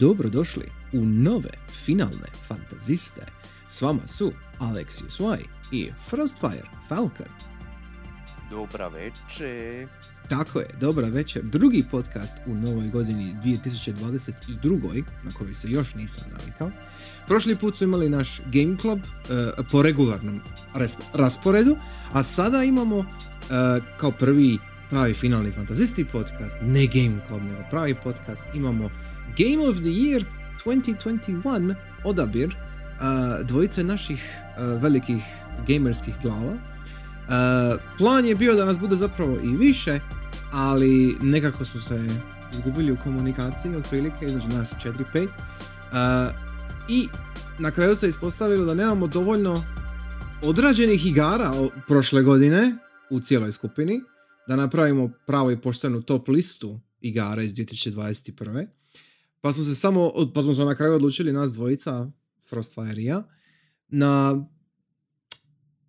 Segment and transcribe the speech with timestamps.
[0.00, 1.50] Dobrodošli u nove
[1.84, 3.22] finalne fantaziste.
[3.68, 7.26] S vama su Alexius Y i Frostfire Falcon.
[8.50, 9.88] Dobra večer.
[10.28, 11.42] Tako je, dobra večer.
[11.42, 15.02] Drugi podcast u novoj godini 2022.
[15.24, 16.70] na koji se još nisam navikao.
[17.26, 20.40] Prošli put su imali naš Game Club eh, po regularnom
[21.12, 21.76] rasporedu,
[22.12, 23.04] a sada imamo eh,
[23.96, 24.58] kao prvi
[24.90, 28.90] pravi finalni fantazisti podcast, ne Game Club, nego pravi podcast, imamo
[29.38, 30.24] Game of the Year
[30.64, 31.74] 2021
[32.04, 35.22] odabir uh, dvojice naših uh, velikih
[35.66, 36.52] gamerskih glava.
[36.52, 39.98] Uh, plan je bio da nas bude zapravo i više,
[40.52, 42.06] ali nekako smo se
[42.52, 46.34] izgubili u komunikaciji otprilike između nas 4-5 uh,
[46.88, 47.08] i
[47.58, 49.64] na kraju se ispostavilo da nemamo dovoljno
[50.42, 51.52] odrađenih igara
[51.86, 52.76] prošle godine
[53.10, 54.00] u cijeloj skupini
[54.48, 58.77] da napravimo pravu i poštenu top listu igara iz 2021.
[59.40, 62.10] Pa smo se samo, pa smo se na kraju odlučili nas dvojica,
[62.48, 63.28] Frostfire ja,
[63.88, 64.44] na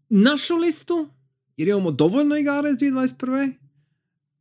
[0.10, 1.10] našu listu,
[1.58, 3.54] jer imamo dovoljno igara iz 2021.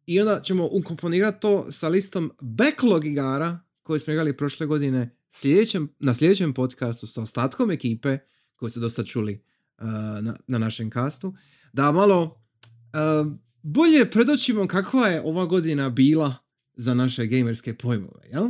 [0.07, 5.89] I onda ćemo ukomponirati to sa listom backlog igara koje smo igrali prošle godine sljedećem,
[5.99, 8.19] na sljedećem podcastu sa ostatkom ekipe
[8.57, 9.45] koji su dosta čuli
[9.79, 9.85] uh,
[10.23, 11.35] na, na našem kastu.
[11.73, 16.35] Da malo uh, bolje predočimo kakva je ova godina bila
[16.75, 18.49] za naše gamerske pojmove, jel?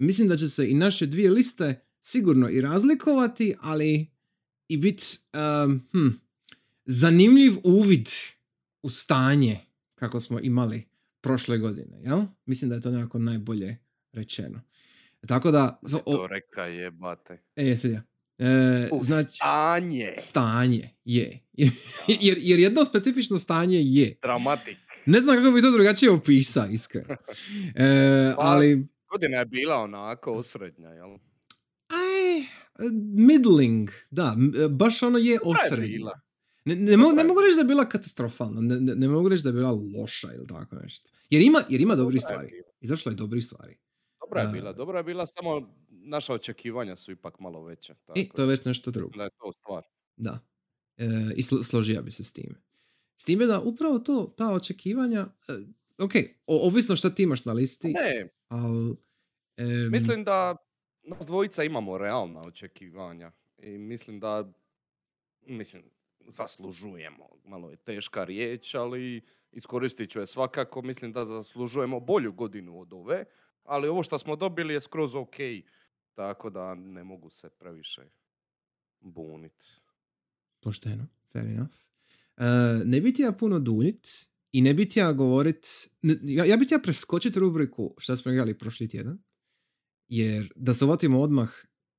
[0.00, 4.06] Mislim da će se i naše dvije liste sigurno i razlikovati, ali
[4.68, 5.18] i biti
[5.64, 6.08] um, hm,
[6.84, 8.08] zanimljiv uvid
[8.82, 9.60] u stanje
[9.94, 10.84] kako smo imali
[11.20, 12.22] prošle godine, jel?
[12.46, 13.76] Mislim da je to nekako najbolje
[14.12, 14.60] rečeno.
[15.26, 15.80] Tako da...
[16.04, 17.42] O- to reka jebate.
[17.56, 17.76] e?
[18.38, 20.12] E, U znači, stanje.
[20.18, 21.40] stanje je.
[22.20, 24.18] jer, jer jedno specifično stanje je.
[24.22, 24.78] Dramatik.
[25.06, 27.16] Ne znam kako bi to drugačije opisao, iskreno.
[27.74, 31.18] E, Pa, ali, Godina je bila onako osrednja, jel?
[31.88, 32.46] aj,
[33.14, 34.36] middling, da,
[34.70, 36.10] baš ono je je osrednja.
[36.64, 39.42] Ne, ne, mogu, ne mogu reći da je bila katastrofalna, ne, ne, ne mogu reći
[39.42, 41.10] da je bila loša ili tako nešto.
[41.30, 42.62] Jer ima, jer ima dobrih stvari.
[42.80, 43.78] Izašlo je dobrih stvari.
[44.20, 47.94] Dobra je bila, dobra je bila, samo naša očekivanja su ipak malo veća.
[47.94, 49.16] Tako I to je već nešto drugo.
[49.16, 49.82] Da je to stvar.
[50.16, 50.38] Da.
[50.96, 51.06] E,
[51.36, 52.54] I slo- složio bi se s time.
[53.16, 55.52] S time da upravo to, ta očekivanja, e,
[55.98, 56.12] ok,
[56.46, 58.96] o, ovisno šta ti imaš na listi, Ne, ali...
[59.56, 60.56] em, mislim da
[61.02, 63.32] nas dvojica imamo realna očekivanja.
[63.58, 64.52] I mislim da,
[65.46, 65.82] mislim,
[66.26, 67.28] zaslužujemo.
[67.44, 69.22] Malo je teška riječ, ali
[69.52, 70.82] iskoristit ću je svakako.
[70.82, 73.24] Mislim da zaslužujemo bolju godinu od ove.
[73.64, 75.36] Ali ovo što smo dobili je skroz ok.
[76.14, 78.02] Tako da ne mogu se previše
[79.00, 79.64] buniti.
[80.60, 81.74] Pošteno, fair enough.
[82.36, 82.44] E,
[82.84, 85.66] ne bi ti ja puno duljit i ne bi ja govorit,
[86.02, 89.18] ne- ja, ja bi ti ja preskočit rubriku šta smo igrali prošli tjedan,
[90.08, 91.50] jer da se uvatimo odmah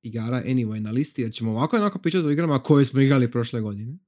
[0.02, 3.60] igara anyway na listi, jer ćemo ovako onako pričati o igrama koje smo igrali prošle
[3.60, 3.92] godine.
[3.92, 3.98] Da.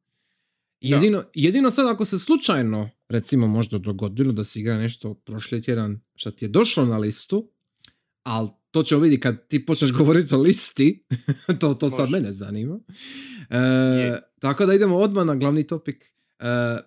[0.97, 6.01] Jedino, jedino sad ako se slučajno, recimo možda dogodilo da se igra nešto prošli tjedan
[6.15, 7.51] šta ti je došlo na listu,
[8.23, 11.05] ali to ćemo vidjeti kad ti počneš govoriti o listi,
[11.61, 12.81] to, to sad mene zanima.
[13.51, 16.15] E, tako da idemo odmah na glavni topik.
[16.39, 16.47] E,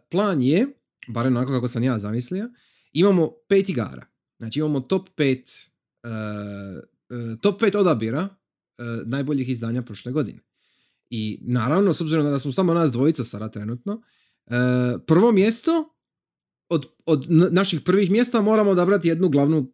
[0.09, 0.67] plan je,
[1.07, 2.49] barem onako kako sam ja zamislio,
[2.91, 4.05] imamo pet igara.
[4.37, 5.49] Znači imamo top pet,
[6.03, 6.09] e,
[7.09, 8.19] e, top pet odabira
[8.77, 10.39] e, najboljih izdanja prošle godine.
[11.09, 14.01] I naravno, s obzirom da smo samo nas dvojica sada trenutno,
[14.45, 14.51] e,
[15.07, 15.93] prvo mjesto
[16.69, 19.73] od, od naših prvih mjesta moramo odabrati jednu glavnu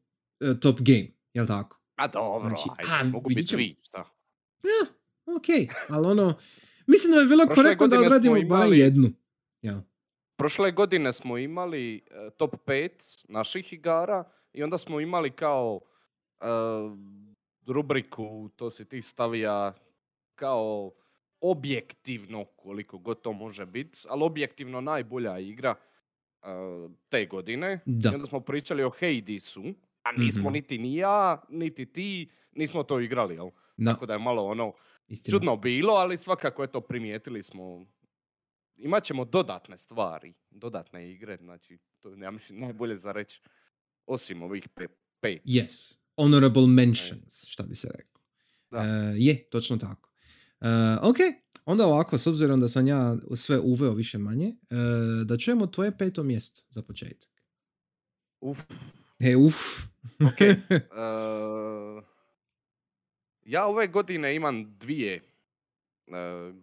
[0.60, 1.82] top game, jel tako?
[1.96, 3.98] A dobro, Znači, ajde, a, mogu biti tri, šta?
[4.64, 4.94] Ja,
[5.36, 6.38] ok, ali ono,
[6.88, 9.12] mislim da bi bilo korektno da odradimo barem jednu.
[9.62, 9.84] Ja.
[10.36, 12.02] Prošle godine smo imali e,
[12.32, 12.90] top 5
[13.30, 15.80] naših igara i onda smo imali kao
[16.42, 16.46] e,
[17.68, 19.74] rubriku, to si ti stavija
[20.36, 20.92] kao
[21.42, 25.76] objektivno, koliko god to može biti, ali objektivno najbolja igra
[26.42, 26.48] e,
[27.10, 27.80] te godine.
[27.86, 28.10] Da.
[28.10, 29.64] I onda smo pričali o Hadesu,
[30.04, 30.54] a nismo Mhm.
[30.54, 33.50] niti ni ja, niti ti, nismo to igrali, jel?
[33.78, 34.74] Da, Tako da je malo ono,
[35.08, 35.38] istina.
[35.38, 37.86] čudno bilo, ali svakako je to primijetili smo.
[38.84, 43.42] Imat ćemo dodatne stvari, dodatne igre, znači, to ja mislim, najbolje za reći.
[44.06, 44.88] Osim ovih pe,
[45.20, 45.44] pet.
[45.46, 45.96] Yes.
[46.18, 48.22] Honorable mentions, šta bi se rekao.
[48.72, 48.78] Da.
[48.78, 50.10] E, je, točno tako.
[50.62, 50.68] E,
[51.02, 51.18] ok,
[51.66, 54.76] onda ovako, s obzirom da sam ja sve uveo više manje, e,
[55.26, 57.30] da čujemo tvoje peto mjesto za početak.
[58.42, 58.60] Uf,
[59.20, 59.56] E, uf.
[60.20, 60.42] Ok.
[60.42, 60.58] e,
[63.46, 65.22] ja ove godine imam dvije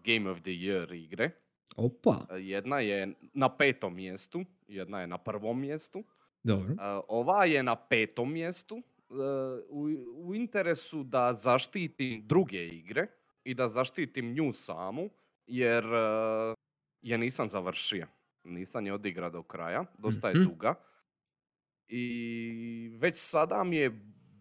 [0.05, 1.31] Game of the Year igre.
[1.81, 6.05] Opa, E, Jedna je na petom mjestu, jedna je na prvom mjestu.
[6.45, 6.73] dobro.
[6.73, 6.77] E,
[7.09, 8.83] ova je na petom mjestu
[9.69, 13.07] u, u interesu da zaštitim druge igre
[13.45, 15.11] i da zaštitim nju samu,
[15.47, 15.85] jer
[17.03, 18.07] je nisam završio.
[18.45, 20.45] Nisam je odigrao do kraja, dosta je Mhm.
[20.45, 20.75] duga.
[21.89, 22.05] I
[22.95, 23.91] već sada mi je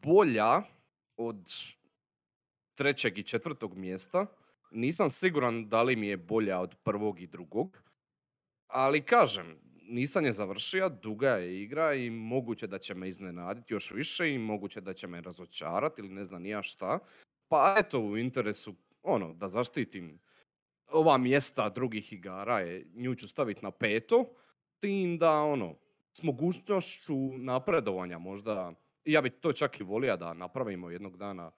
[0.01, 0.61] bolja
[1.17, 1.49] od
[2.75, 4.25] trećeg i četvrtog mjesta.
[4.71, 7.83] Nisam siguran da li mi je bolja od prvog i drugog.
[8.67, 13.91] Ali kažem, nisam je završio, duga je igra i moguće da će me iznenaditi još
[13.91, 16.99] više i moguće da će me razočarati ili ne znam ni ja šta.
[17.47, 20.19] Pa eto, u interesu, ono, da zaštitim
[20.91, 24.25] ova mjesta drugih igara, je, nju ću staviti na peto,
[24.79, 25.75] tim da, ono,
[26.13, 28.73] s mogućnošću napredovanja možda,
[29.05, 31.51] ja bi to čak i volio da napravimo jednog dana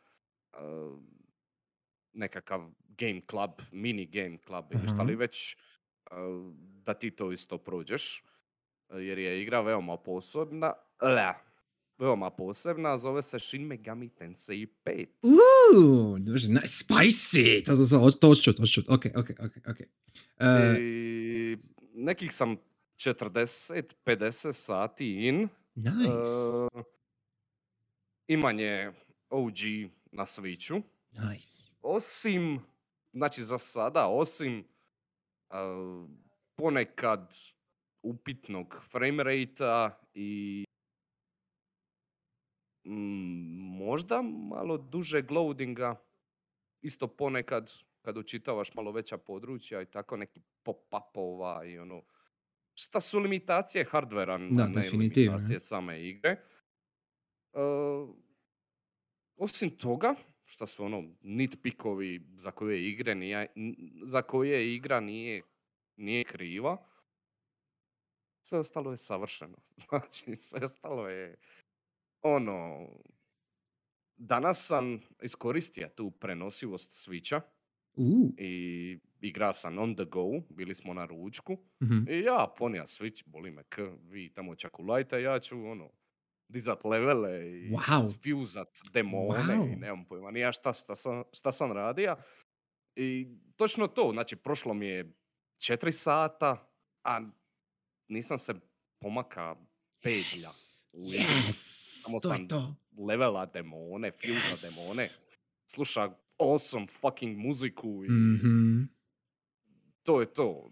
[0.54, 0.60] uh,
[2.14, 5.58] nekakav game club, mini game club ili šta li već,
[6.12, 6.54] uh,
[6.86, 8.24] da ti to isto prođeš,
[8.90, 11.34] uh, jer je igra veoma posebna, le,
[11.98, 15.08] veoma posebna, zove se Shin Megami Tensei 5.
[15.24, 17.66] Uuu, dobro, nice, spicy!
[17.66, 18.90] To, to, to, to čut, hoću čut.
[18.90, 19.80] Ok, ok, ok, ok.
[20.40, 21.58] E, I
[21.94, 22.58] nekih sam
[22.96, 25.48] 40-50 sati in.
[25.76, 26.10] nice.
[26.74, 26.84] Uh,
[28.28, 28.92] imanje
[29.30, 29.58] OG
[30.12, 30.82] na Switchu.
[31.12, 31.71] Nice.
[31.82, 32.60] Osim,
[33.14, 34.60] znači za sada, osim
[35.50, 36.10] uh,
[36.56, 37.36] ponekad
[38.02, 40.64] upitnog frame rate i
[42.86, 45.96] mm, možda malo dužeg loadinga,
[46.82, 52.04] isto ponekad kad učitavaš malo veća područja i tako neki pop-upova i ono,
[52.74, 56.42] šta su limitacije hardvera, Da, ne limitacije same igre.
[57.54, 58.16] Uh,
[59.38, 60.16] osim toga,
[60.52, 63.48] šta su ono nitpikovi za koje igre nije,
[64.04, 65.42] za koje igra nije,
[65.98, 66.78] nije kriva,
[68.44, 69.58] sve ostalo je savršeno.
[69.90, 71.36] Znači, sve ostalo je
[72.22, 72.88] ono...
[74.18, 77.42] Danas sam iskoristio tu prenosivost Switcha
[77.96, 78.34] Uuu.
[78.38, 82.10] i igrao sam on the go, bili smo na ručku mhm.
[82.10, 85.90] i ja ponija Switch, boli me k, vi tamo čakulajte, ja ću ono,
[86.52, 88.24] dizat levele i Wow.
[88.24, 89.74] fuzat demone Wow.
[89.74, 92.16] i nemam pojma, ni ja šta, šta, sam, šta sam radio.
[92.96, 95.14] I točno to, znači prošlo mi je
[95.58, 96.72] četiri sata,
[97.04, 97.22] a
[98.08, 98.54] nisam se
[99.00, 99.56] pomaka
[100.02, 100.50] pedlja.
[100.50, 100.84] Yes.
[100.94, 101.82] Yes.
[102.02, 102.76] Samo To sam to.
[103.00, 104.62] levela demone, fuza Yes.
[104.64, 105.10] demone,
[105.66, 106.10] sluša
[106.40, 108.84] awesome fucking muziku i Mhm.
[110.04, 110.72] to je to.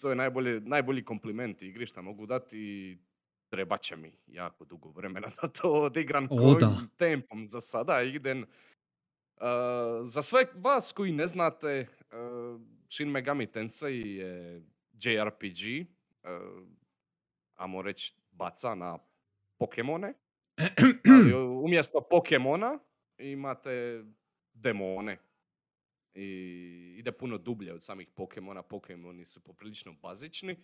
[0.00, 2.98] To je najbolje, najbolji kompliment igri što mogu dati i
[3.48, 6.86] trebat će mi jako dugo vremena da to odigram O, kojim da.
[6.96, 8.42] tempom za sada idem.
[8.42, 12.60] Uh, za sve vas koji ne znate, uh,
[12.90, 14.62] Shin Megami Tensei je
[14.92, 15.86] JRPG,
[16.22, 16.68] uh,
[17.54, 18.98] amo reći baca na
[19.58, 20.14] Pokemone,
[21.20, 21.34] ali
[21.64, 22.78] umjesto Pokemona
[23.18, 24.04] imate
[24.54, 25.18] demone.
[26.14, 30.56] I ide puno dublje od samih Pokemona, Pokemoni su poprilično bazični,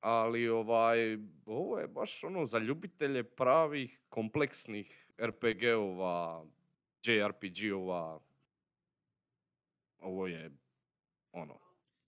[0.00, 6.46] ali ovaj, ovo je baš ono za ljubitelje pravih kompleksnih RPG-ova,
[7.04, 8.20] JRPG-ova,
[9.98, 10.50] ovo je
[11.32, 11.58] ono,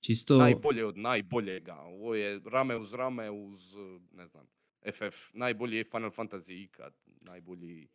[0.01, 0.37] Čisto...
[0.37, 1.77] najbolje od najboljega.
[1.77, 3.75] Ovo je rame uz rame uz,
[4.13, 4.47] ne znam,
[4.93, 7.89] FF, najbolji je Final Fantasy ikad, najbolji,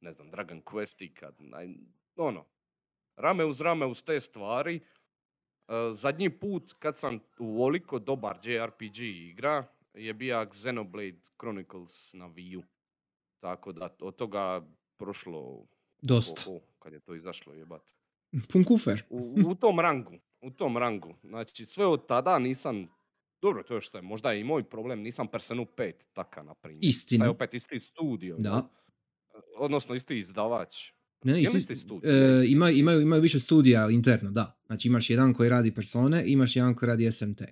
[0.00, 1.68] ne znam, Dragon Quest ikad, naj,
[2.16, 2.46] ono,
[3.16, 4.80] rame uz rame uz te stvari.
[5.68, 12.58] Eh, zadnji put kad sam uvoliko dobar JRPG igra je bio Xenoblade Chronicles na Wii
[12.58, 12.62] U.
[13.40, 14.62] Tako da od toga
[14.96, 15.66] prošlo,
[16.02, 16.42] Dosta.
[16.46, 17.82] o, o, kad je to izašlo jebat.
[18.52, 19.02] Pun kufer.
[19.10, 21.14] U, u tom rangu, u tom rangu.
[21.22, 22.88] Znači sve od tada nisam,
[23.42, 26.84] dobro to je što je možda i moj problem, nisam Personu 5 taka na primjer.
[26.84, 27.18] Istina.
[27.18, 28.36] Šta je opet isti studio?
[28.38, 28.68] Da.
[29.56, 30.92] Odnosno isti izdavač.
[31.24, 34.60] Ne, ne, isti- e, ima, imaju, imaju više studija interno, da.
[34.66, 37.42] Znači imaš jedan koji radi persone, imaš jedan koji radi SMT.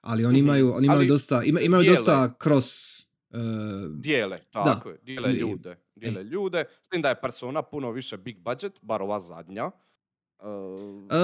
[0.00, 0.46] Ali oni Mhm.
[0.46, 1.96] imaju, oni imaju Ali dosta, ima, imaju dijele.
[1.96, 3.00] dosta cross...
[3.30, 3.36] e,
[3.90, 5.76] Dijele, tako je, dijele ljude.
[5.96, 9.66] Dijele ljude, s tim da je Persona puno više big budget, bar ova zadnja.
[10.38, 10.46] Uh,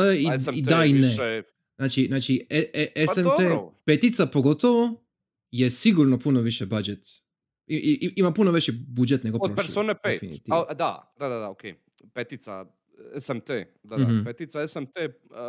[0.07, 0.99] E, i- i da i ne.
[0.99, 1.43] više,
[1.77, 3.73] Znači, znači e, e, Pa SMT dobro.
[3.85, 5.05] petica pogotovo
[5.51, 7.09] je sigurno puno više budget.
[7.67, 9.57] I, i, ima puno veći budžet nego Od prošli.
[9.57, 10.13] Persone 5.
[10.13, 10.57] definitivno.
[10.61, 11.63] A, da, da, da, da, ok.
[12.13, 12.67] Petica
[13.19, 13.49] SMT,
[13.83, 13.99] da, da.
[13.99, 14.25] Mhm.
[14.25, 14.97] Petica SMT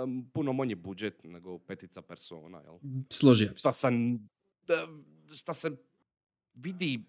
[0.04, 2.78] um, puno manji budžet nego petica Persona, jel?
[3.10, 3.60] Složio bi se.
[3.60, 3.74] Šta
[5.34, 5.72] šta se
[6.54, 7.04] vidi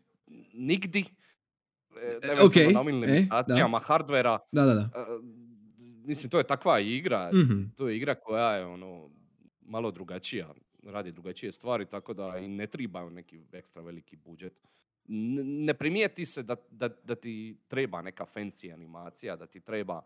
[0.55, 4.81] nigdi, e, E, eventualno okej, na ovim e, limitacijama hardvera, Da, da, da.
[4.81, 5.05] e,
[6.05, 7.63] mislim, to je takva igra, Mhm.
[7.77, 9.11] to je igra koja je ono
[9.61, 14.61] malo drugačija, radi drugačije stvari, tako da i ne treba neki ekstra veliki budžet.
[15.09, 20.03] Ne primijeti se da, da, da ti treba neka fancy animacija, da ti treba,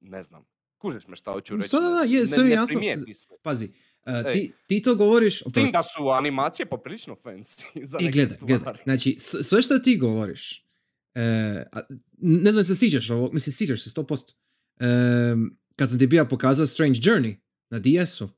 [0.00, 0.44] ne znam,
[0.78, 2.66] kužiš me šta hoću reći, Da, da, je, ne, sve je ne jasno.
[2.66, 3.28] primijeti se.
[3.42, 3.68] Pazi,
[4.06, 5.42] uh, ti, ti to govoriš...
[5.46, 8.54] S tim da su animacije poprilično fancy za neke gledaj, stvari.
[8.54, 8.74] gledaj.
[8.84, 10.66] Znači, sve što ti govoriš,
[11.14, 11.80] a,
[12.18, 14.34] ne znam se sjećaš ovo, mislim, sjećaš se 100%.
[14.80, 14.86] E,
[15.76, 17.36] kad sam ti bio pokazao Strange Journey
[17.70, 18.28] na DS-u,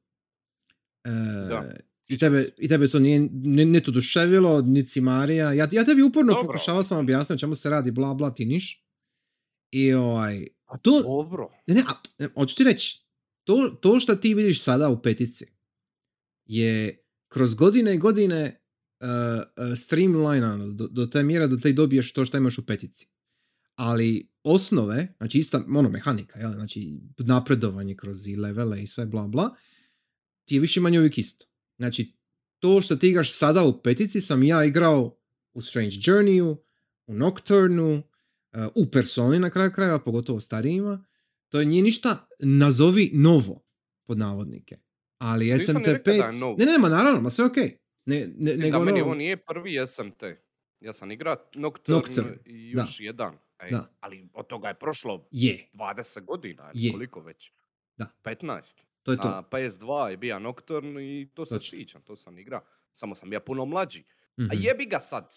[1.04, 1.10] e,
[1.48, 1.74] Da,
[2.08, 5.52] i, tebe, i tebe to nije ne, ne oduševilo, niti Marija.
[5.52, 6.46] Ja, ja tebi uporno Dobro.
[6.46, 8.84] pokušavao sam objasniti čemu se radi, bla, bla, ti niš.
[9.70, 10.46] I ovaj,
[10.82, 11.50] to, Dobro.
[11.66, 13.04] ne, ne, a, e, hoću ti reći,
[13.44, 15.46] to, to što ti vidiš sada u petici
[16.44, 18.60] je kroz godine i godine
[19.00, 23.06] uh, uh, streamlinano do, do te mjere da ti dobiješ to što imaš u petici.
[23.74, 26.52] Ali osnove, znači ista ono mehanika, jel?
[26.52, 29.56] znači napredovanje kroz i levele i sve bla bla,
[30.44, 31.46] ti je više manje uvijek isto.
[31.76, 32.12] Znači
[32.58, 35.16] to što ti igraš sada u petici sam ja igrao
[35.52, 36.56] u Strange Journeyu,
[37.06, 38.02] u Nocturnu,
[38.52, 41.04] uh, u Personi na kraju krajeva, pogotovo starijima.
[41.48, 43.64] To nije ništa nazovi novo,
[44.06, 44.78] pod navodnike.
[45.18, 45.92] Ali Nisam ni SMT5...
[45.92, 46.56] rekao da je novo.
[46.58, 47.78] Ne, ne, ma naravno, ma sve okej.
[48.06, 50.22] Ne, ne, nego da meni ono- ovo nije prvi SMT.
[50.80, 52.80] Ja sam igrao Nocturne, Nocturne, i da.
[52.80, 53.34] još jedan.
[53.60, 53.92] Ej, Da.
[54.00, 56.92] Ali od toga je prošlo Je, 20 godina, Je.
[56.92, 57.52] koliko već?
[57.96, 58.06] Da.
[58.22, 58.76] 15.
[59.04, 59.24] to je to.
[59.24, 62.60] Na PS2 je bio Nocturne i to se sjećam, to sam igrao.
[62.92, 64.04] Samo sam ja puno mlađi.
[64.30, 64.50] A Mhm.
[64.54, 65.34] jebi ga sad.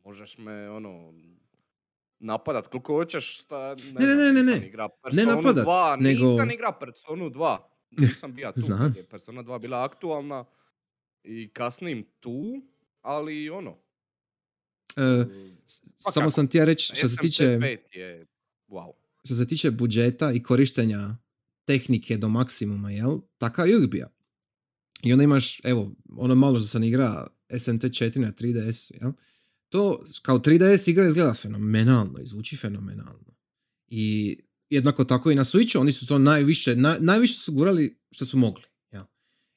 [0.00, 1.14] Možeš me, ono,
[2.18, 4.66] napadat koliko hoćeš, šta, ne, Ne, ne, ne, ne, ne.
[4.66, 7.58] igrao Ne Personu napadat, 2, nego- nisam igrao Personu 2.
[7.92, 8.94] Nisam bio tu Znam.
[8.96, 10.44] je Persona 2 bila aktualna
[11.24, 12.62] i kasnim tu,
[13.02, 13.78] ali ono,
[14.96, 15.24] E,
[15.66, 18.26] s- samo sam ti ja reći, što se tiče, SMT5 je,
[18.68, 18.92] wow.
[19.24, 21.16] što se tiče budžeta i korištenja
[21.64, 23.18] tehnike do maksimuma, jel?
[23.38, 24.08] Takav je bio.
[25.02, 29.12] I onda imaš, evo, ono malo što sam igra SMT4 na 3DS, jel?
[29.68, 33.34] To kao 3DS igra izgleda fenomenalno i zvuči fenomenalno.
[33.88, 34.36] I
[34.70, 38.38] jednako tako i na Switchu, oni su to najviše, naj, najviše su gurali što su
[38.38, 38.64] mogli.
[38.92, 39.04] Jel?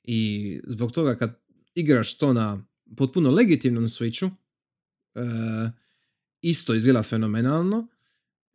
[0.03, 1.39] I zbog toga kad
[1.75, 2.65] igraš to na
[2.97, 4.31] potpuno legitimnom Switchu,
[5.15, 5.21] e,
[6.41, 7.87] isto izgleda fenomenalno,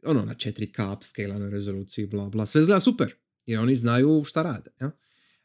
[0.03, 3.15] ono na 4K upscale na rezoluciji, bla bla, sve izgleda super,
[3.47, 4.71] jer oni znaju šta rade.
[4.81, 4.91] Ja?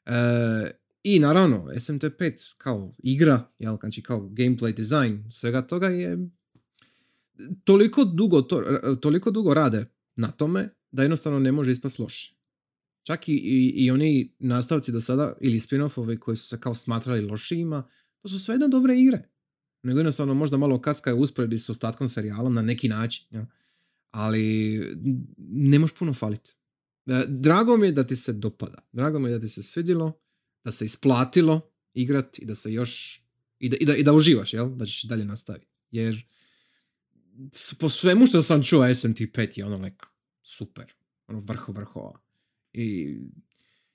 [0.05, 0.71] E,
[1.03, 6.29] I naravno, SMT5 kao igra, jel, znači kao gameplay design, svega toga je
[7.63, 8.63] toliko dugo, to,
[9.01, 9.85] toliko dugo rade
[10.15, 12.37] na tome da jednostavno ne može ispast loše.
[13.03, 17.21] Čak i, i, i oni nastavci do sada, ili spin-offovi koji su se kao smatrali
[17.21, 17.89] lošijima,
[18.21, 19.29] to su sve jedno dobre igre.
[19.83, 23.25] Nego jednostavno možda malo kaskaju u usporedbi s ostatkom serijalom na neki način.
[23.29, 23.45] Ja?
[24.11, 24.79] Ali
[25.37, 26.56] ne možeš puno faliti.
[27.07, 28.87] E, Drago mi je da ti se dopada.
[28.91, 30.19] Drago mi je da ti se svidjelo,
[30.63, 33.23] da se isplatilo igrat i da se još
[33.59, 34.69] i da, i da, i da uživaš, jel?
[34.69, 35.67] Da ćeš dalje nastaviti.
[35.91, 36.25] Jer
[37.79, 40.05] po svemu što sam čuo SMT5 je ono like,
[40.41, 40.93] super.
[41.27, 42.19] Ono vrho vrhova.
[42.73, 43.17] I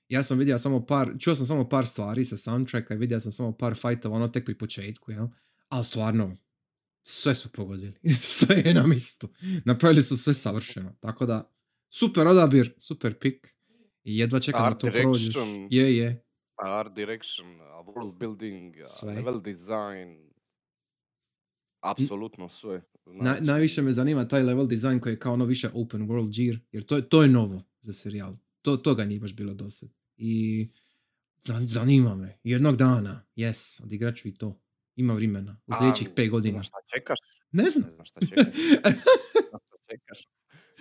[0.09, 3.31] ja sam vidio samo par, čuo sam samo par stvari sa soundtracka i vidio sam
[3.31, 5.27] samo par fightova, ono tek pri početku, jel?
[5.69, 6.37] Ali stvarno,
[7.03, 7.93] sve su pogodili.
[8.21, 9.29] sve je na mjestu.
[9.65, 10.95] Napravili su sve savršeno.
[10.99, 11.53] Tako da,
[11.93, 13.47] super odabir, super pik.
[14.03, 15.35] I jedva čekam da Art to prođeš.
[15.69, 16.23] Je, je.
[16.55, 17.47] Art direction,
[17.85, 19.13] world building, Sve.
[19.13, 20.29] level design,
[21.81, 22.81] apsolutno sve.
[23.05, 26.35] Na, Znači, najviše me zanima taj level design koji je kao ono više open world
[26.37, 28.35] gear, jer to je, to je novo za serijal.
[28.61, 29.89] To, toga nije baš bilo dosad.
[30.17, 30.69] I
[31.45, 32.39] zan- zanima me.
[32.43, 34.59] Jednog dana, yes, odigrat ću i to.
[34.95, 35.61] Ima vremena.
[35.67, 36.51] U sljedećih pet Ne godina.
[36.51, 37.19] znam šta čekaš.
[37.51, 37.81] Ne znam.
[37.81, 37.87] Ne.
[37.87, 38.53] Ne znam šta čekaš.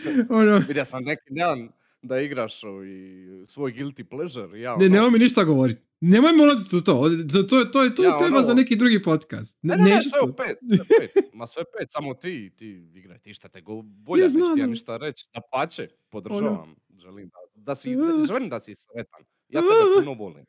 [0.31, 1.69] ono, Vidio sam neki dan
[2.03, 3.17] da igraš ovi
[3.47, 4.61] svoj guilty pleasure.
[4.61, 5.81] Ja, ne, ono, nemoj mi ništa govoriti.
[6.01, 6.93] Nemojmo ulaziti u to.
[7.33, 9.59] To, to, to, je- to je Ja, tema ono- za neki drugi podcast.
[9.63, 11.25] Ne, ne, ne, neću sve u pet, sve pet.
[11.33, 13.73] Ma sve pet, samo ti, ti igraj, ti šta te go
[14.07, 15.25] volja, Ja neću ti ja ništa reći.
[15.35, 16.75] Da pače, podržavam.
[16.97, 18.27] Želim da, da si, Uh.
[18.29, 19.21] želim da si sretan.
[19.49, 20.45] Ja tebe puno volim.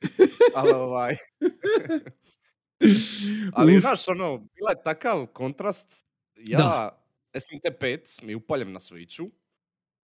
[0.55, 1.15] Ali ovaj...
[3.53, 6.05] Ali znaš, ono, bila je takav kontrast.
[6.37, 6.99] Ja, Da.
[7.33, 9.29] SMT5 mi upaljem na Switchu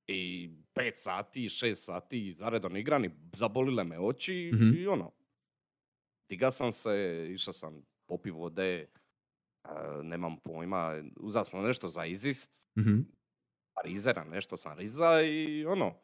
[0.09, 4.73] i 5 sati, 6 sati zaredom igran i zabolile me oči Mhm.
[4.75, 5.11] i ono.
[6.29, 6.91] Diga sam se,
[7.31, 8.87] išao sam popi vode, e,
[10.03, 12.99] nemam pojma, uzao sam nešto za izist, Mhm.
[13.75, 15.95] parizera, nešto sam riza i ono,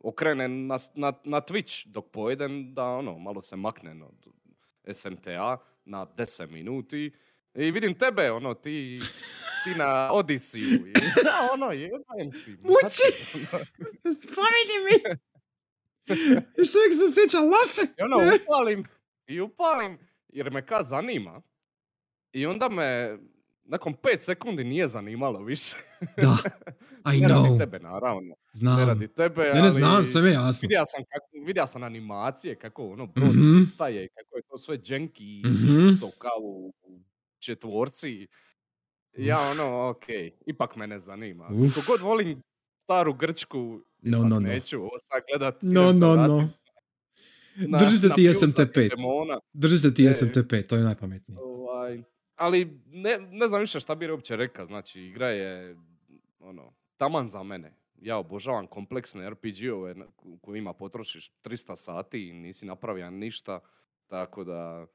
[0.00, 4.28] okrenem na, na, na Twitch dok pojedem da ono, malo se maknem od
[4.86, 7.12] SMTA na 10 minuti
[7.56, 9.00] i vidim tebe, ono, ti,
[9.64, 10.92] ti na Odisiju i
[11.24, 12.02] ja, ono, jebem
[12.44, 12.50] ti.
[12.52, 13.02] Muči!
[13.34, 13.64] ono.
[14.14, 15.14] Spomeni mi!
[16.56, 17.82] Još uvijek se sjeća loše.
[17.90, 18.84] I ono, upalim,
[19.26, 21.42] i upalim, jer me ka zanima.
[22.32, 23.18] I onda me,
[23.64, 25.76] nakon pet sekundi nije zanimalo više.
[26.16, 26.36] Da,
[27.14, 27.58] I ne radi know.
[27.58, 28.20] tebe, naravno.
[28.20, 28.88] Ne Znam.
[28.88, 30.58] radi tebe, Ne, ne ali znam, sve mi je jasno.
[30.62, 33.62] vidio sam, kako, vidio sam animacije, kako ono brod Mhm.
[33.64, 35.72] staje, kako je to sve dženki Mhm.
[35.72, 36.72] isto kao u
[37.44, 38.26] četvorci.
[39.12, 40.04] Ja ono, ok,
[40.46, 41.48] ipak me ne zanima.
[41.48, 41.74] Uf.
[41.76, 42.42] Kogod volim
[42.82, 44.40] staru Grčku, No, no, no.
[44.40, 45.54] neću ovo sad gledat.
[45.62, 46.48] No, no, no.
[47.56, 48.90] na- Drži se ti Fusa SMT5.
[48.90, 49.38] Demona.
[49.52, 50.10] Drži se ti E.
[50.10, 51.38] SMT5, to je najpametnije.
[51.40, 52.02] Ovaj,
[52.34, 55.76] ali ne, ne znam više šta bi uopće rekao, znači igra je
[56.38, 57.74] ono, taman za mene.
[57.94, 63.60] Ja obožavam kompleksne RPG-ove u kojima potrošiš 300 sati i nisi napravio ništa,
[64.06, 64.86] tako da,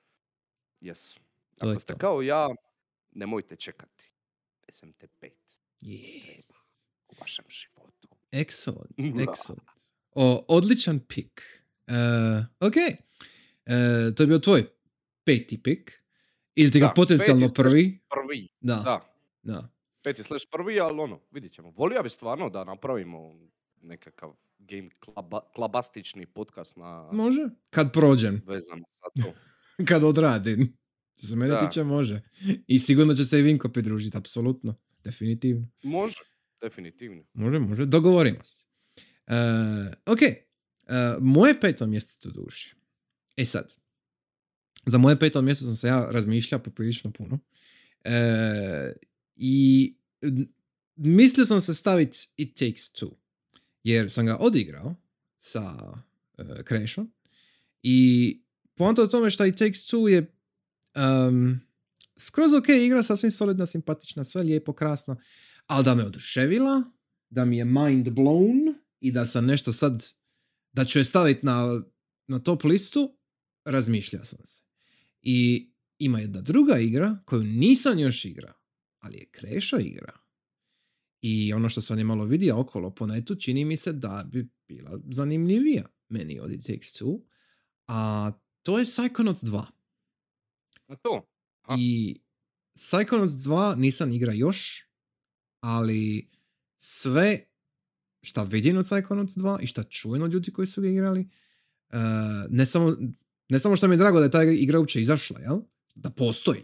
[0.82, 1.20] jes.
[1.60, 1.98] To Ako ste to.
[1.98, 2.48] kao ja,
[3.12, 4.12] nemojte čekati.
[4.68, 5.30] SMT5
[5.82, 6.50] Yes.
[7.08, 8.08] u vašem životu.
[8.32, 9.70] Excellent, excellent.
[10.12, 11.63] O, odličan pik.
[11.88, 11.96] Uh,
[12.60, 12.75] ok,
[13.66, 13.75] Uh,
[14.16, 14.66] to je bio tvoj
[15.24, 16.04] peti pik.
[16.56, 18.00] Ili ti ga Da, potencijalno prvi.
[18.10, 19.01] Prvi, Da, da.
[19.44, 19.70] da.
[20.04, 21.70] Peti slash prvi, ali ono, vidit ćemo.
[21.72, 23.36] Volio bi stvarno da napravimo
[23.78, 27.42] nekakav game klaba, klabastični podcast na Može.
[27.70, 29.34] Kad prođem, vezano za to.
[29.89, 30.78] kad odradim.
[31.19, 31.67] Što se mene Da.
[31.67, 32.21] tiče, može.
[32.67, 34.75] I sigurno će se i Vinko pridružiti, apsolutno.
[35.03, 35.67] Definitivno.
[35.83, 36.21] Može,
[36.61, 37.23] definitivno.
[37.33, 37.85] Može, može.
[37.85, 38.65] Dogovorimo se.
[39.27, 39.33] Uh,
[40.05, 40.19] ok.
[40.21, 42.75] Uh, moje peto mjesto tu duši.
[43.38, 43.75] E sad.
[44.85, 47.39] Za moje peto mjesto sam se ja razmišljao poprilično puno.
[48.03, 48.93] E,
[49.35, 49.95] I
[50.95, 53.11] mislio sam se staviti It Takes Two.
[53.83, 54.95] Jer sam ga odigrao
[55.39, 55.93] sa
[56.38, 57.11] uh, Crashom.
[57.83, 58.41] I
[58.75, 60.38] poanta o tome što It Takes Two je
[60.96, 61.60] um,
[62.17, 65.17] skroz ok igra, sasvim solidna, simpatična, sve lijepo, krasno.
[65.67, 66.84] Ali da me oduševila,
[67.30, 70.06] da mi je mind blown i da sam nešto sad,
[70.71, 71.82] da ću je staviti na,
[72.28, 73.17] na top listu,
[73.65, 74.63] razmišljao sam se.
[75.21, 78.54] I ima jedna druga igra koju nisam još igrao,
[78.99, 80.13] ali je Kreša igra.
[81.21, 84.49] I ono što sam je malo vidio okolo po netu, čini mi se da bi
[84.67, 87.21] bila zanimljivija meni od It Takes Two.
[87.88, 88.32] A
[88.63, 89.65] to je Psychonauts 2.
[90.89, 91.28] Na to.
[91.62, 91.78] Aha.
[91.80, 92.15] I
[92.75, 94.88] Psychonauts 2 nisam igra još,
[95.60, 96.30] ali
[96.78, 97.45] sve
[98.21, 101.30] šta vidim od Psychonauts 2 i šta čujem od ljudi koji su ga igrali,
[101.89, 101.97] uh,
[102.49, 102.97] ne, samo,
[103.49, 105.60] ne samo što mi je drago da je ta igra uopće izašla, jel?
[105.95, 106.63] da postoji,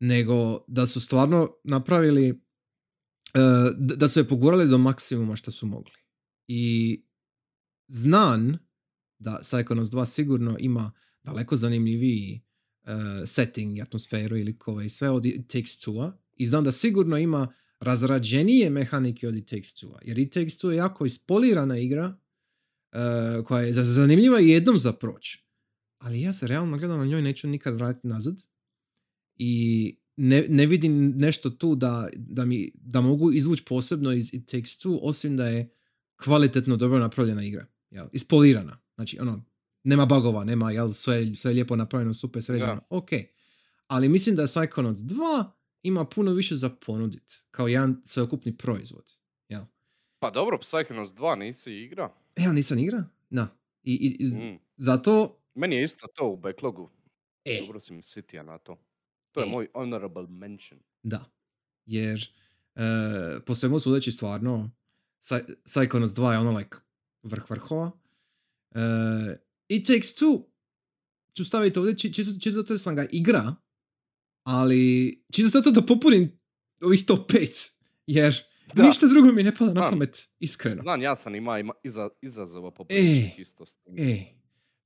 [0.00, 5.96] nego da su stvarno napravili, uh, da su je pogurali do maksimuma što su mogli.
[6.46, 7.02] I
[7.88, 8.58] znan
[9.18, 10.92] da Psychonauts 2 sigurno ima
[11.22, 12.47] daleko zanimljiviji
[13.26, 17.18] setting, i atmosferu i likove i sve od It Takes Two-a i znam da sigurno
[17.18, 19.98] ima razrađenije mehanike od It Takes Two-a.
[20.02, 22.06] Jer It Takes Two je jako ispolirana igra
[22.92, 25.44] uh, koja je za- zanimljiva jednom za proći.
[25.98, 28.42] Ali ja se realno gledam na njoj neću nikad vratiti nazad
[29.36, 34.46] i ne, ne vidim nešto tu da, da, mi, da mogu izvući posebno iz It
[34.46, 35.70] Takes Two osim da je
[36.24, 37.66] kvalitetno dobro napravljena igra.
[37.90, 38.06] Jel?
[38.12, 38.78] Ispolirana.
[38.94, 39.44] Znači, ono,
[39.84, 42.74] nema bugova, nema, jel, sve, sve je lijepo napravljeno, super sređeno.
[42.74, 42.86] Da.
[42.90, 43.08] Ok.
[43.86, 45.44] Ali mislim da Psychonauts 2
[45.82, 49.12] ima puno više za ponudit kao jedan sveokupni proizvod.
[49.48, 49.62] Jel?
[50.18, 52.12] Pa dobro, Psychonauts 2 nisi igra.
[52.36, 53.04] E, ja nisam igra?
[53.30, 53.58] Da.
[53.82, 54.58] I, i, i Mm.
[54.76, 55.38] zato...
[55.54, 56.90] Meni je isto to u backlogu.
[57.44, 58.76] E, Dobro si mi sitija na to.
[59.32, 59.50] To je E.
[59.50, 60.80] moj honorable mention.
[61.02, 61.24] Da.
[61.86, 62.32] Jer
[62.74, 62.80] e,
[63.46, 64.70] po svemu sudeći stvarno
[65.20, 66.76] Psy- Psychonauts 2 je ono like
[67.22, 67.90] vrh vrhova.
[68.70, 68.78] E,
[69.68, 70.44] It Takes Two
[71.34, 73.54] ću staviti ovdje či- čisto, čisto zato sam ga igra,
[74.42, 76.38] ali čisto zato da popunim
[76.80, 77.70] ovih top 5.
[78.06, 78.34] Jer
[78.74, 78.82] Da.
[78.82, 80.82] ništa drugo mi ne pada na pamet, iskreno.
[80.82, 83.94] Znam, ja sam ima, ima iza, izazova popriličnih isto s tim.
[83.98, 84.24] E,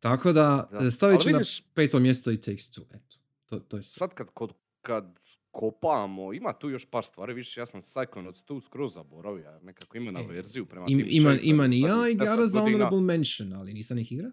[0.00, 0.78] tako da, Da.
[0.78, 2.82] e, stavit ću Ali na vidiš- peto mjesto It Takes Two.
[2.90, 3.16] Eto,
[3.46, 3.92] to, to je sve.
[3.92, 5.18] Sad kad, kod, kad
[5.50, 10.10] kopamo, ima tu još par stvari, više ja sam Psychonauts tu skroz zaboravio, nekako ima
[10.10, 13.52] na E, verziju prema Im, tim ima, ima ni ja igara 10 za honorable mention,
[13.52, 14.30] ali nisam ih igra.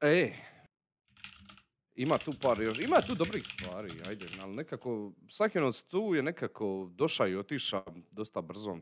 [0.00, 0.32] E,
[1.94, 6.90] ima tu par još, ima tu dobrih stvari, ajde, ali nekako, Psychonauts tu je nekako
[6.94, 8.78] došao i otišao dosta brzo.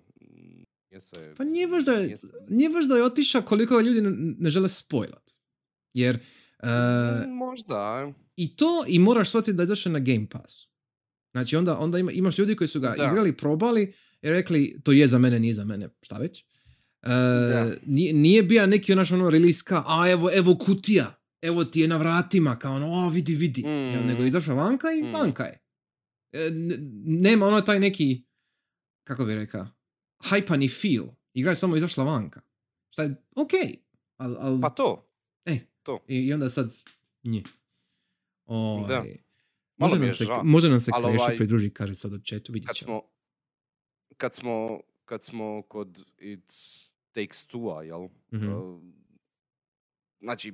[0.90, 2.16] Nije se, Pa nije baš da je,
[2.48, 5.30] nije baš da je otišao koliko ljudi ne, ne žele spojlat.
[5.94, 6.18] Jer
[6.62, 10.68] Mm, možda, i to i moraš shvatiti da je izašao na Game Passu.
[11.32, 13.04] Znači onda, onda ima, imaš ljudi koji su ga Da.
[13.04, 13.82] igrali, probali
[14.22, 16.44] i rekli to je za mene, nije za mene, šta već.
[17.02, 17.72] E, Da.
[17.86, 21.88] nije, nije bio neki onaš ono release kao, a evo, evo kutija, evo ti je
[21.88, 23.60] na vratima, kao ono, o vidi, vidi.
[23.62, 24.22] Jel, nego Mm.
[24.22, 25.12] je izašao vanka i Mm.
[25.12, 25.58] vanka je.
[26.32, 26.50] E,
[27.04, 28.24] nema ono taj neki,
[29.04, 29.66] kako bi rekao,
[30.18, 31.04] hajpani feel.
[31.34, 32.40] Igra je samo izašla vanka.
[32.90, 33.76] Šta je, okej.
[34.16, 35.10] Al, al, pa to,
[35.44, 36.04] e, to.
[36.08, 36.74] I, I onda sad,
[37.24, 37.42] nje.
[38.46, 39.16] Ovaj,
[39.76, 42.52] Malo Može nam se, može nam se ali Krešo ovaj, pridruži, kaže sad u chatu,
[42.52, 42.86] vidit kad ćemo.
[42.92, 43.02] smo,
[44.16, 46.52] kad smo, kad smo kod It
[47.12, 48.08] Takes Two-a, jel?
[48.32, 48.52] Mhm.
[48.52, 48.82] Uh,
[50.20, 50.52] znači,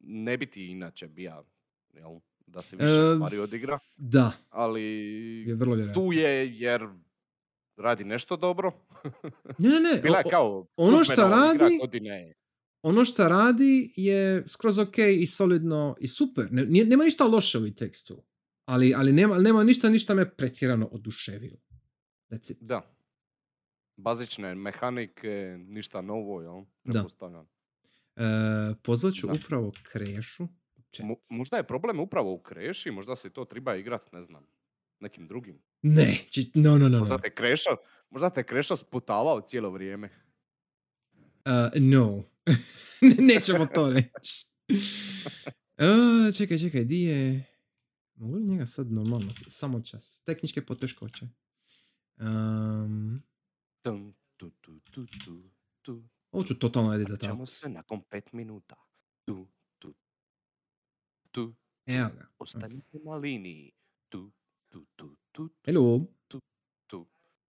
[0.00, 1.42] ne bi ti inače bija,
[1.92, 2.10] jel?
[2.46, 4.82] Da se više E, stvari odigra, Da, ali
[5.46, 6.02] je vrlo vjerojatno.
[6.02, 6.88] tu je jer
[7.76, 8.72] radi nešto dobro.
[9.58, 10.00] Ne, ne, ne.
[10.02, 12.32] Bila je kao ono igra radi- godine.
[12.82, 16.48] ono što radi je skroz ok i solidno i super.
[16.50, 18.22] Ne, nema ništa loše u tekstu.
[18.64, 21.56] Ali, ali nema, nema ništa, ništa me pretjerano oduševilo.
[22.30, 22.58] That's it.
[22.60, 22.94] Da.
[23.96, 25.28] Bazične mehanike,
[25.60, 26.64] ništa novo, jel?
[26.84, 27.04] Da.
[28.16, 28.24] E,
[28.82, 29.32] pozvat ću Da.
[29.32, 30.48] upravo Krešu.
[30.98, 34.46] Mo- možda je problem upravo u kreši, možda se to treba igrat, ne znam,
[35.00, 35.62] nekim drugim.
[35.82, 36.98] Ne, či- no, no, no.
[36.98, 37.70] Možda te kreša,
[38.10, 40.08] možda te kreša sputavao cijelo vrijeme.
[41.14, 42.22] Uh, no.
[43.28, 44.46] Nećemo to reći.
[45.78, 47.44] Uh, čekaj, čekaj, di je...
[48.14, 49.30] Mogu li njega sad normalno?
[49.48, 50.20] Samo čas.
[50.20, 51.26] Tehničke poteškoće.
[52.16, 53.22] Um,
[53.82, 55.50] Tum, tu, tu, tu, tu,
[55.82, 56.04] tu.
[56.30, 57.24] ovo ću totalno editati.
[57.24, 58.76] Ćemo se nakon pet minuta.
[59.24, 59.94] Tu, tu,
[61.30, 61.54] tu.
[61.86, 62.28] Evo ga.
[62.38, 63.72] Ostanite na liniji.
[64.08, 64.32] Tu,
[64.68, 66.06] tu, tu, tu, tu, Hello.
[66.28, 66.40] tu.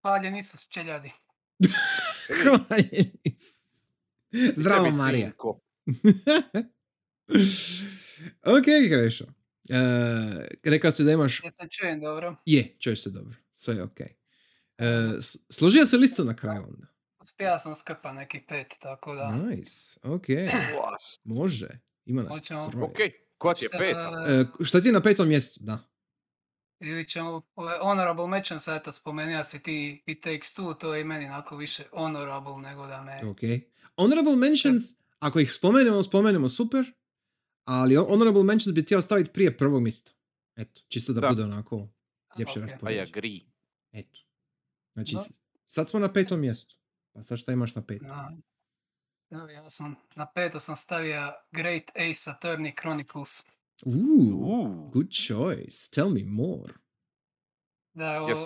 [0.01, 1.11] Hvaljeni su čeljadi.
[4.57, 5.27] Zdravo, Tebi, Marija.
[5.27, 5.59] sinko.
[8.57, 9.23] ok, Krešo.
[9.23, 9.31] Uh,
[10.63, 11.41] rekao si da imaš...
[11.43, 12.35] Ja se čujem dobro.
[12.45, 13.35] Je, čuješ se dobro.
[13.53, 13.99] Sve je ok.
[13.99, 14.05] Uh,
[15.21, 16.87] s- složio se listu na kraju onda.
[17.21, 19.31] Uspija sam skrpa neki pet, tako da.
[19.31, 20.25] Nice, ok.
[21.23, 21.67] Može.
[22.05, 22.69] Ima nas Hoćemo.
[22.69, 22.85] troje.
[22.85, 22.97] Ok,
[23.37, 24.25] koja ti je peta?
[24.29, 25.59] E, šta ti je na petom mjestu?
[25.63, 25.79] Da.
[26.79, 31.05] Ili ćemo, ove honorable mentions, eto spomenuo si ti i Takes Two, to je i
[31.05, 33.29] meni onako više honorable nego da me...
[33.29, 33.39] Ok.
[33.97, 34.83] Honorable mentions,
[35.19, 36.93] ako ih spomenemo, spomenemo super,
[37.63, 40.11] ali honorable mentions bi htio staviti prije prvog mjesta.
[40.55, 41.29] Eto, čisto da, Da.
[41.29, 41.87] bude onako
[42.39, 42.57] ljepše Ok.
[42.57, 43.03] I raspoređeno.
[43.03, 43.39] agree.
[43.91, 44.19] Eto.
[44.93, 45.23] Znači, Da.
[45.67, 46.75] sad smo na petom mjestu.
[47.13, 48.07] Pa sad šta imaš na petom?
[48.07, 48.31] Na,
[49.31, 53.43] evo, ja sam, na peto sam stavio Great Ace Attorney Chronicles.
[53.85, 54.89] Ooh, Uuu.
[54.89, 55.89] good choice.
[55.91, 56.73] Tell me more.
[57.93, 58.45] Da, evo, Yes.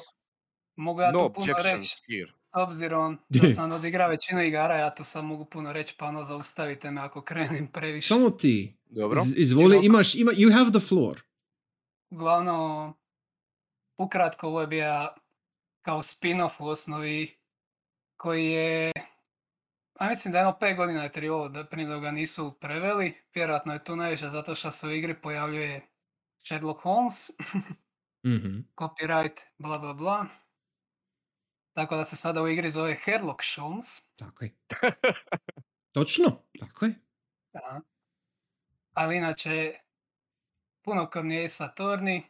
[0.75, 2.31] mogu ja No tu puno reći, here.
[2.45, 6.23] s obzirom da sam odigrao većinu igara, ja tu sad mogu puno reći, pa ono
[6.23, 8.07] zaustavite me ako krenem previše.
[8.07, 8.77] Samo ti.
[8.86, 9.23] Dobro.
[9.25, 11.21] Iz- Izvoli, imaš, ima, you have the floor.
[12.10, 12.93] Uglavnom,
[13.97, 15.07] ukratko ovo je bio
[15.88, 17.38] kao spin-off u osnovi
[18.17, 18.91] koji je,
[20.00, 23.23] a mislim da je jedno 5 godina je trebalo da prije da ga nisu preveli.
[23.36, 25.88] Vjerojatno je tu najviše zato što se u igri pojavljuje
[26.38, 27.30] Sherlock Holmes,
[28.26, 28.60] Mhm.
[28.80, 30.26] copyright, bla bla bla.
[31.73, 34.15] Tako da se sada u igri zove Herlock Holmes.
[34.15, 34.56] Tako je.
[35.91, 36.95] Točno, tako je.
[37.54, 37.82] Da.
[38.93, 39.73] Ali inače,
[40.84, 42.21] punokrvni Ace Attorney.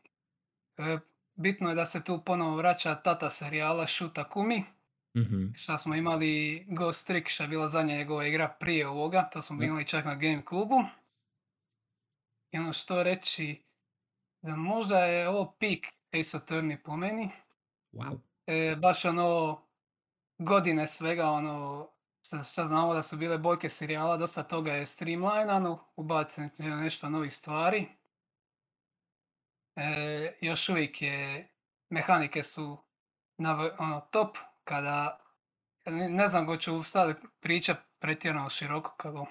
[1.37, 4.63] Bitno je da se tu ponovo vraća tata serijala Shuta Kumi.
[5.17, 5.51] Mhm.
[5.53, 9.29] Šta smo imali Ghost Trick, šta je bila zadnja njegova igra prije ovoga.
[9.33, 10.83] To smo imali čak na Game klubu.
[12.51, 13.63] I ono što reći,
[14.41, 15.79] da možda je ovo peak
[16.19, 17.29] Ace Attorney po meni.
[17.93, 18.19] Wow.
[18.47, 19.61] E, baš ono
[20.37, 21.87] godine svega ono
[22.27, 27.33] šta, šta znamo da su bile boljke serijala, dosta toga je streamlinano, ubaceno nešto novih
[27.33, 27.87] stvari.
[29.77, 29.83] E,
[30.41, 31.47] još uvijek je,
[31.89, 32.77] mehanike su
[33.37, 35.19] na ono, top, kada,
[36.09, 39.27] ne, znam ko ću sad pričat pretjerano široko kako,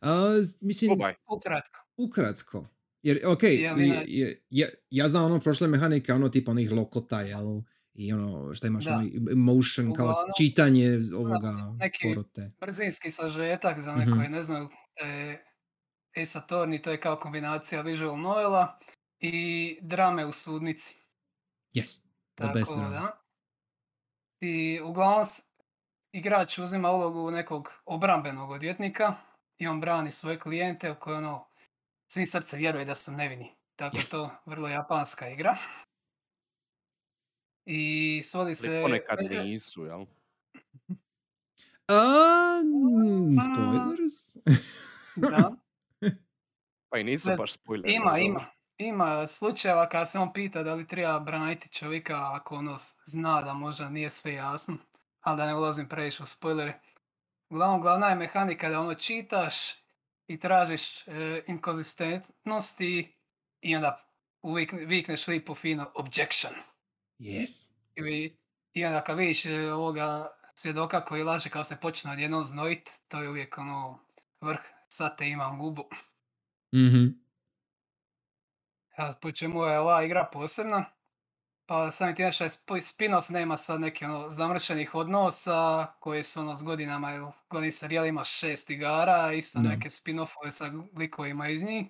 [0.00, 0.24] A,
[0.60, 0.90] mislim,
[1.28, 1.84] ukratko.
[1.96, 2.66] ukratko.
[3.02, 7.20] Jer, ok, ima- je- je- je- ja znam ono prošle mehanike, ono tipa onih lokota,
[7.20, 7.60] jel?
[7.94, 8.92] I ono, šta imaš, Da.
[8.92, 9.04] ono,
[9.36, 12.50] motion, kao Uglavnom, čitanje ovoga neki- porote.
[12.60, 15.36] Brzinski sažetak za one koji ne znaju, e,
[16.12, 18.78] Ace Attorney to je kao kombinacija visual novela
[19.24, 20.96] i drame u sudnici.
[21.74, 22.00] Yes,
[22.34, 23.20] Tako best da.
[24.40, 25.24] I uglavnom
[26.12, 29.14] igrač uzima ulogu nekog obrambenog odvjetnika
[29.58, 31.46] i on brani svoje klijente u koje ono
[32.06, 33.52] svim srce vjeruje da su nevini.
[33.76, 34.10] Tako Yes.
[34.10, 35.56] to vrlo japanska igra.
[37.66, 38.68] I svodi se...
[38.68, 40.06] Ali ponekad nisu, jel?
[41.88, 42.60] A,
[43.44, 44.36] spoilers?
[45.16, 45.52] Da,
[46.90, 47.94] Pa i nisu baš spoileri.
[47.94, 48.46] ima, ima.
[48.78, 53.54] Ima slučajeva kada se on pita da li treba braniti čovjeka ako ono zna da
[53.54, 54.76] možda nije sve jasno,
[55.20, 56.80] ali da ne ulazim previše u spoilere.
[57.50, 59.54] Uglavnom, glavna je mehanika da ono čitaš
[60.26, 63.16] i tražiš e, inkonzistentnosti
[63.60, 64.04] i onda
[64.42, 66.52] uvijek vikneš lipo fino objection.
[67.18, 67.70] Yes.
[67.96, 68.36] I,
[68.72, 73.22] I onda kad vidiš e, ovoga svjedoka koji laže kao se počne odjednom znojit, to
[73.22, 73.98] je uvijek ono
[74.40, 75.84] vrh, sad te imam gubu.
[76.74, 77.23] Mhm.
[79.20, 80.84] Po čemu je ova igra posebna?
[81.66, 86.56] Pa time što je sp- spin-off nema sad neki ono zamršenih odnosa koji su ono
[86.56, 89.68] s godinama, jer glavni serijal ima šest igara, isto Da.
[89.68, 91.86] neke spin-offove sa likovima iz njih.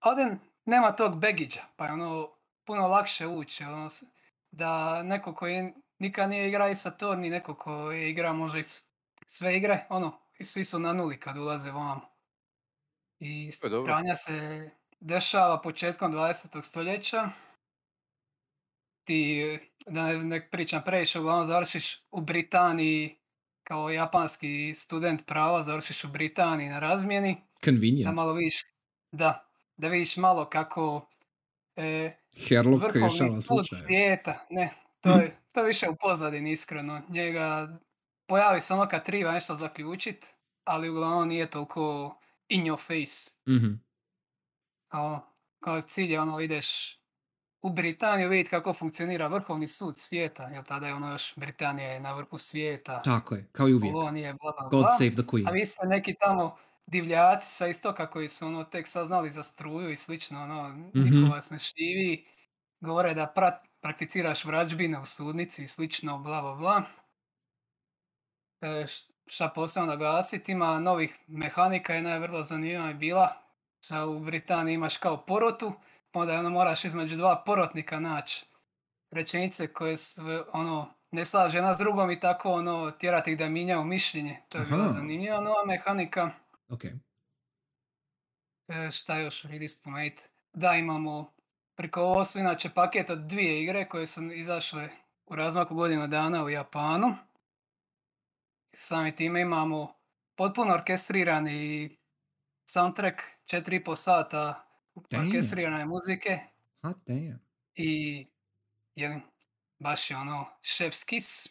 [0.00, 2.32] A ovdje nema tog begiđa, pa je ono
[2.64, 3.88] puno lakše ući, ono,
[4.50, 8.82] da neko koji nikad nije igrao i Saturn i neko koji je igra s-
[9.26, 12.00] sve igre, ono, i svi su na nuli kad ulaze vamo.
[13.20, 16.62] I To stranja se dešava početkom 20.
[16.62, 17.30] stoljeća.
[19.04, 23.18] Ti, da ne, ne pričam previše, uglavnom završiš u Britaniji
[23.64, 28.14] kao japanski student prava, završiš u Britaniji na razmjeni, da Convenient.
[28.14, 28.64] malo vidiš,
[29.12, 31.08] da, da vidiš malo kako
[31.76, 32.16] e,
[32.48, 37.00] Herlock vrhovni sud svijeta, ne, to je, to je više u pozadini iskreno.
[37.08, 37.78] Njega
[38.26, 40.26] pojavi se ono kad treba nešto zaključit,
[40.64, 42.16] ali uglavnom nije toliko
[42.48, 43.30] in your face.
[43.48, 43.87] Mhm.
[44.90, 45.20] A ono,
[45.60, 46.98] kao cilj je ono ideš
[47.62, 52.00] u Britaniju vidjeti kako funkcionira vrhovni sud svijeta, jer tada je ono još Britanija je
[52.00, 53.92] na vrhu svijeta, Tako je, kao i uvijek.
[53.92, 54.90] kolonije, bla bla God bla.
[54.90, 55.48] save the queen.
[55.48, 59.90] A vi ste neki tamo divljaci sa istoka koji su ono tek saznali za struju
[59.90, 60.88] i slično, ono, Mhm.
[60.94, 62.26] niko vas ne štivi,
[62.80, 66.82] govore da prat, prakticiraš vrađbine u sudnici i slično, bla bla bla.
[68.60, 68.84] E,
[69.26, 73.32] šta posebno naglasiti, ima novih mehanika, jedna je vrlo zanimljiva je bila,
[73.88, 75.72] šta u Britaniji imaš kao porotu,
[76.10, 78.46] pa onda ono moraš između dva porotnika naći
[79.10, 80.22] rečenice koje su
[80.52, 84.38] ono ne slaže jedna s drugom i tako ono tjerati ih da mijenjaju mišljenje.
[84.48, 84.88] To je bila Aha.
[84.88, 86.30] zanimljiva nova mehanika.
[86.68, 86.84] Ok.
[88.68, 90.22] E, šta još vridi spomenuti?
[90.52, 91.32] Da, imamo
[91.74, 94.88] preko ovo su inače paket od dvije igre koje su izašle
[95.26, 97.16] u razmaku godinu dana u Japanu.
[98.72, 99.94] Sami time imamo
[100.36, 101.97] potpuno orkestrirani
[102.68, 104.64] soundtrack, 4,5 sata
[105.10, 105.26] Damn.
[105.26, 106.38] orkestrirane muzike
[106.82, 107.38] Hot damn.
[107.74, 108.26] i
[108.94, 109.20] jedan
[109.78, 111.46] baš je ono chef's kiss.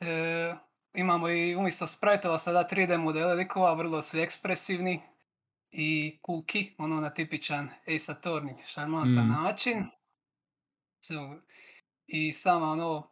[0.00, 0.54] E,
[0.94, 5.02] imamo i umjesto spriteova sada 3D modele likova, vrlo su ekspresivni
[5.70, 9.30] i kuki, ono na tipičan Ace Attorney, šarmantan Mm.
[9.44, 9.86] način.
[11.00, 11.14] So,
[12.06, 13.10] I sama ono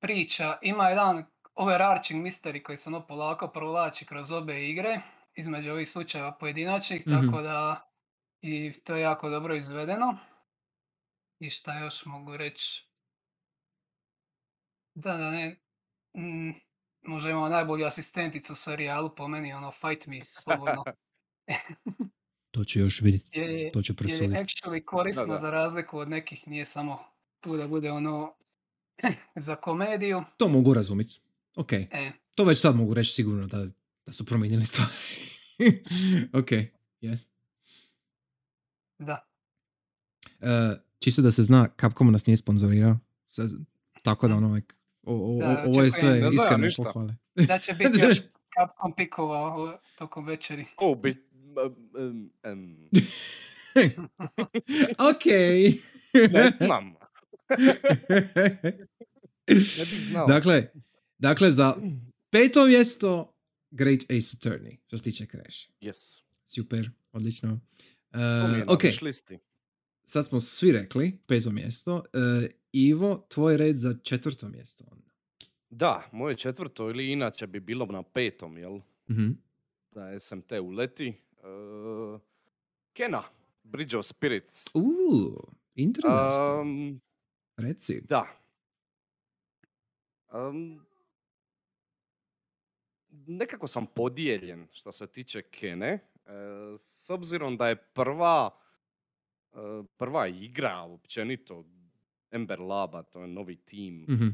[0.00, 5.00] priča, ima jedan overarching mystery koji se ono polako provlači kroz obe igre,
[5.40, 7.16] između ovih slučajeva pojedinačnih, Mhm.
[7.16, 7.86] tako da
[8.42, 10.18] i to je jako dobro izvedeno.
[11.38, 12.86] I šta još mogu reći?
[14.94, 15.56] Da, da ne,
[16.16, 16.50] mm,
[17.02, 20.84] možda imamo najbolju asistenticu u serijalu po meni, ono, fight me, slobodno.
[22.52, 23.38] To će još vidjeti.
[23.38, 24.32] Je, je, To će je presuditi.
[24.34, 25.36] actually korisno da.
[25.36, 26.98] za razliku od nekih, nije samo
[27.40, 28.34] tu da bude ono
[29.36, 30.24] za komediju.
[30.36, 31.20] To mogu razumjeti.
[31.56, 31.72] Ok.
[31.72, 31.88] E,
[32.34, 33.66] To već sad mogu reći sigurno da,
[34.06, 34.90] da su promijenili stvari.
[36.40, 36.50] ok.
[37.00, 37.26] Yes.
[38.98, 39.26] da.
[40.40, 40.46] Uh,
[40.98, 42.98] čisto da se zna, Capcom nas nije sponzorirao.
[44.02, 44.44] Tako da Mm.
[44.44, 47.16] ono, like, o, o, Da, ovo je sve iskrene pohvale.
[47.34, 48.20] Da će biti još
[48.58, 50.64] Capcom pikova tokom večeri.
[50.76, 51.26] O, bi...
[51.98, 52.88] em, em,
[55.10, 55.24] ok.
[56.32, 56.94] ne znam.
[59.48, 60.26] Ne bih znao.
[60.26, 60.72] dakle,
[61.18, 61.76] dakle, za
[62.30, 63.34] peto mjesto
[63.70, 65.58] Great Ace Attorney, što se tiče Crash.
[65.80, 66.22] Yes.
[66.48, 67.60] Super, odlično.
[68.12, 68.20] Uh,
[68.66, 69.38] ok, listi.
[70.04, 71.94] sad smo svi rekli, peto mjesto.
[71.94, 74.84] Uh, Ivo, tvoj red za četvrto mjesto.
[75.70, 78.80] Da, moje četvrto ili inače bi bilo na petom, jel?
[79.10, 79.30] Mhm.
[79.90, 81.14] Da SMT uleti.
[81.42, 82.20] Uh,
[82.92, 83.22] Kena,
[83.64, 84.66] Bridge of Spirits.
[84.74, 86.60] Uuu, interesting.
[86.60, 87.00] Um,
[87.56, 88.00] Reci.
[88.00, 88.26] da.
[90.32, 90.86] Um,
[93.30, 95.88] nekako sam podijeljen što se tiče Kene.
[95.88, 96.00] e,
[96.78, 98.50] s obzirom da je prva
[99.52, 99.56] e,
[99.96, 101.64] prva igra općenito
[102.30, 104.28] Ember Laba, to je novi tim Mhm.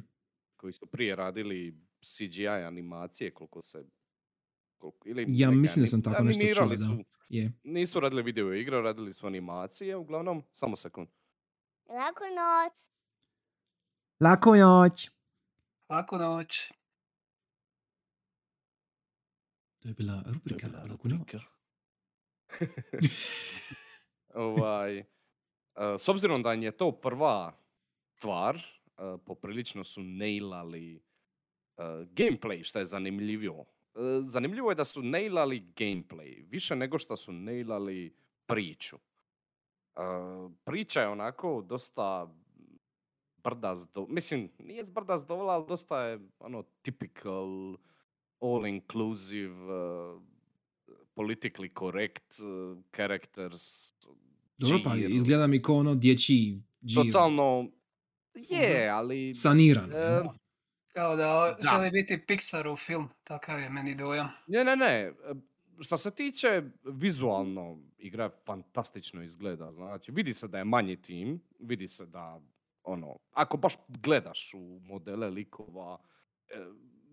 [0.56, 3.84] koji su prije radili CGI animacije koliko se
[4.76, 6.76] koliko, ili Ja mislim da sam tako nešto čuo, da.
[6.76, 7.04] su,
[7.64, 11.08] nisu radili video igre, radili su animacije, uglavnom, samo sekund.
[11.88, 12.90] Laku noć.
[14.20, 15.10] Lako noć.
[15.90, 16.72] Laku noć.
[19.86, 20.68] To je bila rubrika.
[20.90, 21.34] Laku noć.
[24.34, 25.04] ovaj, e,
[25.98, 27.58] s obzirom da je to prva
[28.16, 28.62] stvar, e,
[29.26, 33.64] poprilično su nailali e, gameplay, što je zanimljivo.
[34.24, 38.96] Zanimljivo je da su nailali gameplay, više nego što su nailali priču.
[40.64, 42.34] Priča je onako dosta
[43.36, 44.06] brda zdo...
[44.08, 47.76] Mislim, nije zbrda zdovola, ali dosta je ono typical,
[48.40, 50.22] all inclusive, uh,
[51.14, 53.92] politically correct uh, characters,
[54.58, 57.04] Dobro, pa izgleda mi kao ono dječji džir.
[57.04, 57.70] Totalno,
[58.34, 59.34] je, ali...
[59.34, 59.92] Saniran.
[59.92, 60.22] e,
[60.92, 61.68] Kao da, Da.
[61.70, 64.28] želi biti Pixarov film, takav je meni dojam.
[64.46, 65.12] Ne, ne, ne.
[65.80, 69.72] Što se tiče vizualno, igra fantastično izgleda.
[69.72, 72.40] Znači, vidi se da je manji tim, vidi se da,
[72.82, 75.98] ono, ako baš gledaš u modele likova,
[76.48, 76.66] e,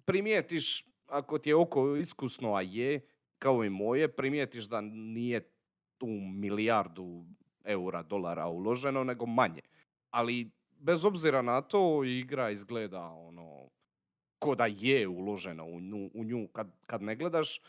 [0.05, 3.01] primijetiš, ako ti je oko iskusno, a je,
[3.39, 5.49] kao i moje, primijetiš da nije
[5.97, 7.25] tu milijardu
[7.63, 9.61] eura, dolara uloženo, nego manje.
[10.09, 13.69] Ali, bez obzira na to, igra izgleda, ono,
[14.39, 16.47] ko da je uloženo u nju, u nju.
[16.47, 17.59] Kad, kad ne gledaš,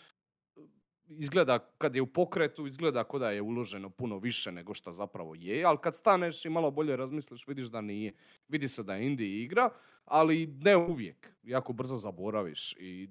[1.08, 5.34] izgleda, kad je u pokretu, izgleda ko da je uloženo puno više nego što zapravo
[5.34, 8.12] je, ali kad staneš i malo bolje razmisliš, vidiš da nije.
[8.48, 9.70] Vidi se da je indie igra,
[10.04, 11.32] ali ne uvijek.
[11.42, 13.08] Jako brzo zaboraviš i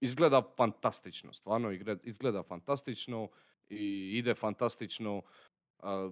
[0.00, 3.28] izgleda fantastično, stvarno izgleda fantastično
[3.68, 5.22] i ide fantastično.
[5.78, 6.10] a,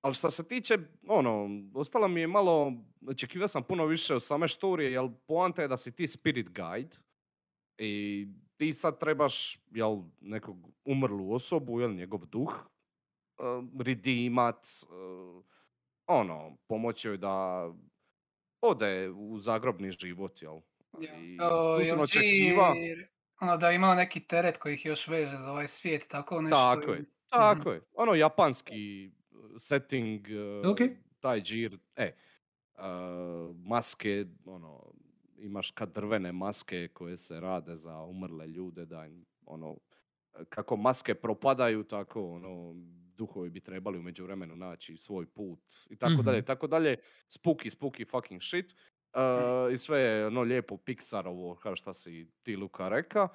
[0.00, 2.72] ali što se tiče, ono, ostalo mi je malo,
[3.06, 6.96] očekivao sam puno više od same štorije, jer poanta je da si ti spirit guide
[7.78, 12.52] i ti sad trebaš, jel, nekog umrlu osobu, jel, njegov duh,
[13.38, 15.44] uh, redeemat, uh,
[16.06, 17.66] ono, pomoći joj da
[18.60, 20.60] ode u zagrobni život, jel.
[21.00, 21.78] Ja.
[21.78, 22.74] Tu sam očekiva,
[23.40, 26.56] ono da ima neki teret koji ih još veže za ovaj svijet, tako nešto.
[26.56, 30.26] tako je, ili- tako je, ono japanski uh, setting,
[30.62, 30.78] uh, Ok.
[31.20, 32.12] taj džir, e,
[32.72, 32.82] uh,
[33.58, 34.92] maske, ono,
[35.38, 39.76] imaš kad drvene maske koje se rade za umrle ljude, da im, ono,
[40.48, 42.74] kako maske propadaju, tako, ono,
[43.16, 46.46] duhovi bi trebali u međuvremenu naći svoj put i tako dalje, Mhm.
[46.46, 46.96] tako dalje.
[47.28, 48.74] Spooky, spooky fucking shit.
[49.14, 53.28] Uh, I sve je ono lijepo Pixarovo, kao šta si ti Luka reka,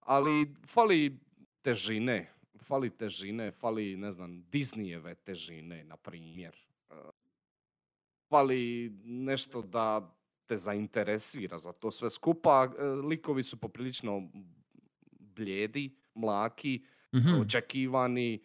[0.00, 1.20] ali fali
[1.62, 6.56] težine, fali težine, fali, ne znam, Disneyjeve težine, na primjer.
[6.90, 6.96] Uh,
[8.28, 10.14] fali nešto da
[10.46, 12.68] te zainteresira za to sve skupa.
[12.68, 14.30] Uh, Likovi su poprilično
[15.12, 17.40] bljedi, mlaki, Mhm.
[17.40, 18.42] očekivani,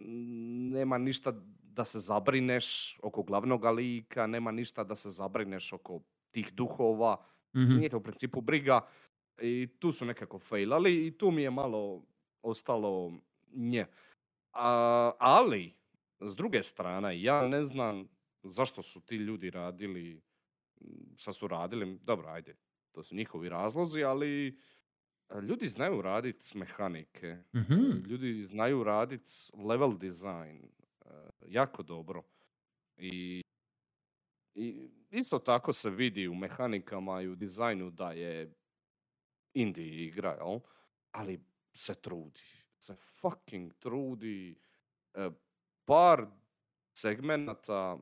[0.00, 6.00] mm, nema ništa da se zabrineš oko glavnog lika, nema ništa da se zabrineš oko
[6.30, 7.16] tih duhova,
[7.56, 7.76] Mhm.
[7.76, 8.88] nije te u principu briga
[9.40, 12.02] i tu su nekako failali i tu mi je malo
[12.42, 13.12] ostalo
[13.52, 13.86] nje.
[14.52, 15.72] A, ali,
[16.20, 18.08] s druge strane, ja ne znam
[18.42, 20.22] zašto su ti ljudi radili,
[21.16, 22.56] šta su radili, dobro, ajde,
[22.92, 24.58] to su njihovi razlozi, ali
[25.28, 27.74] a, ljudi znaju raditi s mehanike, Mhm.
[28.06, 29.30] ljudi znaju raditi
[29.68, 31.08] level design e,
[31.46, 32.22] jako dobro.
[32.96, 33.42] I,
[34.54, 38.54] I isto tako se vidi u mehanikama i u dizajnu da je
[39.54, 40.60] indie igra, jel?
[41.10, 42.40] ali se trudi.
[42.78, 44.60] Se fucking trudi.
[45.14, 45.30] E,
[45.84, 46.26] par
[46.92, 47.98] segmenata,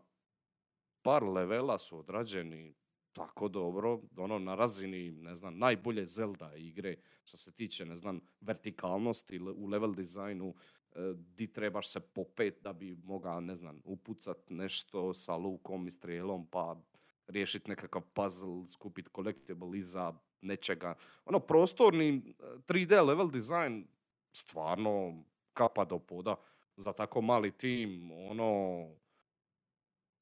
[1.02, 2.74] par levela su odrađeni
[3.12, 8.20] tako dobro, ono na razini, ne znam, najbolje Zelda igre što se tiče, ne znam,
[8.40, 10.54] vertikalnosti u level dizajnu,
[10.92, 15.90] e, di trebaš se popet da bi mogao, ne znam, upucat nešto sa lukom i
[15.90, 16.82] strijelom, pa
[17.28, 20.94] riješiti nekakav puzzle, skupiti collectible iza nečega.
[21.24, 23.82] Ono, prostorni e, 3D level design
[24.32, 26.36] stvarno kapa do poda
[26.76, 28.88] za tako mali tim, ono,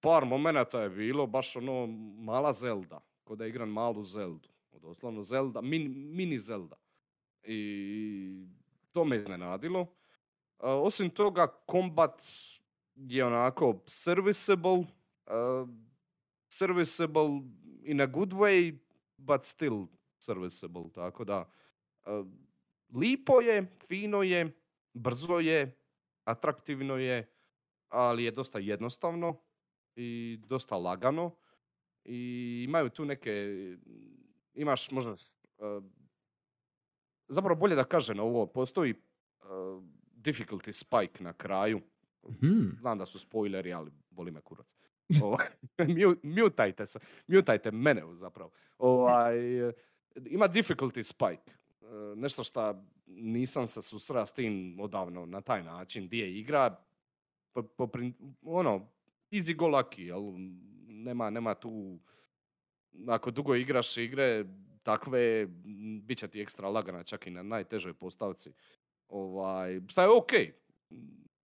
[0.00, 1.86] par momenata je bilo baš ono
[2.18, 4.48] mala Zelda, ko da igram malu Zeldu.
[4.72, 6.76] Doslovno Zelda, mini, mini Zelda.
[7.42, 8.46] I
[8.92, 9.86] to me iznenadilo.
[10.58, 12.22] A, osim toga, kombat
[12.94, 15.68] je onako serviceable, uh,
[16.58, 17.42] serviceable
[17.84, 18.78] in a good way,
[19.18, 19.86] but still
[20.18, 21.48] serviceable, tako da
[22.06, 22.26] uh,
[22.94, 24.52] lipo je, fino je,
[24.94, 25.76] brzo je,
[26.24, 27.32] atraktivno je,
[27.88, 29.36] ali je dosta jednostavno
[29.96, 31.36] i dosta lagano
[32.04, 33.32] i imaju tu neke,
[34.54, 35.84] imaš možda, uh,
[37.28, 39.82] zapravo bolje da kažem ovo, postoji uh,
[40.14, 41.80] difficulty spike na kraju,
[42.28, 42.60] Mhm.
[42.80, 44.74] znam da su spoileri, ali boli me kurac.
[45.22, 45.46] Ovaj,
[45.96, 48.50] mu- mutajte se, mutajte mene zapravo.
[48.78, 49.36] Ovaj,
[50.26, 51.52] ima difficulty spike,
[51.82, 56.84] eh, nešto što nisam se susreo s tim odavno na taj način, di je igra,
[57.52, 57.90] po, po
[58.42, 58.88] ono,
[59.30, 60.22] easy go lucky, jel?
[60.88, 61.98] Nema, nema tu,
[63.08, 64.44] ako dugo igraš igre
[64.82, 65.46] takve,
[66.02, 68.52] bit će ti ekstra lagana čak i na najtežoj postavci.
[69.08, 70.52] Ovaj, šta je okej,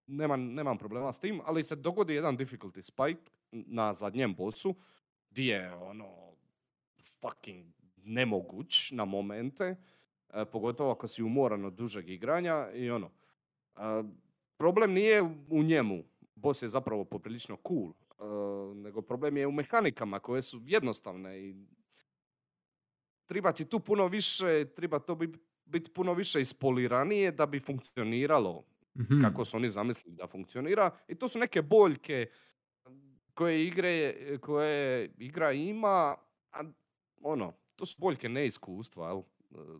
[0.07, 4.75] nemam, nemam problema s tim, ali se dogodi jedan difficulty spike na zadnjem bosu,
[5.31, 6.33] di je ono
[7.21, 7.65] fucking
[7.97, 9.77] nemoguć na momente,
[10.31, 13.11] e, pogotovo ako si umoran od dužeg igranja i ono.
[13.77, 13.81] e,
[14.57, 20.19] problem nije u njemu, boss je zapravo poprilično cool, uh, nego problem je u mehanikama
[20.19, 21.55] koje su jednostavne i
[23.27, 25.33] treba ti tu puno više, treba to bi-
[25.65, 29.23] biti puno više ispoliranije da bi funkcioniralo Mhm.
[29.23, 32.27] kako su oni zamislili da funkcionira i to su neke boljke
[33.43, 36.17] koje igre, koje igra ima,
[36.53, 36.63] a
[37.23, 39.23] ono, to su boljke neiskustva, jel?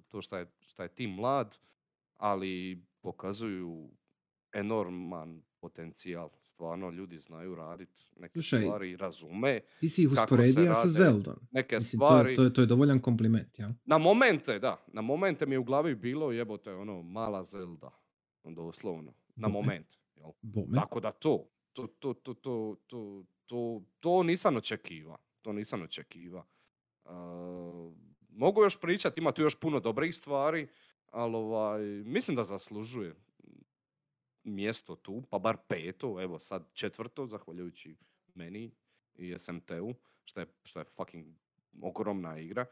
[0.09, 1.59] To što je, šta je tim mlad,
[2.15, 3.91] ali pokazuju
[4.53, 6.31] enorman potencijal.
[6.45, 11.35] Stvarno, ljudi znaju raditi neke Slušaj, stvari, razume Ti si ih usporedio sa Zeldom.
[11.51, 12.37] neke Mislim, to, stvari.
[12.37, 13.75] to, je- to je dovoljan kompliment, ja?
[13.85, 14.85] Na momente, da.
[14.89, 17.91] Na momente mi je u glavi bilo jebote ono mala Zelda.
[18.47, 19.15] Doslovno.
[19.37, 19.55] Na Bome.
[19.57, 19.97] momente.
[20.15, 20.31] Jel?
[20.75, 25.19] Tako da to, to, to, to, to, to, to, to nisam očekiva.
[25.43, 26.47] To nisam očekiva.
[27.05, 27.93] Uh,
[28.29, 30.69] mogu još pričati, ima tu još puno dobrih stvari,
[31.11, 33.15] ali ovaj, mislim da zaslužuje
[34.45, 37.97] mjesto tu, pa bar peto, evo sad četvrto, zahvaljujući
[38.35, 38.71] meni
[39.15, 41.27] i SMT-u, što je, što je fucking
[41.81, 42.67] ogromna igra.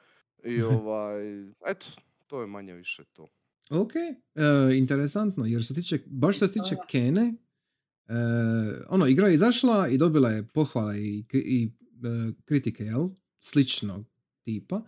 [0.44, 1.22] I ovaj,
[1.66, 1.86] eto,
[2.26, 3.28] to je manje više to.
[3.70, 6.76] Ok, e, interesantno, jer se tiče, baš se tiče.
[6.88, 7.34] Kene,
[8.10, 11.72] e, ono, igra je izašla i dobila je pohvale i, i
[12.04, 13.08] e, kritike, jel?
[13.40, 14.06] Sličnog
[14.44, 14.82] tipa,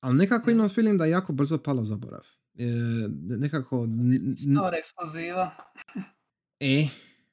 [0.00, 2.26] ali nekako imam feeling da je jako brzo palo u zaborav.
[2.58, 2.64] E,
[3.18, 3.84] nekako...
[3.84, 5.50] n- n- Store ekskluziva.
[6.60, 6.88] E,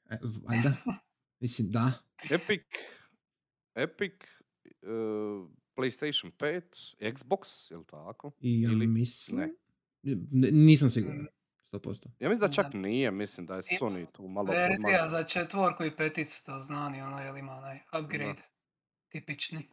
[0.10, 0.74] e, valjda.
[1.40, 1.94] Mislim, da.
[2.32, 2.62] Epic,
[3.76, 4.14] Epic,
[4.82, 8.32] uh, PlayStation 5, Xbox, jel tako?
[8.40, 9.40] I ja Ili mislim...
[9.40, 9.54] ne?
[10.04, 11.28] N- Nisam siguran.
[11.74, 11.80] Mm.
[11.80, 12.08] 100%.
[12.20, 12.78] Ja mislim da čak Da.
[12.78, 17.20] nije, mislim da je Sony tu malo Verzija za četvorku i peticu, to znani, ono,
[17.20, 18.42] jel ima onaj upgrade.
[19.10, 19.70] Tipični.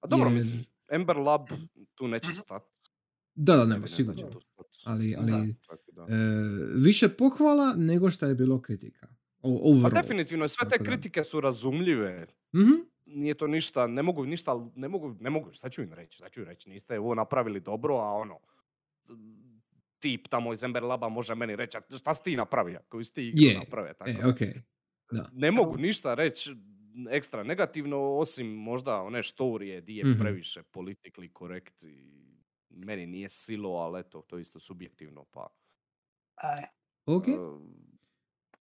[0.00, 1.48] A dobro, Jer- mislim, Ember Lab
[1.94, 2.34] tu neće Mhm.
[2.34, 2.62] stat.
[3.34, 4.30] Da, da, Ne nema, da sigurno.
[4.84, 5.20] Ali, Da.
[5.22, 5.54] ali
[5.88, 6.02] da.
[6.04, 6.16] e,
[6.76, 9.06] više pohvala nego što je bilo kritika.
[9.42, 10.84] O, Pa definitivno, sve te da.
[10.84, 12.26] kritike su razumljive.
[12.54, 12.70] Mhm.
[13.06, 16.28] Nije to ništa, ne mogu ništa, ne mogu, ne mogu, šta ću im reći, šta
[16.28, 18.38] ću im reći, niste ovo napravili dobro, a ono,
[20.00, 23.14] tip tamo iz Ember Laba može meni reći, "A šta si ti napravio, koju si
[23.14, 24.28] ti igru Je, napravio, tako E, da.
[24.28, 24.38] ok.
[25.10, 25.28] Da.
[25.32, 26.54] Ne mogu ništa reći
[27.10, 30.18] ekstra negativno, osim možda one štorije di je Mhm.
[30.18, 32.24] previše politically correct i
[32.70, 35.46] meni nije silo, ali eto, to je isto subjektivno, pa...
[36.34, 36.62] Aj.
[37.06, 37.28] Ok.
[37.28, 37.32] e,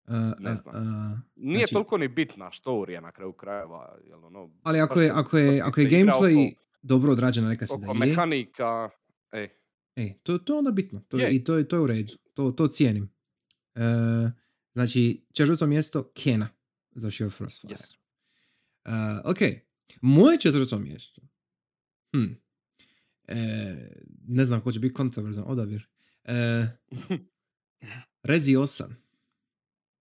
[0.07, 0.75] A, ne znam.
[0.75, 4.49] a, nije znači- toliko ni bitna štorija na kraju krajeva, jel ono...
[4.63, 7.93] ali ako je, ako je, ako je gameplay oko- dobro odrađen, neka se da oko
[7.95, 8.89] je, mehanika,
[9.31, 9.47] e,
[9.97, 10.99] e, to, to je onda bitno.
[10.99, 11.35] To, Je.
[11.35, 12.13] I to, je- to je u redu.
[12.33, 13.09] To, to cijenim.
[13.75, 13.81] E,
[14.73, 16.49] znači, četvrto mjesto Kena
[16.91, 17.75] za Shield Frostfire.
[17.75, 17.97] yes.
[18.85, 18.91] Uh,
[19.25, 19.37] ok,
[20.01, 21.21] moje četvrto mjesto.
[22.11, 22.33] Hm.
[23.27, 23.37] E,
[24.27, 25.87] ne znam ko će biti kontroverzan odabir.
[26.23, 26.65] E,
[28.23, 28.93] Rezi 8.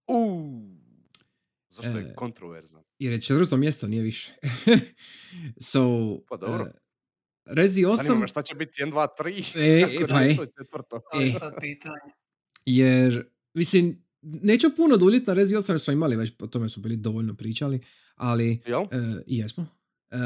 [0.08, 0.76] Uuu,
[1.68, 2.82] zašto je kontroverzan?
[2.98, 4.32] Jer je četvrto mjesto, nije više.
[5.70, 5.80] so,
[6.28, 6.66] Pa dobro.
[7.46, 10.30] Rezi Zanima 8 me šta će biti 1, 2, 3, E, kako e, pa je
[10.32, 10.36] e.
[10.36, 11.00] to četvrto.
[11.12, 11.30] To je E.
[11.30, 12.12] sad pitanje.
[12.66, 16.82] jer, mislim, neću puno duljiti na Rezi 8 jer smo imali već, o tome smo
[16.82, 17.80] bili dovoljno pričali,
[18.16, 18.82] ali Jel?
[18.82, 18.86] e,
[19.26, 19.66] i jesmo.
[20.10, 20.16] E,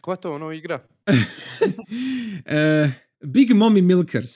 [0.00, 0.78] Koja to ono igra?
[2.46, 2.90] e,
[3.24, 4.30] Big Mommy Milkers.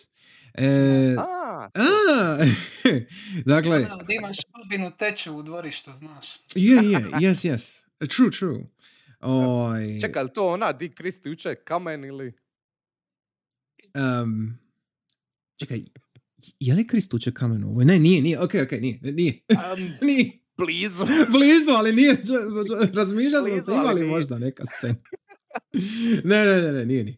[0.54, 2.46] E, A, a,
[3.54, 6.36] dakle, Da imaš šubinu teču u dvorištu, znaš.
[6.54, 7.82] je, je, yes, yes.
[8.08, 8.66] True, true.
[9.24, 12.32] Oj, čekaj, je li to ona di Kristi uče kamen ili...
[13.94, 14.58] Um,
[15.56, 15.84] čekaj,
[16.60, 17.84] je li Krist uče kamen u ovoj?
[17.84, 21.04] Ne, nije, nije, ok, ok, nije, nije, Am, nije, blizu.
[21.34, 22.22] blizu, ali nije,
[22.92, 24.10] razmišljao sam se ali imali nije.
[24.10, 24.94] možda neka scena.
[26.30, 27.16] ne, ne, ne, ne, nije ni.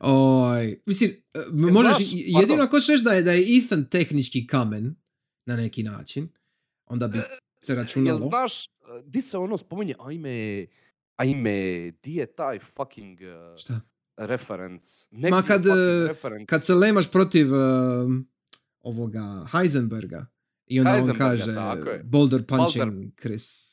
[0.00, 4.94] Oj, mislim, e, možeš, znaš, jedino ako ćeš da je, da je Ethan tehnički kamen,
[5.46, 6.28] na neki način,
[6.86, 7.18] onda bi
[7.60, 8.18] se Jel računalo.
[8.18, 10.66] znaš, uh, di se ono spominje, ajme,
[11.16, 13.80] ajme, di je taj fucking uh, Šta?
[14.16, 14.86] reference?
[15.10, 15.74] Ma Negdje kad, uh,
[16.08, 16.46] reference.
[16.46, 18.28] Kad se lemaš protiv um,
[18.80, 20.26] ovoga Heisenberga
[20.66, 22.02] i onda on Heisenberga, kaže tako je.
[22.04, 23.64] boulder punching Chris.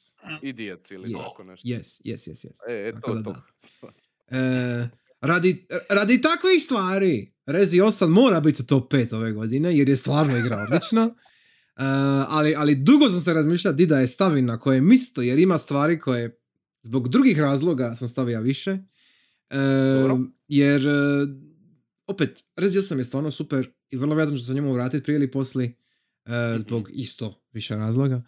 [0.42, 1.18] Idiot ili Je.
[1.18, 1.70] tako nešto.
[1.70, 2.56] Yes, yes, yes, yes.
[2.68, 3.34] E, e, to, da to.
[3.82, 4.38] da.
[4.38, 4.90] E,
[5.22, 9.96] radi, radi takvih stvari Rezi 8 mora biti u top 5 ove godine jer je
[9.96, 11.04] stvarno igra odlična.
[11.04, 11.84] E,
[12.28, 15.58] ali, ali dugo sam se razmišljao di da je stavim na koje misto jer ima
[15.58, 16.41] stvari koje
[16.82, 18.78] zbog drugih razloga sam stavio više.
[19.50, 19.58] E,
[20.48, 20.92] jer e,
[22.08, 25.32] opet Rezi 8 je stvarno super i vrlo vjerojatno ću se njemu vratiti prije ili
[25.32, 25.76] poslije
[26.26, 28.24] e, zbog isto više razloga.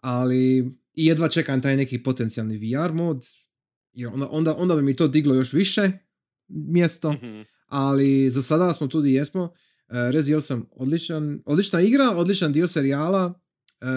[0.00, 0.58] Ali
[0.94, 3.26] i jedva čekam taj neki potencijalni VR mod
[3.92, 5.90] jer onda, onda, onda bi mi to diglo još više
[6.48, 7.40] mjesto, Mhm.
[7.66, 9.42] ali za sada smo tu gdje jesmo.
[9.42, 9.52] Uh,
[10.10, 13.26] Rezi 8 odličan, odlična igra, odličan dio serijala.
[13.26, 13.88] Uh,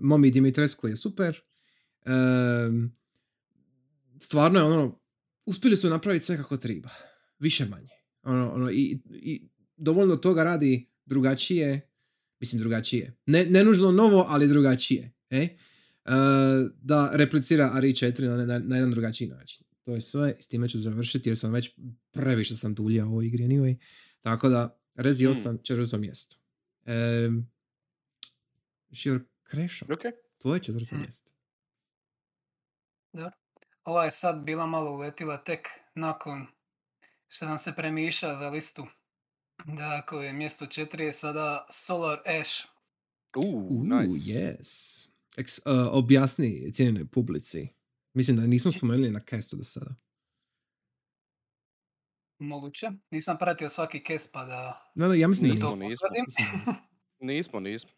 [0.00, 1.40] Momi Dimitrescu je super.
[2.06, 2.84] Ehm,
[4.24, 5.00] stvarno je ono,
[5.46, 6.88] uspjeli su napraviti sve kako treba.
[7.38, 7.88] Više manje.
[8.22, 11.90] Ono, ono, i, i dovoljno toga radi drugačije,
[12.40, 13.16] mislim drugačije.
[13.26, 15.12] Ne, ne nužno novo, ali drugačije.
[15.30, 15.38] E?
[15.38, 15.56] E,
[16.82, 19.66] da replicira RE4 na, na, na jedan drugačiji način.
[19.84, 21.70] To je sve, s time ću završiti jer sam već
[22.10, 23.76] previše sam duljao u ovoj igri anyway.
[24.20, 25.30] Tako da, Rezi Mm.
[25.30, 26.36] 8, četvrto mjesto.
[27.26, 27.50] Um,
[28.92, 30.00] Šior Krešo, Ok.
[30.38, 31.00] tvoje četvrto Mm.
[31.00, 31.32] mjesto.
[33.84, 36.46] Ova je sad bila malo uletila tek nakon
[37.28, 38.86] što sam se premišao za listu.
[39.66, 42.64] Dakle, mjesto četiri je sada Solar Ash.
[43.36, 44.32] Uh, Uh, nice.
[44.32, 45.08] yes.
[45.36, 47.68] Ex, uh, objasni cijenjenoj publici.
[48.14, 49.94] Mislim da nismo spomenuli na castu do sada.
[52.38, 52.86] Moguće.
[53.10, 56.08] Nisam pratio svaki kes pa da No, no, ja mislim da Nismo, to nismo.
[56.26, 56.74] nismo.
[57.20, 57.90] Nismo, nismo.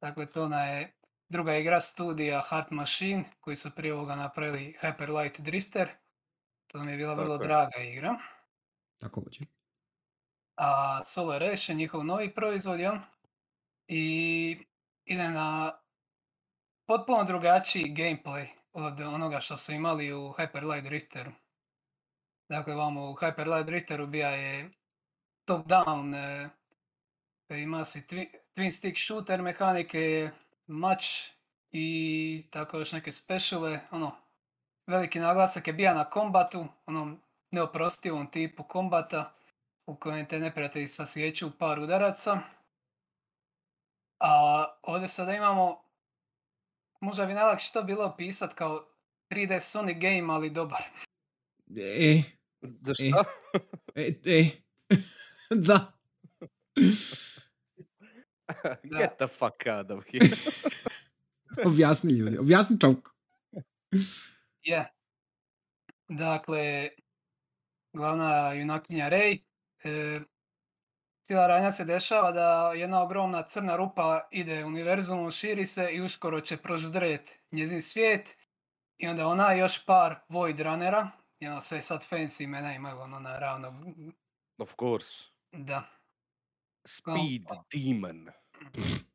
[0.00, 0.92] Dakle, to ona je
[1.32, 5.88] druga igra studija Heart Machine, koji su prije ovoga napravili Hyper Light Drifter.
[6.66, 7.48] To nam je bila vrlo Tako je.
[7.48, 8.18] draga igra.
[9.00, 9.40] Tako hoće.
[10.56, 12.96] A Solar Ash je njihov novi proizvod, jel?
[13.88, 14.66] I
[15.04, 15.72] ide na
[16.86, 21.32] potpuno drugačiji gameplay od onoga što su imali u Hyper Light Drifteru.
[22.48, 24.70] Dakle, vamo u Hyper Light Drifteru bija je
[25.44, 26.48] top down, e,
[27.62, 30.30] ima si twi- twin stick shooter mehanike,
[30.66, 31.30] mač
[31.70, 34.16] i tako još neke speciale, ono,
[34.86, 39.34] veliki naglasak je bija na kombatu, onom neoprostivom tipu kombata
[39.86, 42.40] u kojem te neprijatelji sasjeću u par udaraca.
[44.20, 45.82] A ovdje sada imamo,
[47.00, 48.86] možda bi najlakše to bilo opisat kao
[49.30, 50.82] 3D Sonic game, ali dobar.
[51.76, 52.22] E,
[52.62, 53.24] Da šta?
[53.94, 54.50] e, e.
[55.66, 55.92] da.
[58.98, 60.36] Get the fuck out of here.
[61.68, 62.38] Objasni ljudi.
[62.38, 63.10] Objasni čovku.
[64.62, 64.92] Je.
[66.08, 66.88] Dakle,
[67.92, 69.42] glavna junakinja Rey,
[69.84, 70.20] e,
[71.22, 76.40] cijela ranja se dešava da jedna ogromna crna rupa ide univerzumom, širi se i uskoro
[76.40, 78.36] će proždret njezin svijet
[78.98, 82.98] i onda ona i još par Void Runnera, i ono sve sad fancy imena imaju
[82.98, 83.72] ono naravno,
[84.58, 85.24] Of course.
[85.52, 85.84] da,
[86.86, 88.28] Speed Demon.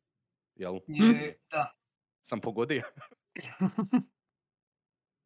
[0.55, 0.79] Jel?
[0.87, 1.73] je, da,
[2.21, 2.83] Sam pogodio?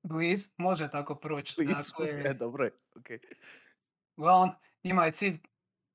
[0.03, 1.63] bliz, može tako proći.
[1.63, 2.72] Dakle, E, dobro je.
[2.95, 3.19] okej.
[4.17, 5.39] Uglavnom, njima je cilj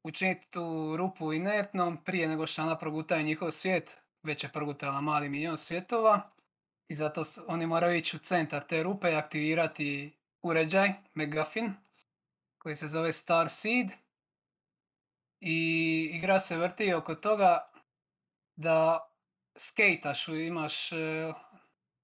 [0.03, 5.29] učiniti tu rupu inertnom prije nego što ona progutaju njihov svijet, već je progutala mali
[5.29, 6.31] milion svjetova
[6.89, 11.74] i zato oni moraju ići u centar te rupe i aktivirati uređaj, Megafin,
[12.59, 13.87] koji se zove Star Seed
[15.41, 17.70] i igra se vrti oko toga
[18.57, 19.09] da
[19.57, 20.92] skejtaš, imaš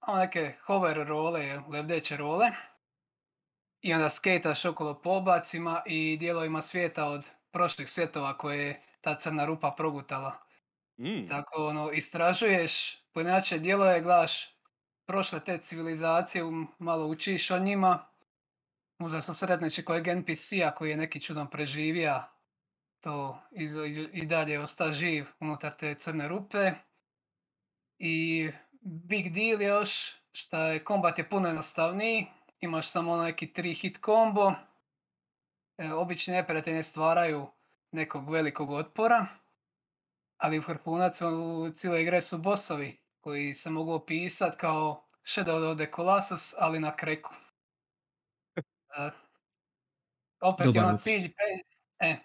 [0.07, 2.50] ono neke hover role, lebdeće role
[3.80, 9.14] i onda skejtaš okolo po oblacima i dijelovima svijeta od prošlih svjetova koje je ta
[9.14, 10.32] crna rupa progutala.
[10.98, 14.57] Mm, Tako ono, istražuješ pojedinačne dijelove, gledaš
[15.07, 18.07] prošle te civilizacije, um, malo učiš o njima.
[18.98, 22.32] Možda sam sretneš i kojeg NPC-a koji je neki čudom preživija
[23.03, 23.74] to iz-
[24.12, 26.70] i, dalje osta živ unutar te crne rupe.
[27.98, 28.50] I
[28.80, 29.90] big deal je još
[30.32, 32.26] šta je kombat je puno jednostavniji,
[32.61, 34.53] imaš samo neki tri hit kombo,
[35.78, 37.46] e, obični neprijatelji ne stvaraju
[37.92, 39.26] nekog velikog otpora,
[40.36, 41.30] ali vrhunac u
[41.70, 46.96] cijele igre su bossovi koji se mogu opisat kao Shadow of the Colossus, ali na
[46.96, 47.34] kreku.
[48.98, 49.11] E,
[50.40, 50.98] opet je Dobar ono opis.
[50.98, 51.64] cilj, pe-
[52.00, 52.16] e,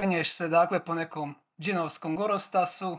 [0.00, 2.98] penješ se dakle po nekom džinovskom gorostasu,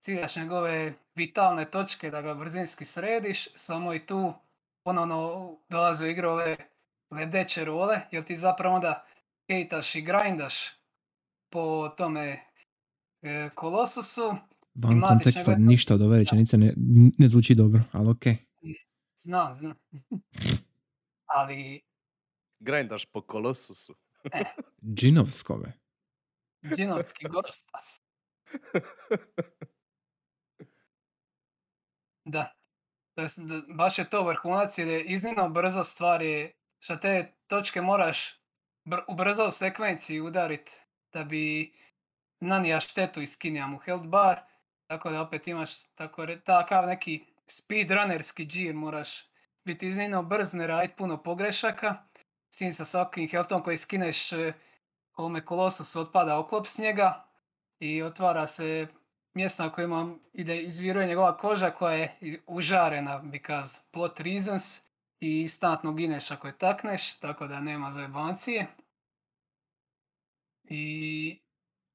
[0.00, 4.32] ciljaš njegove vitalne točke da ga brzinski središ, samo i tu
[4.84, 6.56] ponovno dolaze u igru ove
[7.10, 9.04] lebdeće role, jer ti zapravo onda
[9.46, 10.54] kejtaš i grindaš
[11.52, 12.36] po tome
[13.22, 14.34] e, kolosusu,
[14.74, 16.74] Van konteksta gledano- ništa od ove rečenice ne,
[17.18, 18.36] ne zvuči dobro, ali okej.
[19.16, 19.74] znam, znam.
[21.36, 21.80] Ali
[22.60, 23.94] Grindaš po kolosusu.
[24.94, 25.72] Džinovskove.
[26.76, 28.00] Džinovski gorostas.
[32.24, 32.52] Da.
[33.14, 37.80] To jest, da- baš je to vrhunac jer je iznimno brzo stvari, što te točke
[37.80, 38.40] moraš
[38.84, 40.82] br- u brzoj sekvenciji udarit
[41.12, 41.72] da bi
[42.40, 44.40] nanija štetu i skinija mu health bar,
[44.86, 49.26] tako da opet imaš tako re- takav neki speedrunnerski džir, moraš
[49.64, 52.06] biti iznimno brz, ne radit puno pogrešaka,
[52.54, 54.52] sin sa svakim healthom koji skineš e,
[55.20, 57.24] ovome kolosusu otpada oklop s njega
[57.78, 58.86] i otvara se
[59.34, 64.78] mjesto na kojima ide izviruje njegova koža koja je užarena because plot reasons
[65.20, 68.66] i instantno gineš ako je takneš, tako da nema zajebancije.
[70.64, 71.42] I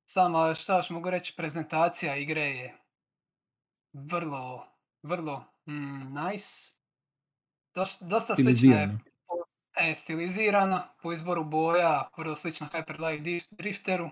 [0.05, 2.77] sama, šta još mogu reći, prezentacija igre je
[3.93, 4.67] vrlo,
[5.03, 6.73] vrlo mm, nice.
[7.99, 8.99] Dosta slična je
[9.75, 9.91] Stilizirano.
[9.91, 14.09] e, stilizirana po izboru boja, vrlo slična Hyper Light Dif- Drifteru.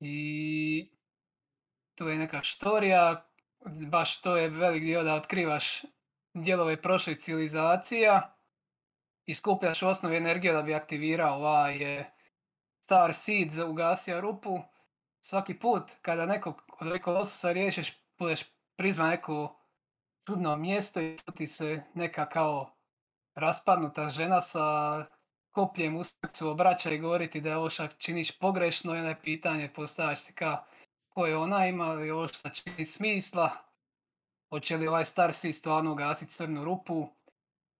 [0.00, 0.90] I
[1.94, 3.26] tu je neka štorija,
[3.88, 5.82] baš to je velik dio da otkrivaš
[6.34, 8.36] dijelove prošlih civilizacija
[9.26, 12.10] i skupljaš u osnovi energiju da bi aktivirao ovaj e,
[12.80, 14.60] Star Seed za ugasio rupu.
[15.20, 18.44] Svaki put kada nekog od ovih kolosusa riješiš, budeš
[18.76, 19.60] prizma neko
[20.26, 22.79] čudno mjesto i ti se neka kao
[23.34, 24.60] raspadnuta žena sa
[25.50, 29.08] kopljem u srcu obraća i govori ti da je ovo šta činiš pogrešno i onda
[29.08, 30.64] je pitanje postavljaš si ka
[31.08, 33.50] ko je ona ima li ovo šta čini smisla,
[34.50, 37.08] hoće li ovaj Star Seed stvarno ugasiti crnu rupu,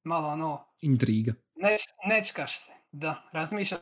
[0.04, 1.32] malo ono, Intriga.
[1.54, 3.80] neć, nečkaš se, da, razmišljaš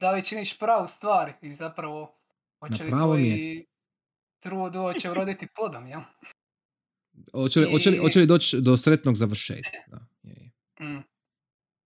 [0.00, 2.18] da li činiš pravu stvar i zapravo
[2.60, 3.64] hoće li tvoj
[4.40, 6.00] trud hoće uroditi plodom, jel?
[7.32, 9.78] Hoće li, hoće li, hoće li doći do sretnog završetka?
[9.86, 10.06] Da.
[10.84, 11.02] Mm.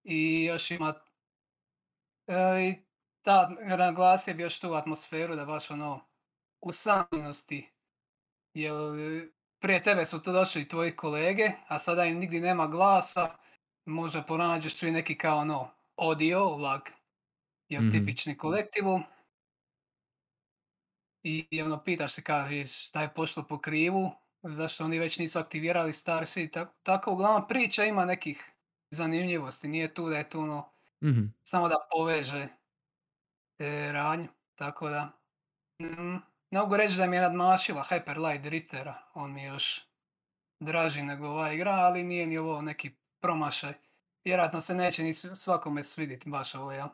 [0.05, 0.95] I još ima
[2.27, 2.75] e, i
[3.25, 6.01] ta naglasio bi još tu atmosferu da baš ono
[6.61, 7.71] usamljenosti
[8.55, 8.73] jer
[9.61, 13.37] prije tebe su tu došli tvoji kolege, a sada im nigdje nema glasa,
[13.85, 16.81] možda pronađeš tu i neki kao ono audio lag,
[17.69, 17.91] jer Mhm.
[17.91, 19.01] tipični kolektivu.
[21.23, 24.11] I, ono pitaš se kao šta je pošlo po krivu,
[24.43, 28.53] zašto oni već nisu aktivirali Star Seed, tako, tako uglavnom priča ima nekih
[28.91, 30.73] zanimljivosti, nije tu da je tu ono
[31.03, 31.25] Mhm.
[31.43, 32.49] samo da poveže
[33.59, 35.13] e, radnju, tako da
[35.83, 36.17] mm,
[36.51, 39.87] ne mogu reći da mi je nadmašila Hyper Light Driftera, on mi je još
[40.61, 42.91] draži nego ova igra, ali nije ni ovo neki
[43.23, 43.73] promašaj.
[44.25, 46.89] Vjerojatno se neće ni svakome svidjeti baš ovo, jel?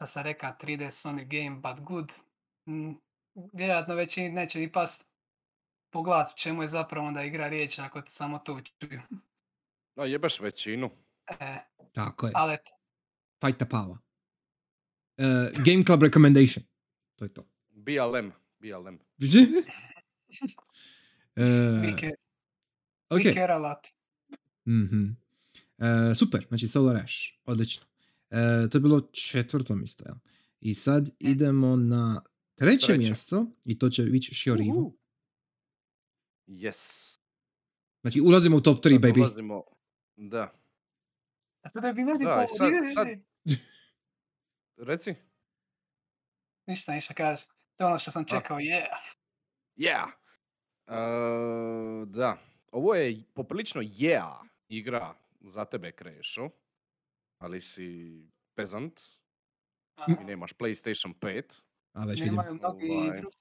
[0.00, 2.12] Da sam reka 3D Sonic game, but good.
[2.68, 2.92] Mm,
[3.52, 5.10] vjerojatno većini neće ni past
[5.92, 9.00] pogledat u čemu je zapravo onda igra riječ ako samo to čuju.
[9.96, 10.90] No, jebeš većinu.
[11.30, 11.58] E,
[11.92, 12.32] Tako je.
[12.36, 12.70] ali eto,
[13.40, 13.96] Fight the power.
[15.18, 15.26] Uh,
[15.64, 16.64] Game Club recommendation.
[17.16, 17.46] To je to.
[17.70, 18.32] BLM.
[18.58, 18.94] BLM.
[18.94, 19.00] Uh,
[21.82, 22.14] we, care,
[23.10, 23.18] ok.
[23.18, 23.86] we care a lot.
[24.66, 25.04] Mhm.
[25.78, 27.14] E, super, znači Solar Ash,
[27.44, 27.84] odlično.
[28.30, 28.36] E,
[28.70, 30.14] to je bilo četvrto mjesto, jel?
[30.60, 32.22] I sad idemo na
[32.54, 32.98] treće, Treće.
[32.98, 34.78] mjesto i to će biti Shiorivo.
[34.78, 34.96] Uhu.
[36.48, 37.18] Yes.
[38.00, 39.16] Znači ulazimo u top 3, Sad baby.
[39.16, 39.62] dolazimo-
[40.16, 40.52] Da.
[41.66, 43.08] A to da bi ne Da, i sad- sad-
[44.88, 45.14] Reci.
[46.66, 47.44] Ništa, ništa kaže.
[47.76, 48.86] To je ono što sam čekao, je.
[49.76, 50.06] Yeah.
[50.86, 52.38] Uh, da.
[52.72, 56.50] Ovo je poprilično yeah igra za tebe, Krešo.
[57.38, 58.20] Ali si
[58.54, 59.00] pezant
[60.08, 61.62] i nemaš PlayStation 5.
[61.92, 62.34] A već vidim.
[62.34, 63.20] Nemaju mnogi Ovaj.
[63.20, 63.36] drugi.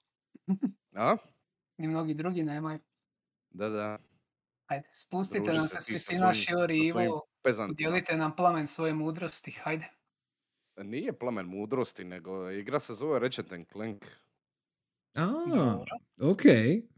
[0.95, 1.17] A?
[1.77, 2.79] Ni mnogi drugi nemaju.
[3.49, 3.99] Da, da.
[4.69, 7.21] Hajde, spustite Druži nam se svi sa svojim Ivo.
[7.45, 7.89] Pezantima.
[7.89, 9.85] Udjelite nam plamen svoje mudrosti, hajde.
[10.77, 14.05] Nije plamen mudrosti, nego igra se zove Ratchet Clank.
[15.15, 15.79] A,
[16.21, 16.41] ok.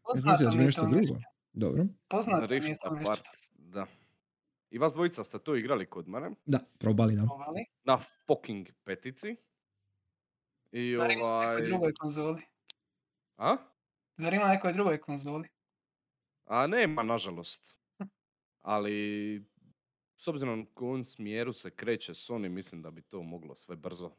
[0.03, 0.97] Poznato će mi je nešto to drugo.
[0.97, 1.17] nešto.
[1.53, 1.85] Dobro.
[2.07, 3.29] Poznato mi je to Apart, nešto.
[3.53, 3.85] da.
[4.69, 7.25] I vas dvojica ste to igrali kod mene Da, probali da.
[7.27, 7.65] Povali.
[7.83, 9.35] na fucking petici.
[10.71, 11.47] I Zar ima na ovaj...
[11.47, 12.41] nekoj drugoj konzoli?
[13.37, 13.57] A?
[14.15, 15.47] Zar ima na nekoj drugoj konzoli?
[16.45, 17.77] A nema, nažalost.
[18.61, 19.45] Ali,
[20.18, 24.11] s obzirom u kojem smjeru se kreće Sony, mislim da bi to moglo sve brzo,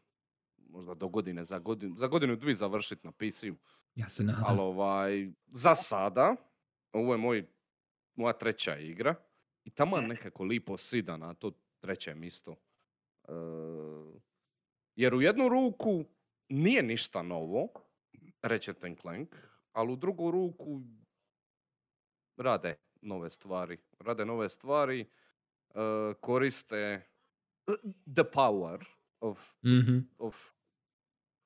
[0.57, 3.55] možda do godine, za godinu, za godinu dvi završiti na PC-u.
[3.94, 4.44] Ja se nadam.
[4.46, 6.36] Ali ovaj, za sada,
[6.92, 7.49] ovo je moj,
[8.14, 9.14] moja treća igra
[9.64, 12.57] i tamo nekako lipo sida na to treće mjesto.
[13.28, 13.32] E,
[14.96, 16.05] jer u jednu ruku
[16.49, 17.68] nije ništa novo,
[18.42, 19.36] Ratchet Clank,
[19.72, 20.80] ali u drugu ruku
[22.36, 23.78] rade nove stvari.
[23.99, 25.11] Rade nove stvari,
[25.70, 25.80] e,
[26.20, 27.06] koriste
[28.06, 28.84] the power
[29.20, 29.98] of Mhm.
[30.18, 30.52] of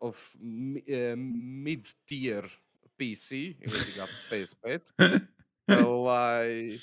[0.01, 2.49] of mi- eh, mid-tier
[2.97, 4.93] PC ili ga PS5.
[5.87, 6.79] ovaj,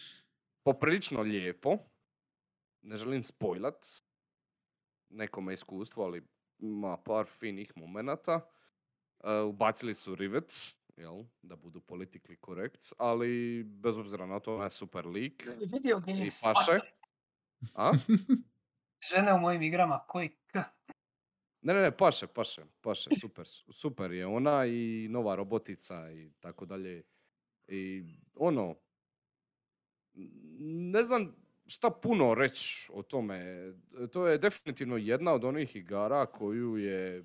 [0.63, 1.77] poprilično lijepo.
[2.81, 3.85] Ne želim spojlat
[5.09, 6.23] nekome iskustvo, ali
[6.59, 8.49] ima par finih momenata.
[9.23, 14.63] Eh, ubacili su rivets, jel, da budu politically correct, ali bez obzira na to, ona
[14.63, 15.47] je super lik.
[15.73, 16.41] Video I games.
[16.43, 16.71] paše.
[17.73, 17.91] A?
[19.11, 20.57] Žene u mojim igrama, koji k?
[21.61, 26.31] Ne, ne, ne, paše, paše, paše, super, su- super je ona i nova robotica i
[26.39, 27.03] tako dalje.
[27.67, 28.03] I
[28.35, 28.75] ono,
[30.93, 31.35] ne znam
[31.67, 33.67] šta puno reći o tome.
[34.13, 37.23] To je definitivno jedna od onih igara koju je,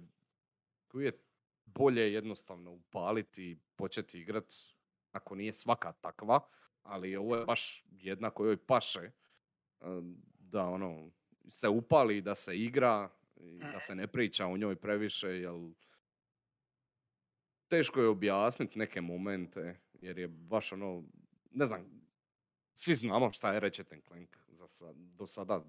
[0.88, 1.24] koju je
[1.64, 4.54] bolje jednostavno upaliti i početi igrat
[5.12, 6.40] ako nije svaka takva,
[6.82, 9.10] ali ovo je baš jedna kojoj paše
[10.38, 11.10] da ono
[11.48, 15.52] se upali, da se igra i da se ne priča o njoj previše, jer
[17.68, 21.04] teško je objasniti neke momente, jer je baš ono,
[21.50, 22.04] ne znam,
[22.74, 25.64] svi znamo šta je Ratchet Clank za sad, do sada,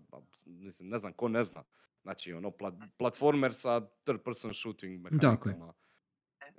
[0.45, 1.63] mislim, ne znam ko ne zna.
[2.01, 5.74] Znači, ono, pla- platformer sa third person shooting mehanikama.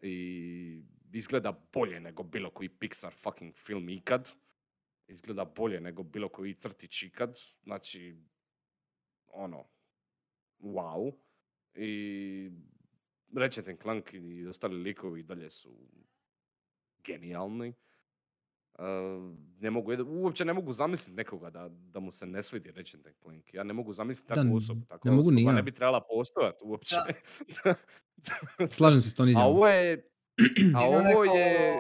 [0.03, 0.83] I
[1.13, 4.33] izgleda bolje nego bilo koji Pixar fucking film ikad.
[5.09, 7.39] Izgleda bolje nego bilo koji crtić ikad.
[7.63, 8.17] Znači,
[9.27, 9.65] ono,
[10.61, 11.13] wow.
[11.75, 12.51] I
[13.35, 15.89] Ratchet and Clank i ostali likovi i dalje su
[17.05, 17.75] genijalni.
[18.79, 18.85] Uh,
[19.61, 23.17] ne mogu, uopće ne mogu zamisliti nekoga da, da mu se ne svidi Ratchet and
[23.23, 23.55] Clank.
[23.55, 24.85] Ja ne mogu zamisliti takvu osobu.
[24.89, 25.57] Takva ne mogu ni osoba ja.
[25.57, 26.97] ne bi trebala postojati uopće.
[28.77, 30.11] Slažem se s tom a ovo je...
[30.75, 31.79] A ovo neko je...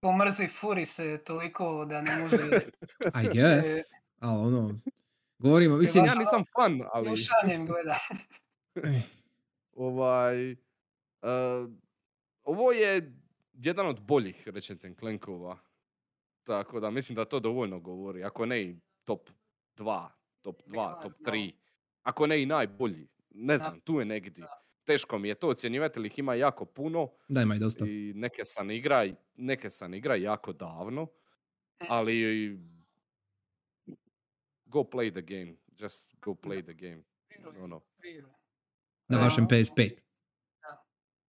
[0.00, 2.36] ko mrzi furi se toliko da ne može
[3.24, 3.66] I guess.
[4.18, 4.80] Ali ono,
[5.38, 7.16] govorimo, mislim, Ja nisam fan, ali...
[7.16, 7.98] slušanjem gleda.
[8.96, 9.00] eh,
[9.72, 10.58] Ovaj, uh,
[12.44, 13.12] ovo je
[13.52, 15.58] jedan od boljih Ratchet and Clankova.
[16.44, 18.24] Tako da mislim da to dovoljno govori.
[18.24, 19.30] Ako ne i top
[19.76, 20.08] 2,
[20.42, 21.30] top 2, Bilo je, top da.
[21.30, 21.52] 3.
[22.02, 23.08] Ako ne i najbolji.
[23.30, 24.46] Ne znam, tu je negdje.
[24.88, 27.84] Teško mi je to ocjenjivati, ih ima jako puno da ima i dosta.
[27.86, 31.06] i neke sam igra, neke sam igra jako davno,
[31.78, 32.58] ali
[34.66, 35.54] go play the game.
[35.78, 37.02] Just go play the game.
[37.60, 37.80] Ono.
[39.08, 39.90] Na vašem ono, PS5.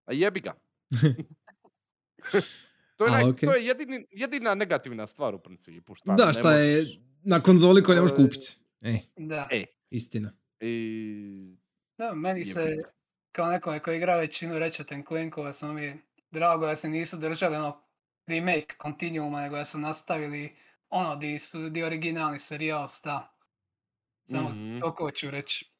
[0.05, 0.53] A jebi ga.
[2.97, 3.47] to, je A, naj- okej.
[3.47, 5.95] to je jedini, jedina negativna stvar u principu.
[5.95, 8.59] Šta Da, ne šta je možeš- na konzoli koju ne možeš E, kupiti.
[8.81, 9.47] E, Da.
[9.51, 10.33] E, istina.
[10.59, 11.57] i...
[11.97, 12.77] Da, meni se.
[13.31, 15.93] Kao nekome koji igra većinu Ratchet and Clankova, samo mi
[16.31, 17.81] drago da se nisu držali ono
[18.27, 20.55] remake continuuma, nego da su nastavili
[20.89, 23.35] ono di su di originalni serijal sta.
[24.23, 24.77] Samo Mhm.
[24.79, 25.71] toliko hoću reći.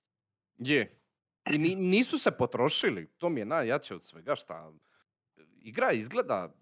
[0.58, 1.02] Je.
[1.46, 3.08] I ni- nisu se potrošili.
[3.08, 4.72] To mi je najjače od svega šta
[5.56, 6.56] igra izgleda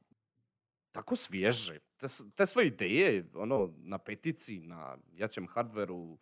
[0.92, 1.80] tako svježe.
[1.98, 6.20] Te, te sve ideje ono, na petici, na jačem hardveru,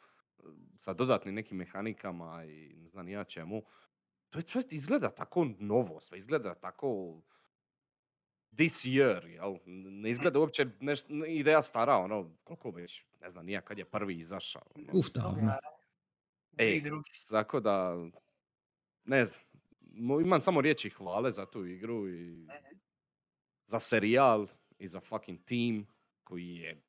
[0.77, 3.63] sa dodatnim nekim mehanikama i ne znam ja čemu.
[4.35, 7.21] To je sve izgleda tako novo, sve izgleda tako
[8.51, 9.57] this year, jel?
[9.65, 14.19] Ne izgleda uopće neš, ideja stara, ono, koliko već, ne znam, nija kad je prvi
[14.19, 14.61] izašao.
[14.75, 14.87] ono.
[14.93, 15.53] Uf, davno.
[16.57, 17.11] E, I drugi.
[17.29, 17.95] Tako da,
[19.03, 19.41] ne znam,
[20.21, 22.47] imam samo riječi hvale za tu igru i
[23.67, 24.47] za serijal
[24.79, 25.87] i za fucking team
[26.23, 26.81] koji je,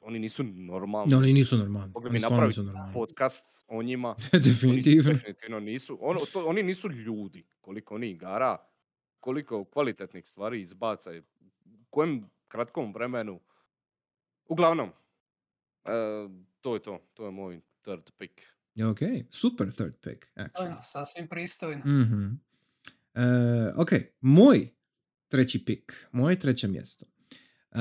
[0.00, 1.12] oni nisu normalni.
[1.12, 1.92] No, oni nisu normalni.
[1.94, 2.60] Mogli bi napraviti
[2.92, 4.08] podcast o njima.
[4.32, 5.12] Oni Definitivno.
[5.12, 5.98] definitivno nisu.
[6.00, 7.46] Ono, to, oni nisu ljudi.
[7.60, 8.56] Koliko oni igara,
[9.20, 11.10] koliko kvalitetnih stvari izbaca
[11.64, 13.40] u kojem kratkom vremenu.
[14.48, 14.88] Uglavnom,
[15.84, 15.90] e,
[16.60, 16.98] to je to.
[17.14, 18.32] To je moj third pick.
[18.90, 18.98] Ok,
[19.30, 20.76] super third pick, actually.
[20.82, 21.78] Sasvim pristojno.
[21.84, 22.26] Mhm.
[23.14, 23.90] E, ok,
[24.20, 24.68] moj
[25.28, 27.06] treći pik, moje treće mjesto.
[27.72, 27.78] E,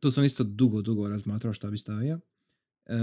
[0.00, 2.20] tu sam isto dugo, dugo razmatrao šta bi stavio.
[2.86, 2.94] E,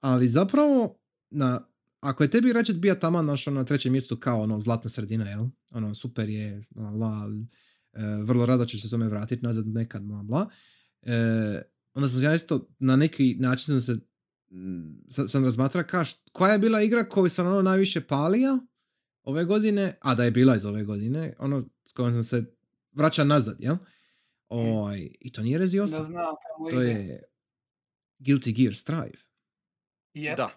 [0.00, 0.98] ali zapravo,
[1.30, 1.68] na,
[2.00, 5.46] ako je tebi Ratchet bija tamo naš na trećem mjestu kao ono zlatna sredina, jel?
[5.70, 7.28] Ono super je, bla, bla,
[7.92, 10.48] e, vrlo rado će se tome vratiti nazad nekad, bla, bla.
[11.02, 11.62] E,
[11.94, 14.00] onda sam ja isto na neki način sam se
[14.50, 18.58] mm, sa- sam razmatra ka št- koja je bila igra koju sam ono najviše palio
[19.22, 22.44] ove godine, a da je bila iz ove godine, ono s kojom sam se
[22.92, 23.76] vraća nazad, jel?
[24.48, 26.90] Oj, I to nije Rezi 8, Da znam kamo to ide.
[26.92, 27.22] je
[28.18, 29.18] Guilty Gear Strive.
[30.14, 30.36] Jep.
[30.36, 30.48] Da,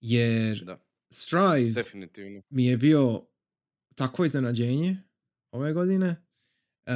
[0.00, 2.42] Jer da, Strive definitivno.
[2.50, 3.26] mi je bio
[3.94, 4.96] takvo iznenađenje
[5.52, 6.22] ove godine.
[6.86, 6.94] E,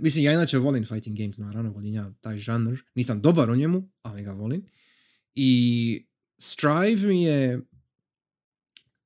[0.00, 2.78] mislim, ja inače volim fighting games, naravno, volim ja taj žanr.
[2.94, 4.66] Nisam dobar u njemu, ali ga volim.
[5.34, 6.06] I
[6.38, 7.60] Strive mi je...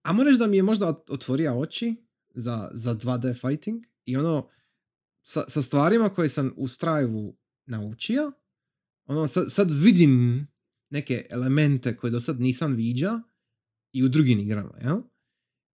[0.03, 1.97] A reći da mi je možda ot- otvorio oči
[2.35, 3.85] za, za 2D fighting.
[4.05, 4.49] I ono,
[5.29, 8.33] sa, sa stvarima koje sam u Strive-u naučio,
[9.07, 10.47] ono, sad, sad vidim
[10.91, 13.21] neke elemente koje do sad nisam viđa
[13.93, 15.01] i u drugim igrama, jel?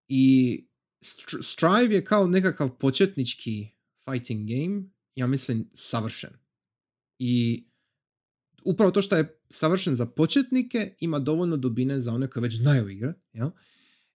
[0.08, 0.56] I
[1.00, 3.68] Str- Strive je kao nekakav početnički
[4.04, 4.82] fighting game,
[5.14, 6.30] ja mislim, savršen.
[7.18, 7.64] I
[8.64, 12.88] upravo to što je savršen za početnike, ima dovoljno dubine za one koji već znaju
[12.88, 13.50] igrat, jel?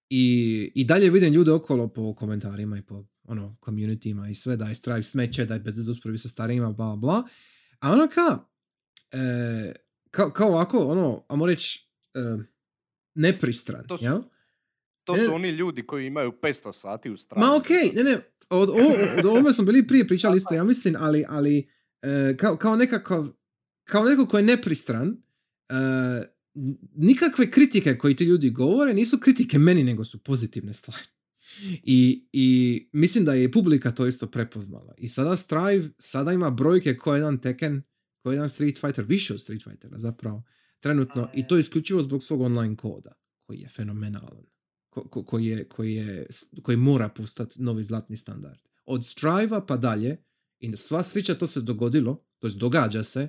[0.09, 4.65] I, I dalje vidim ljude okolo po komentarima i po ono, communityma i sve da
[4.65, 7.23] je Strive smeće, da je bez uspravi sa starijima, bla, bla.
[7.79, 8.49] A ono kao,
[9.11, 9.73] e,
[10.11, 12.19] kao, kao ovako, ono, ajmo reći, e,
[13.15, 14.21] nepristran, To su- jel?
[15.03, 15.25] To Ne.
[15.25, 17.47] su oni ljudi koji imaju 500 sati u stranu.
[17.47, 18.17] Ma okej, ne, ne,
[18.49, 18.73] od, o,
[19.19, 21.69] od ovome smo bili prije pričali isto, ja mislim, ali, ali
[22.01, 23.27] e, kao, kao nekakav,
[23.83, 25.17] kao neko ko je nepristran,
[25.69, 25.73] e,
[26.95, 31.03] nikakve kritike koje ti ljudi govore nisu kritike meni, nego su pozitivne stvari.
[31.83, 34.93] I, I mislim da je i publika to isto prepoznala.
[34.97, 37.81] I sada Strive, sada ima brojke ko jedan Tekken,
[38.23, 40.43] ko jedan Street Fighter, više od Street Fightera zapravo,
[40.79, 41.29] trenutno.
[41.33, 43.11] I to isključivo zbog svog online koda,
[43.45, 44.45] koji je fenomenalan
[44.89, 46.27] ko, ko- koji, je, koji, je,
[46.63, 48.59] koji mora postati novi zlatni standard.
[48.85, 50.17] Od Strive-a pa dalje,
[50.59, 53.27] i sva sreća to se dogodilo, to događa se,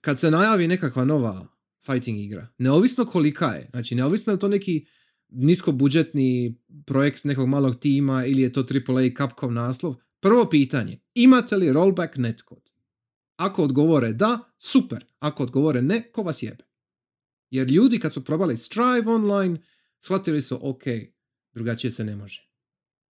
[0.00, 1.46] kad se najavi nekakva nova
[1.86, 4.86] fighting igra, neovisno kolika je, znači neovisno je to neki
[5.28, 11.72] niskobudžetni projekt nekog malog tima ili je to AAA Capcom naslov, prvo pitanje, imate li
[11.72, 12.70] rollback netcode?
[13.36, 15.04] Ako odgovore da, super.
[15.18, 16.64] Ako odgovore ne, ko vas jebe?
[17.50, 19.60] Jer ljudi kad su probali Strive online,
[20.00, 20.82] shvatili su, ok,
[21.52, 22.48] drugačije se ne može.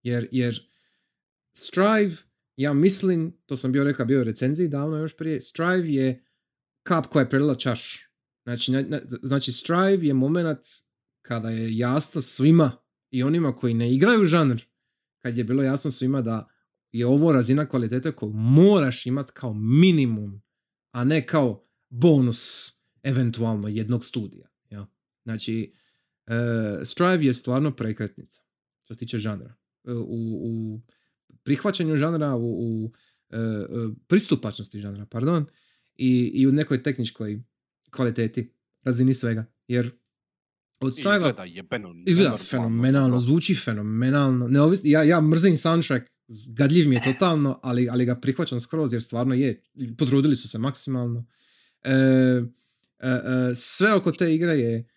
[0.02, 0.70] Jer, jer
[1.52, 2.16] Strive,
[2.56, 6.24] ja mislim, to sam bio rekao, bio u recenziji davno još prije, Strive je
[6.82, 8.10] kap koja je prelila čaš.
[8.44, 10.58] Znači, na- na- znači Strive je moment
[11.26, 12.72] kada je jasno svima
[13.10, 14.62] i onima koji ne igraju žanr,
[15.18, 16.48] kad je bilo jasno svima da
[16.92, 20.42] je ovo razina kvalitete koju moraš imati kao minimum,
[20.90, 22.72] a ne kao bonus
[23.02, 24.48] eventualno jednog studija.
[24.70, 24.86] Ja?
[25.24, 25.72] Znači,
[26.26, 28.42] e, Strive je stvarno prekretnica
[28.84, 29.54] što se tiče žanra.
[29.84, 30.80] E, u, u
[31.42, 32.92] prihvaćanju žanra, u, u
[33.30, 33.66] e, e,
[34.06, 35.46] pristupačnosti žanra, pardon,
[35.96, 37.42] i, i u nekoj tehničkoj
[37.90, 38.52] kvaliteti,
[38.82, 39.44] razini svega.
[39.68, 39.90] Jer
[40.80, 41.94] od Strive Izgleda jebeno.
[42.06, 44.48] Izgleda fenomenalno, zvuči fenomenalno.
[44.48, 49.02] Neovisno, ja, ja mrzim soundtrack, gadljiv mi je totalno, ali, ali ga prihvaćam skroz jer
[49.02, 49.62] stvarno je.
[49.98, 51.26] Potrudili su se maksimalno.
[51.82, 54.88] E, e, e, sve oko te igre je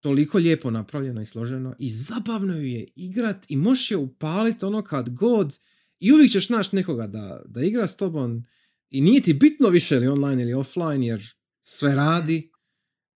[0.00, 4.82] toliko lijepo napravljeno i složeno i zabavno ju je igrat i možeš je upaliti ono
[4.84, 5.58] kad god
[5.98, 8.44] i uvijek ćeš naći nekoga da, da igra s tobom
[8.90, 11.22] i nije ti bitno više ili online ili offline jer
[11.62, 12.50] sve radi.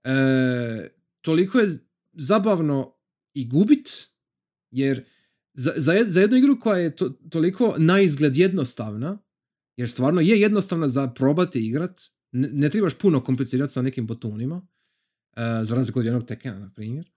[0.04, 0.88] E,
[1.20, 1.78] toliko je
[2.16, 2.94] zabavno
[3.34, 4.08] i gubit
[4.70, 5.04] jer
[5.54, 9.18] za, za, za jednu igru koja je to, toliko na izgled jednostavna
[9.76, 12.00] jer stvarno je jednostavna za probati igrat
[12.32, 14.66] ne, ne trebaš puno komplicirati sa nekim botonima
[15.36, 17.10] e, za razliku od jednog Tekena, na primjer.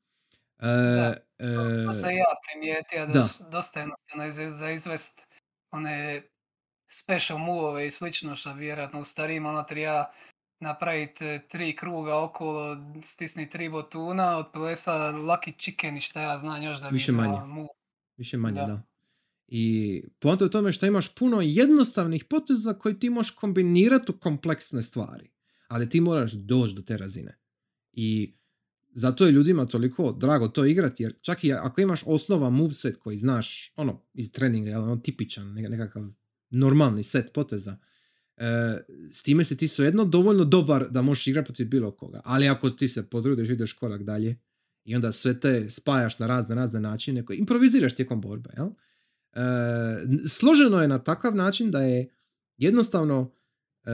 [0.60, 3.50] E, Da, e, To sam i ja primijetio da, da.
[3.52, 5.28] dosta jednostavno za izvest
[5.72, 6.22] one
[6.90, 10.06] special move i slično što vjerojatno u starijim ono treba
[10.60, 16.64] napraviti e, tri kruga okolo, stisni tri botuna, otplesa lucky chicken i šta ja znam
[16.64, 17.46] još da bi Više manje.
[17.46, 17.68] move.
[18.18, 18.66] Više manje, da.
[18.66, 18.82] Da.
[19.48, 24.18] I poanta je u tome što imaš puno jednostavnih poteza koji ti možeš kombinirati u
[24.18, 25.32] kompleksne stvari.
[25.68, 27.40] Ali ti moraš doći do te razine.
[27.94, 28.38] I
[28.92, 33.18] zato je ljudima toliko drago to igrati, jer čak i ako imaš osnova moveset koji
[33.18, 36.04] znaš, ono, iz treninga, ono, tipičan, neka- nekakav
[36.50, 37.78] normalni set poteza,
[39.12, 42.22] s time si ti svejedno dovoljno dobar da možeš igrati protiv bilo koga.
[42.26, 44.38] Ali ako ti se podrudiš, ideš korak dalje
[44.86, 48.68] i onda sve te spajaš na razne, razne načine koje improviziraš tijekom borbe, jel?
[48.68, 49.40] E,
[50.30, 52.10] složeno je na takav način da je
[52.58, 53.32] jednostavno
[53.86, 53.90] e,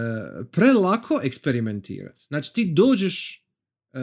[0.52, 2.24] prelako eksperimentirati.
[2.28, 3.46] Znači ti dođeš
[3.94, 4.00] e,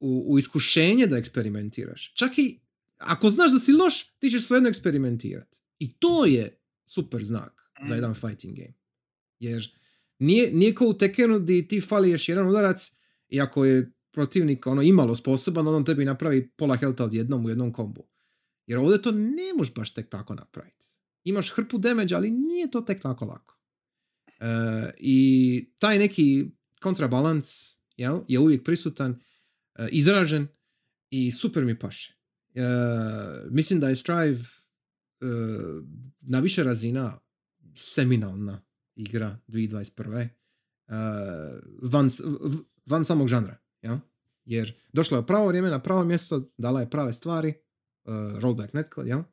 [0.00, 2.12] u, u iskušenje da eksperimentiraš.
[2.14, 2.60] Čak i
[2.98, 5.58] ako znaš da si loš, ti ćeš svejedno eksperimentirati.
[5.78, 7.96] I to je super znak za Mm.
[7.96, 8.77] jedan fighting game.
[9.38, 9.78] Jer
[10.18, 12.92] nije, nije kao u Tekenu gdje ti fali još jedan udarac
[13.28, 17.72] i ako je protivnik ono imalo sposoban, on tebi napravi pola helta odjednom u jednom
[17.72, 18.06] kombu.
[18.66, 20.86] Jer ovdje to ne možeš baš tek tako napraviti.
[21.24, 23.58] Imaš hrpu damage, ali nije to tek tako lako.
[24.40, 26.46] E, I taj neki
[26.80, 29.20] kontrabalans jel, je uvijek prisutan,
[29.74, 30.48] e, izražen
[31.10, 32.14] i super mi paše.
[32.54, 32.62] E,
[33.50, 35.26] mislim da je Strive e,
[36.20, 37.20] na više razina
[37.74, 38.67] seminalna
[38.98, 40.20] igra 2021.
[40.20, 40.28] E,
[41.82, 42.08] van,
[42.86, 43.56] van samog žanra.
[43.82, 44.00] Ja?
[44.44, 47.54] Jer došla je pravo vrijeme na pravo mjesto, dala je prave stvari,
[48.04, 49.24] uh, rollback netcode, ja?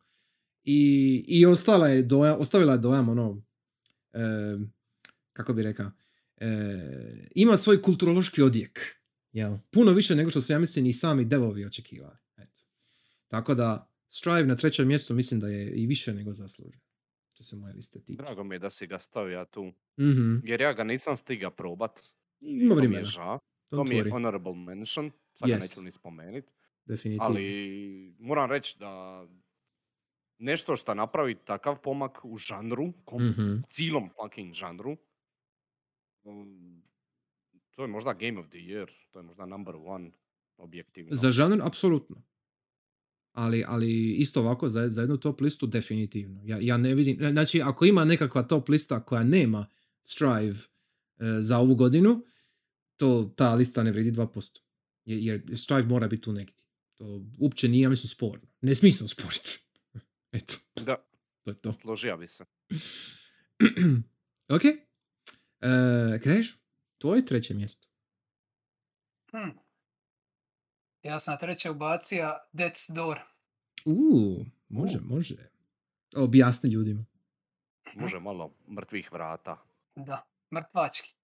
[0.64, 3.44] I, i ostala je dojam, ostavila je dojam ono,
[4.14, 4.20] e,
[5.34, 5.92] kako bi rekao,
[7.36, 8.80] ima svoj kulturološki odjek.
[9.32, 9.58] Jel?
[9.72, 12.18] Puno više nego što su, ja mislim, i sami devovi očekivali.
[12.38, 12.64] Eto.
[13.28, 16.82] Tako da, Strive na trećem mjestu mislim da je i više nego zaslužen.
[17.46, 18.18] Se moje liste tiče.
[18.18, 19.64] Drago mi je da si ga stavio tu.
[20.00, 20.36] Mhm.
[20.44, 22.00] Jer ja ga nisam stiga probat.
[22.42, 23.04] Ima To mi je vremena.
[23.04, 23.22] ža.
[23.22, 23.40] Don't
[23.72, 25.12] To mi je honorable mention.
[25.34, 25.60] Sad ga Yes.
[25.60, 26.46] neću ni spomenut.
[26.86, 27.24] definitivno.
[27.24, 27.46] Ali
[28.20, 29.26] moram reći da
[30.38, 33.62] nešto što napravi takav pomak u žanru, kom, Mhm.
[33.68, 34.98] cijelom fucking žanru,
[36.24, 36.84] um,
[37.72, 40.12] to je možda Game of the Year, to je možda number one
[40.58, 41.16] objektivno.
[41.16, 42.24] Za žanr, apsolutno.
[43.36, 46.42] Ali, ali isto ovako, za, za jednu top listu, definitivno.
[46.46, 49.68] Ja, ja ne vidim, znači, ako ima nekakva top lista koja nema
[50.04, 50.60] Strive
[51.20, 52.26] e, za ovu godinu,
[52.98, 54.60] to ta lista ne vredi 2%.
[55.06, 56.56] Jer, jer Strive mora biti tu negdje.
[56.94, 58.48] To uopće nije, ja mislim, sporno.
[58.62, 59.60] Ne smije se osporiti.
[60.32, 60.96] Eto, Da,
[61.44, 61.74] to je to.
[61.82, 62.46] složio bi se.
[64.56, 64.62] ok.
[64.66, 66.58] E, Kreš,
[66.98, 67.88] tvoje treće mjesto.
[69.32, 69.65] Hm.
[71.06, 73.20] Ja sam na treće ubacio Death's Door.
[73.86, 75.50] Uuu, može, može.
[76.16, 77.06] Objasni ljudima.
[77.96, 79.58] Može malo mrtvih vrata.
[79.96, 80.22] Da,
[80.56, 81.16] mrtvački.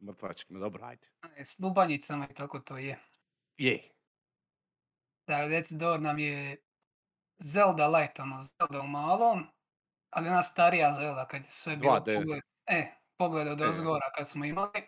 [0.00, 1.08] Mrtvački, no dobro, ajde.
[1.36, 2.98] E, S lubanjicama i tako to je.
[3.56, 3.88] Je,
[5.26, 6.56] Da, Death's Door nam je
[7.38, 9.46] Zelda light, ono, Zelda u malom,
[10.10, 12.14] ali ona starija Zelda, kad je sve bilo 2D.
[12.20, 13.66] pogled, e, pogled od E.
[13.66, 14.82] ozgora kad smo imali.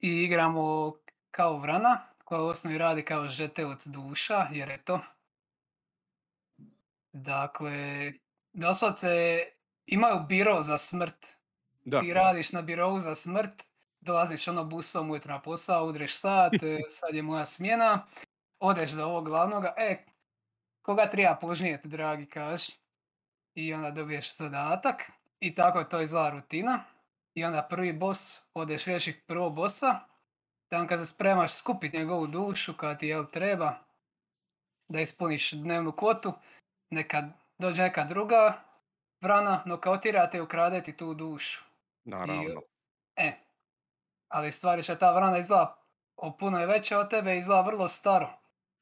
[0.00, 0.92] I igramo
[1.30, 5.00] kao vrana, koja u osnovi radi kao žeteoc duša, jer je to.
[7.12, 8.12] Dakle,
[8.52, 9.42] doslovce
[9.86, 11.36] imaju biro za smrt.
[11.84, 12.00] da.
[12.00, 13.64] Ti radiš na birovu za smrt,
[14.00, 16.52] dolaziš ono busom ujutro na posao, udreš sat,
[16.98, 18.06] sad je moja smjena,
[18.60, 20.04] odeš do ovog glavnoga, e,
[20.82, 22.72] koga treba požnijeti, dragi, kaži.
[23.54, 25.10] I onda dobiješ zadatak
[25.40, 26.84] i tako je to izgleda rutina.
[27.34, 30.07] I onda prvi bos, odeš riješiti prvog bossa,
[30.68, 33.74] tamo kad se spremaš skupiti njegovu dušu, kad ti jel treba,
[34.88, 36.32] da ispuniš dnevnu kvotu,
[36.90, 37.24] nekad
[37.58, 38.60] dođe neka druga
[39.20, 41.64] vrana, nokautirate i ukrade ti tu dušu.
[42.04, 42.60] Naravno.
[43.16, 43.32] E,
[44.28, 45.82] ali stvari što ta vrana izgleda
[46.16, 48.30] o puno je veća od tebe, izgleda vrlo staro.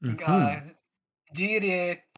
[0.01, 0.69] Ga, Mhm.
[1.35, 2.11] džir je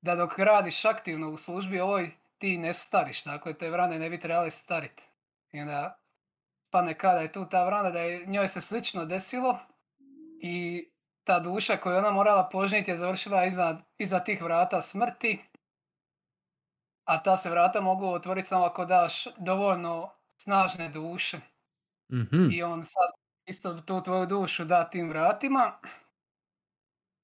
[0.00, 4.18] da dok radiš aktivno u službi ovoj, ti ne stariš, dakle te vrane ne bi
[4.20, 5.02] trebale starit.
[5.52, 5.98] I onda
[6.68, 9.58] spadne kada je tu ta vrana da je njoj se slično desilo
[10.40, 10.88] i
[11.24, 15.38] ta duša koju ona morala požniti je završila iza, iza tih vrata smrti,
[17.04, 21.40] a ta se vrata mogu otvoriti samo ako daš dovoljno snažne duše.
[22.12, 22.50] Mhm.
[22.52, 23.10] I on sad
[23.46, 25.72] isto tu tvoju dušu da tim vratima.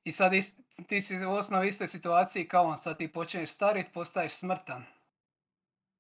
[0.05, 3.51] I sad ist- ti si u osnovi u istoj situaciji kao on, sad ti počinješ
[3.51, 4.85] starit, postaješ smrtan.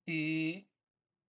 [0.06, 0.64] I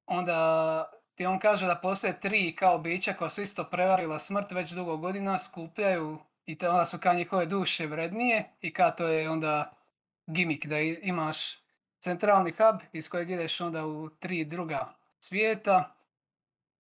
[0.06, 4.72] onda ti on kaže da postoje tri kao bića koja su isto prevarila smrt već
[4.72, 9.30] dugo godina, skupljaju i te onda su kao njihove duše vrednije i kao to je
[9.30, 9.74] onda
[10.28, 11.64] gimik da imaš
[12.00, 15.96] centralni hub iz kojeg ideš onda u tri druga svijeta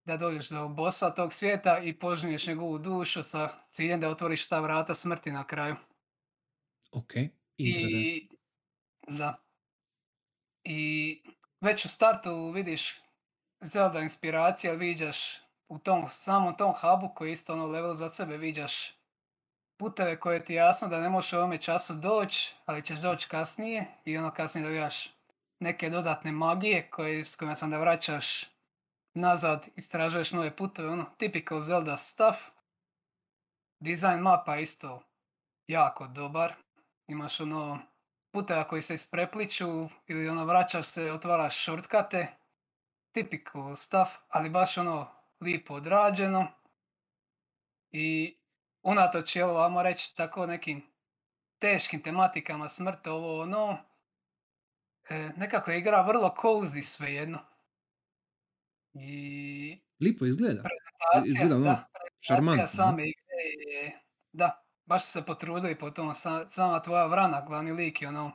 [0.05, 4.59] da dođeš do bossa tog svijeta i požniješ njegovu dušu sa ciljem da otvoriš ta
[4.59, 5.75] vrata smrti na kraju.
[6.91, 7.11] Ok.
[7.57, 8.29] I,
[9.07, 9.43] da.
[10.63, 11.21] I
[11.61, 12.95] već u startu vidiš
[13.63, 18.37] Zelda inspiracija, viđaš u tom samom tom hubu koji je isto ono level za sebe
[18.37, 18.93] viđaš
[19.77, 23.85] puteve koje ti jasno da ne možeš u ovome času doći, ali ćeš doći kasnije
[24.05, 25.13] i ono kasnije dobijaš
[25.59, 28.45] neke dodatne magije koje, s kojima sam da vraćaš
[29.13, 32.37] nazad, istražuješ nove puteve, ono, typical Zelda stuff.
[33.79, 35.03] Dizajn mapa isto
[35.67, 36.53] jako dobar.
[37.07, 37.79] Imaš ono
[38.31, 42.42] puteva koji se isprepliču ili ono vraćaš se, otvaraš shortcute.
[43.13, 45.11] Typical stuff, ali baš ono
[45.41, 46.47] lipo odrađeno.
[47.91, 48.37] I
[48.83, 50.81] unatoč jel, vamo reći tako nekim
[51.59, 53.77] teškim tematikama smrti, ovo ono,
[55.09, 57.39] e, nekako je igra vrlo cozy svejedno.
[58.93, 60.61] I Lipo izgleda.
[60.61, 61.87] prezentacija, izgleda ono da,
[62.27, 64.01] prezentacija same igre je,
[64.31, 64.51] da,
[64.85, 68.31] baš su se potrudili po tom, sa- sama tvoja vrana, glavni lik je ono,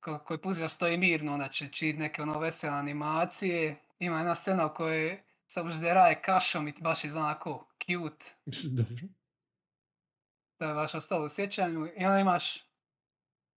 [0.00, 5.22] koji puzi stoji mirno, će čit neke ono vesele animacije, ima jedna scena u kojoj
[5.46, 8.24] se užderaje kašom i baš je onako cute,
[8.76, 8.96] Dobro.
[10.58, 12.64] to je baš ostalo u sjećanju, i onda imaš,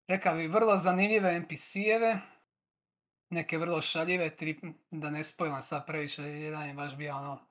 [0.07, 2.19] rekao bi, vrlo zanimljive NPC-eve,
[3.29, 4.59] neke vrlo šaljive, tri,
[4.91, 7.47] da ne spojlam sad previše, jedan je baš bio ono,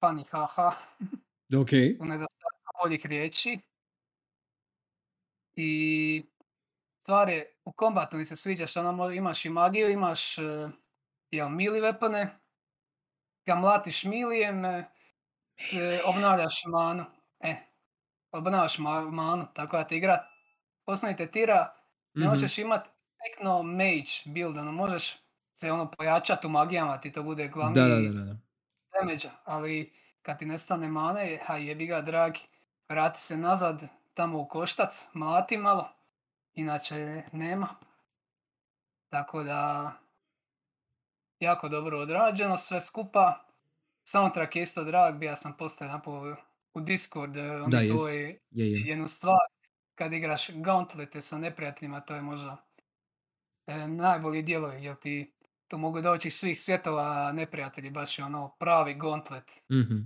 [0.00, 0.72] funny haha,
[1.56, 1.68] Ok.
[2.00, 3.58] u nedostatku boljih riječi.
[5.56, 6.24] I
[7.08, 10.70] stvar je, u kombatu mi se sviđa što ono, imaš i magiju, imaš uh,
[11.30, 12.26] jel, mili weapone,
[13.46, 14.84] kad mlatiš milijem, e,
[15.64, 17.04] se obnavljaš manu.
[17.40, 17.56] E,
[18.32, 20.26] obnavljaš ma- manu, tako da ti igra
[20.86, 21.74] osnovi te tira,
[22.14, 22.28] ne Mhm.
[22.28, 22.88] možeš imat
[23.24, 25.16] tekno mage build, ono, možeš
[25.54, 28.36] se ono pojačati u magijama, ti to bude glavni da, da, da, da.
[28.92, 29.92] damage ali
[30.22, 32.40] kad ti nestane mane, ha jebi ga dragi.
[32.88, 33.82] vrati se nazad
[34.14, 35.88] tamo u koštac, mlati malo,
[36.58, 37.68] inače nema.
[39.08, 39.92] Tako da,
[41.40, 43.44] jako dobro odrađeno sve skupa.
[44.08, 46.36] Soundtrack je isto drag, bija sam poslije napo
[46.74, 47.90] u Discord, e, Da, oni jes.
[47.90, 48.14] tvoj
[48.50, 48.80] Je, je.
[48.88, 49.38] jednu stvar,
[49.94, 52.56] kad igraš gauntlete sa neprijateljima, to je možda
[53.66, 55.34] e, najbolji dijelovi, jer ti
[55.68, 59.64] tu mogu doći iz svih svjetova neprijatelji, baš je ono pravi gauntlet.
[59.72, 59.96] Mhm.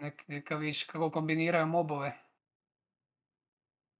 [0.00, 2.27] Nek, neka vidiš kako kombiniraju mobove.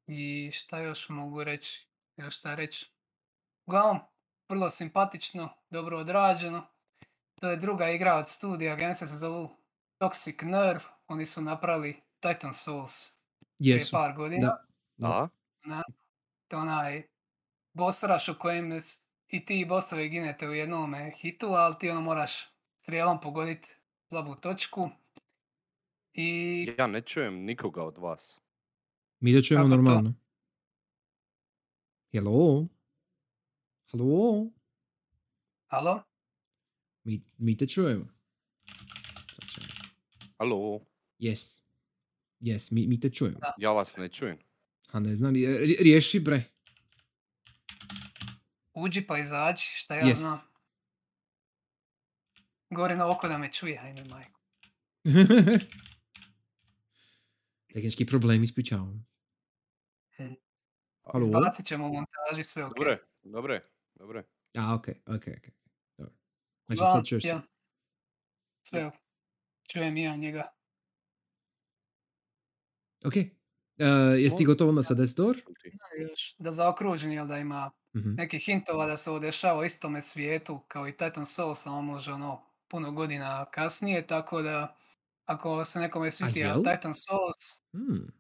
[0.09, 1.89] I šta još mogu reći?
[2.17, 2.93] Još šta reći?
[3.67, 3.99] Uglavnom,
[4.49, 6.67] vrlo simpatično, dobro odrađeno.
[7.41, 9.57] To je druga igra od studija, agencija se zovu
[10.01, 10.85] Toxic Nerve.
[11.09, 13.13] Oni su napravili Titan Souls
[13.59, 14.47] prije par godina.
[14.97, 15.09] Da.
[15.09, 15.29] Da?
[15.65, 15.83] Na,
[16.49, 17.03] to je onaj
[17.73, 18.79] boss rush u kojem
[19.29, 23.69] i ti bossovi ginete u jednome hitu, ali ti ono moraš strijelom pogoditi
[24.09, 24.91] slabu točku.
[26.13, 28.41] I Ja ne čujem nikoga od vas.
[29.21, 29.77] Mi da čujemo Kako to?
[29.77, 30.15] normalno.
[32.13, 32.67] Hello?
[33.87, 34.47] Halo?
[35.67, 36.03] Halo?
[37.05, 38.05] Mi, mi te čujemo.
[40.39, 40.81] Halo,
[41.21, 41.61] Yes.
[42.41, 43.39] Yes, mi, mi te čujemo.
[43.39, 43.55] Da.
[43.59, 44.39] ja vas ne čujem.
[44.89, 46.43] A ne znam, rije- rije- riješi bre.
[48.75, 50.15] Uđi pa izađi, šta ja Yes.
[50.15, 50.41] znam.
[52.71, 54.41] Gori na oko da me čuje, ajme majko.
[57.79, 59.07] Tehnički problem, ispričavam.
[60.21, 60.33] Mhm.
[61.05, 61.21] Halo?
[61.21, 62.77] Izbacit ćemo u montaži sve ok.
[62.77, 64.25] Dobre, dobre, dobre.
[64.57, 65.53] A, ok, ok, ok.
[65.99, 66.15] Dobro.
[66.67, 67.29] Znači Uglavnom, sad čuješ se.
[67.29, 67.43] ja.
[68.63, 68.95] Sve ok.
[69.71, 70.43] Čujem ja njega.
[73.05, 73.15] Ok.
[73.15, 75.37] Uh, jesi ti gotovo onda sa Death Door?
[75.37, 75.71] Ti.
[75.99, 80.61] Još da zaokružen, jel da ima nekih hintova da se ovo dešava u istome svijetu
[80.69, 84.77] kao i Titan Souls, samo može ono puno godina kasnije, tako da
[85.29, 86.41] ako se nekome sviti?
[86.65, 88.13] Titan Souls, Hmm.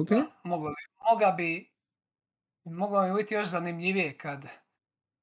[0.00, 0.08] Ok.
[0.08, 1.70] da, moglo bi, moga bi,
[2.64, 4.44] moglo bi biti još zanimljivije kad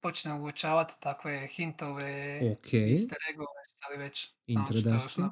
[0.02, 2.74] počne uočavati takve hintove, Ok.
[2.74, 4.34] easter eggove, šta li već,
[5.10, 5.32] što.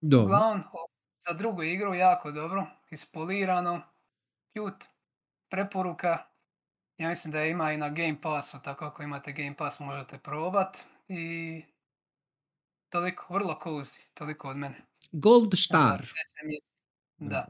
[0.00, 0.24] Dobro.
[0.24, 0.62] Uglavnom,
[1.18, 3.82] za drugu igru jako dobro, ispolirano,
[4.56, 4.86] cute,
[5.50, 6.18] preporuka.
[6.96, 10.18] Ja mislim da je ima i na Game Passu, tako ako imate Game Pass možete
[10.18, 10.76] probat.
[11.08, 11.62] I
[12.88, 14.76] toliko, vrlo cozy, toliko od mene.
[15.12, 16.08] Gold star.
[17.18, 17.48] Da.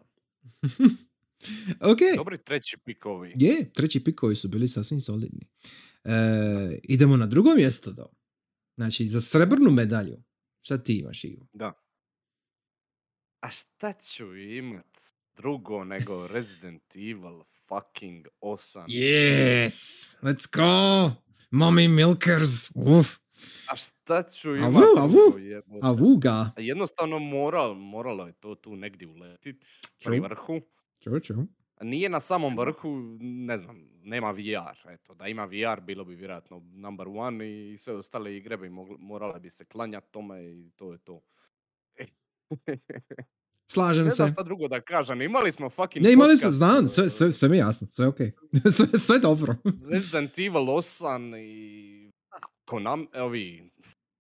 [1.93, 1.99] ok.
[2.17, 3.35] Dobri treći pikovi.
[3.37, 5.49] Je, treći pikovi su bili sasvim solidni.
[6.05, 6.15] E,
[6.83, 8.07] idemo na drugo mjesto do.
[8.77, 10.23] Znači, za srebrnu medalju.
[10.61, 11.47] Šta ti imaš, Ivo?
[11.53, 11.73] Da.
[13.41, 15.01] A šta ću imat
[15.37, 18.87] drugo nego Resident Evil fucking 8?
[18.89, 19.77] Yes!
[20.23, 21.13] Let's go!
[21.51, 22.71] Mommy milkers!
[22.75, 23.17] Uf!
[23.67, 25.11] A šta ću Avu, imat avu.
[25.13, 25.81] drugo jebote?
[25.83, 26.51] Avuga!
[26.57, 29.65] A Jednostavno moral, moralo je to tu negdje uletit,
[30.05, 30.61] pri vrhu.
[31.01, 31.35] Ču, ču.
[31.81, 32.89] Nije na samom vrhu,
[33.21, 34.91] ne znam, nema VR.
[34.91, 38.97] Eto, da ima VR bilo bi vjerojatno number one i sve ostale igre bi mogli,
[38.99, 41.21] morale bi se klanjati tome i to je to.
[43.67, 44.17] Slažem Ne se.
[44.17, 47.49] znam šta drugo da kažem, imali smo fucking Ne, imali podcast, znam, sve, sve, sve
[47.49, 48.17] mi je jasno, sve ok.
[48.77, 49.55] sve, sve dobro.
[49.91, 52.08] Resident Evil 8 i
[52.69, 53.71] Konami, ovi,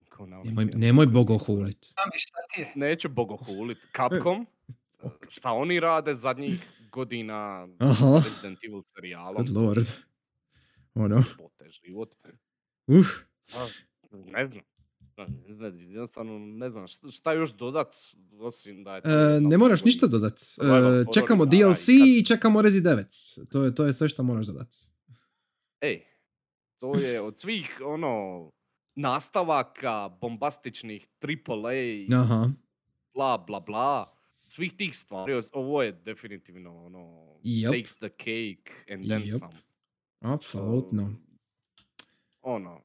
[0.08, 1.84] Konami, nemoj, nemoj bogohulit.
[2.14, 2.72] Šta ti je.
[2.76, 3.78] Neću bogohulit.
[3.96, 4.46] Capcom,
[5.28, 6.60] šta oni rade zadnjih
[6.92, 8.20] godina Aha.
[8.20, 9.36] s Resident Evil serijalom.
[9.36, 9.86] Good lord.
[10.94, 12.14] Ono, Bote život.
[12.88, 13.06] uf.
[13.54, 13.66] A,
[14.10, 14.60] Ne znam.
[15.46, 17.94] Ne znam, jednostavno ne znam šta, šta još dodat,
[18.32, 20.40] osim da je to E, ne moraš ništa dodat.
[20.42, 20.44] E,
[21.14, 23.38] čekamo igara i DLC kad- i čekamo Rezi 9.
[23.48, 24.68] To je, to je sve što moraš dodat.
[25.80, 26.04] Ej,
[26.78, 28.50] to je od svih ono
[28.94, 32.50] nastavaka bombastičnih AAA Aha.
[33.14, 34.12] bla bla bla
[34.46, 37.70] svih tih stvari ovo je definitivno ono Yep.
[37.70, 39.38] takes the cake and then Yep.
[39.38, 39.52] some.
[40.20, 41.02] Apsolutno.
[41.02, 41.16] Um,
[42.42, 42.80] ono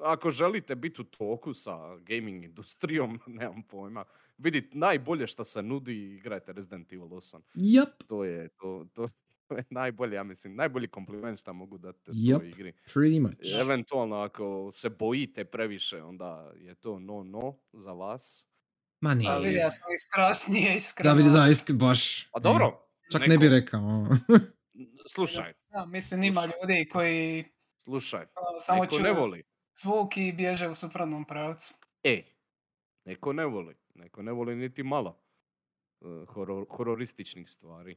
[0.00, 4.04] ako želite biti u toku sa gaming industrijom, nemam pojma,
[4.38, 7.40] vidite najbolje što se nudi, igrajte Resident Evil 8.
[7.54, 7.86] Yep.
[8.06, 9.08] To je, to, to,
[9.70, 12.38] najbolje, ja mislim, najbolji kompliment što mogu dati Yep.
[12.38, 12.72] toj igri.
[12.84, 13.60] Pretty much.
[13.60, 18.46] Eventualno ako se bojite previše, onda je to no no za vas.
[19.00, 19.26] Ma nije.
[19.26, 21.10] Pa Ali- vidio sam i strašnije iskreno.
[21.10, 22.26] Da vidi, da, isk, baš.
[22.26, 24.06] A dobro, Čak neko- ne bi rekao.
[25.06, 26.58] Slušaj, Da, mislim ima Slušaj.
[26.60, 27.44] ljudi koji
[27.78, 29.42] slušaj, ono, samo neko ne voli.
[29.74, 31.74] zvuk i bježe u suprotnom pravcu.
[32.02, 32.22] E,
[33.04, 35.20] neko ne voli, neko ne voli niti malo
[36.00, 37.96] eh, horor, hororističnih stvari.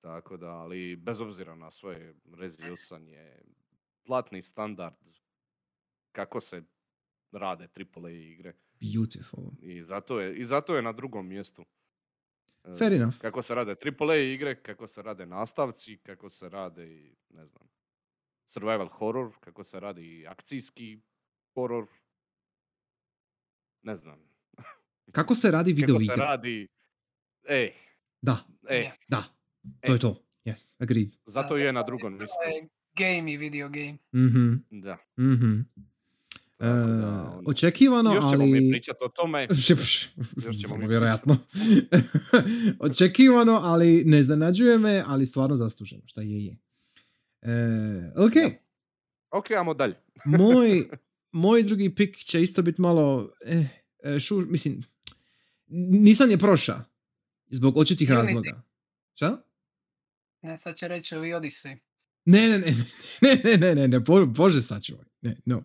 [0.00, 3.42] Tako da, ali bez obzira na sve, Rezi 8 je
[4.06, 4.96] platni standard
[6.12, 6.62] kako se
[7.32, 8.54] rade AAA igre.
[8.80, 9.50] Beautiful.
[9.60, 11.64] I zato je, i zato je na drugom mjestu.
[12.64, 13.18] E, Fair enough.
[13.18, 17.68] Kako se rade AAA igre, kako se rade nastavci, kako se rade i, ne znam,
[18.44, 21.00] survival horror, kako se radi akcijski
[21.54, 21.86] horror.
[23.82, 24.30] Ne znam.
[25.12, 26.68] Kako se radi video Kako se radi...
[27.48, 27.72] Ej,
[28.22, 28.96] Da, ej, Je.
[29.08, 29.39] da.
[29.62, 29.92] To E.
[29.92, 30.22] je to.
[30.44, 31.10] Yes, agreed.
[31.26, 32.36] zato Da, je na to drugom To mjestu.
[32.46, 33.98] je game i video game.
[34.16, 34.98] Mhm, Da.
[35.18, 35.60] mhm.
[36.58, 39.48] E, ono, očekivano, Još ćemo mi pričati o tome.
[40.46, 41.36] Još ćemo mi Vjerojatno.
[42.80, 46.02] Očekivano, ali ne iznenađuje me, ali stvarno zasluženo.
[46.06, 46.56] Šta je je.
[47.42, 47.52] E,
[48.16, 48.32] ok,
[49.30, 49.94] Ok, ajmo dalje.
[50.38, 50.88] moj,
[51.32, 53.30] moj drugi pik će isto biti malo...
[53.46, 53.64] Eh,
[54.04, 54.82] e, šu, mislim,
[55.68, 56.84] nisam je proša.
[57.46, 58.14] Zbog očitih Unity.
[58.14, 58.62] razloga.
[59.14, 59.42] Šta?
[60.42, 61.76] Ne, sad će reći ovi Odyssey.
[62.24, 62.74] Ne, ne, ne,
[63.22, 65.62] ne, ne, ne, ne, ne, bo- bože sačuvaj, ne, no.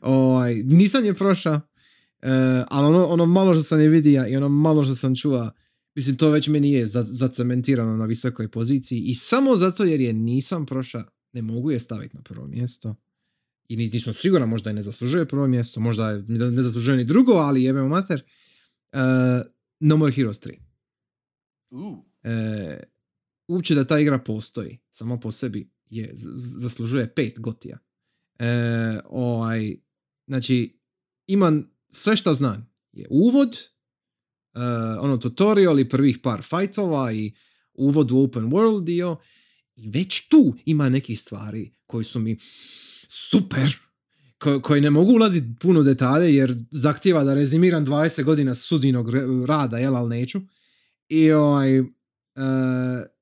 [0.00, 2.30] Ovaj, nisam je prošao, e,
[2.68, 5.50] ali ono, ono malo što sam je vidio i ono malo što sam čuva,
[5.94, 10.12] mislim to već meni je za, zacementirano na visokoj poziciji i samo zato jer je
[10.12, 12.94] nisam prošao, ne mogu je staviti na prvo mjesto.
[13.68, 17.04] I ni- nisam siguran, možda je ne zaslužuje prvo mjesto, možda je ne zaslužuje ni
[17.04, 18.22] drugo, ali jebem mater.
[18.92, 18.98] E,
[19.80, 20.58] no More Heroes 3
[21.70, 22.78] Uh, e,
[23.48, 27.78] uopće da ta igra postoji samo po sebi je zaslužuje pet gotija.
[28.38, 29.76] E, ovaj,
[30.26, 30.80] znači,
[31.26, 32.70] imam sve što znam.
[32.92, 33.56] Je uvod,
[34.54, 34.60] e,
[35.00, 37.34] ono tutorial i prvih par fightova i
[37.74, 39.16] uvod u open world dio
[39.76, 42.38] i već tu ima nekih stvari koji su mi
[43.08, 43.76] super
[44.38, 49.10] ko- koji ne mogu ulaziti puno detalje jer zahtjeva da rezimiram 20 godina sudinog
[49.46, 50.40] rada, jel, ali neću.
[51.08, 51.84] I ovaj, e,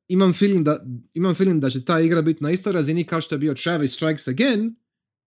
[0.09, 3.35] imam feeling da, imam feeling da će ta igra biti na istoj razini kao što
[3.35, 4.75] je bio Travis Strikes Again,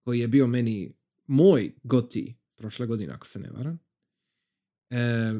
[0.05, 0.95] koji je bio meni
[1.27, 3.79] moj goti prošle godine, ako se ne varam.
[4.91, 5.33] E,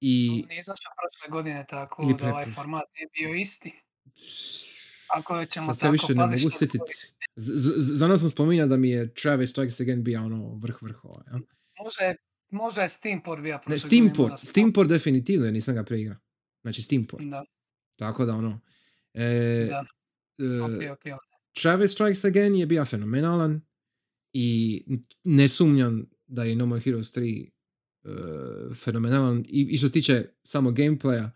[0.00, 3.72] I Nije izašao prošle godine tako da ovaj format nije bio isti.
[5.14, 6.78] Ako ćemo sad se tako više ne mogu sjetiti.
[7.76, 11.24] Za nas sam spominjao da mi je Travis Strikes Again bio ono vrh vrhova.
[11.26, 11.38] Ja?
[11.84, 12.14] Može,
[12.50, 16.16] može je Steamport bio Ne, prošle Steamport, godine, Steamport definitivno jer nisam ga preigrao.
[16.62, 17.24] Znači Steamport.
[17.24, 17.44] Da,
[17.98, 18.60] Tako da ono.
[19.14, 19.84] E, da,
[20.38, 21.06] e, ok, ok.
[21.14, 21.28] ok.
[21.62, 23.60] Travis Strikes Again je bio fenomenalan
[24.32, 24.82] i
[25.24, 27.48] ne sumnjam da je No More Heroes 3
[28.04, 31.30] uh, fenomenalan I, i što se tiče samo gameplaya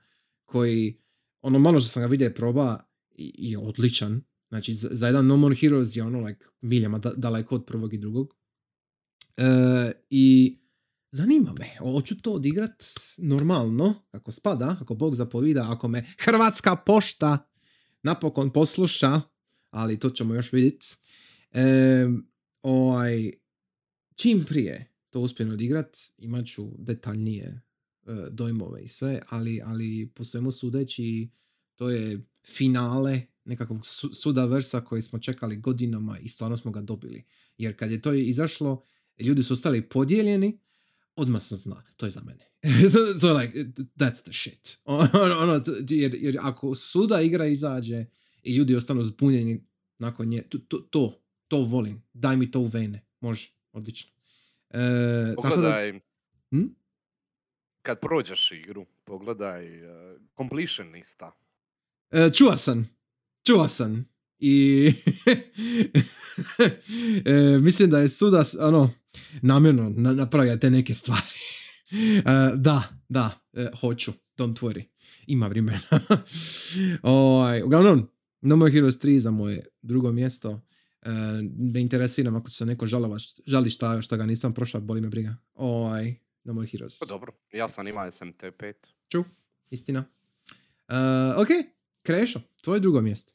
[0.44, 1.00] koji
[1.40, 5.36] ono malo što sam ga vidio proba i, je odličan znači za, za jedan No
[5.36, 8.34] More Heroes je ono like miljama da, daleko od prvog i drugog
[9.36, 10.58] E, i
[11.12, 12.84] zanima me hoću to odigrat
[13.16, 17.48] normalno kako spada, kako Bog zapovida ako me Hrvatska pošta
[18.02, 19.20] napokon posluša
[19.70, 20.86] ali to ćemo još vidjeti.
[21.52, 22.06] E,
[22.62, 23.32] ovaj,
[24.14, 27.60] čim prije to uspijem odigrat, imat ću detaljnije e,
[28.30, 31.28] dojmove i sve, ali, ali po svemu sudeći
[31.76, 36.80] to je finale nekakvog su, suda versa koji smo čekali godinama i stvarno smo ga
[36.80, 37.24] dobili.
[37.58, 38.82] Jer kad je to izašlo,
[39.18, 40.58] ljudi su ostali podijeljeni,
[41.16, 42.48] odmah sam zna, to je za mene.
[42.92, 43.58] to, to je like,
[43.96, 44.78] that's the shit.
[44.84, 48.04] ono, ono, to- jer, jer ako suda igra izađe
[48.42, 49.64] i ljudi ostanu zbunjeni
[49.98, 52.02] nakon nje, to, to, to, to volim.
[52.12, 53.06] Daj mi to u vene.
[53.20, 54.10] Može, odlično.
[54.70, 54.78] E,
[55.36, 56.00] tako da, pogledaj,
[56.50, 56.64] Hm?
[57.82, 59.90] kad prođeš igru, pogledaj uh,
[60.36, 61.32] completionista.
[62.10, 62.88] e, čuva sam.
[63.46, 64.08] Čuva sam.
[64.38, 64.86] I
[67.24, 68.90] e, mislim da je sudas ono,
[69.42, 71.22] namjerno na, napravio te neke stvari.
[71.94, 74.12] E, da, da, e, hoću.
[74.38, 74.84] Don't worry.
[75.26, 75.80] Ima vremena.
[77.02, 78.08] ovaj, uglavnom,
[78.40, 80.60] No More Heroes 3 za moje drugo mjesto.
[81.02, 81.10] E,
[81.56, 83.16] ne interesira me ako se neko žalova,
[83.46, 85.36] žali šta, šta ga nisam prošao, boli me briga.
[85.54, 86.14] Ovaj,
[86.44, 86.98] No More Heroes.
[86.98, 88.74] Pa dobro, ja sam imao SMT5.
[89.08, 89.24] Ču,
[89.70, 90.04] istina.
[90.88, 90.94] E,
[91.36, 91.48] ok,
[92.02, 93.32] Krešo, tvoje drugo mjesto.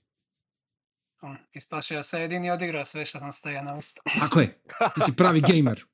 [1.22, 4.02] Um, Ispašao ja sam jedini odigrao sve što sam stavio na listu.
[4.19, 4.61] Tako je,
[4.95, 5.85] ti si pravi gamer.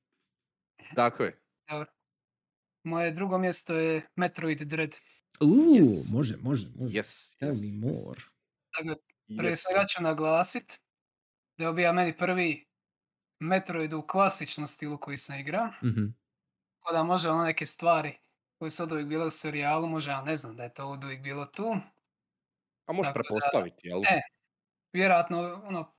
[0.95, 1.39] Tako je.
[2.83, 4.95] Moje drugo mjesto je Metroid Dread.
[5.41, 6.15] Uuu, Yes.
[6.15, 6.97] može, može, može.
[6.99, 8.21] Yes, Tell yes, me more.
[8.77, 8.95] Dakle,
[9.37, 9.63] prije yes.
[9.67, 10.79] svega ću naglasit
[11.57, 12.67] da je bio meni prvi
[13.39, 15.67] Metroid u klasičnom stilu koji sam igrao.
[15.67, 16.05] Mhm.
[16.79, 18.17] Tako da može ono neke stvari
[18.59, 21.03] koje su od uvijek bile u serijalu, može, ja ne znam da je to od
[21.03, 21.75] uvijek bilo tu.
[22.85, 24.01] A možeš prepostaviti, jel?
[24.09, 24.21] E.
[24.93, 25.93] Vjerojatno, ono,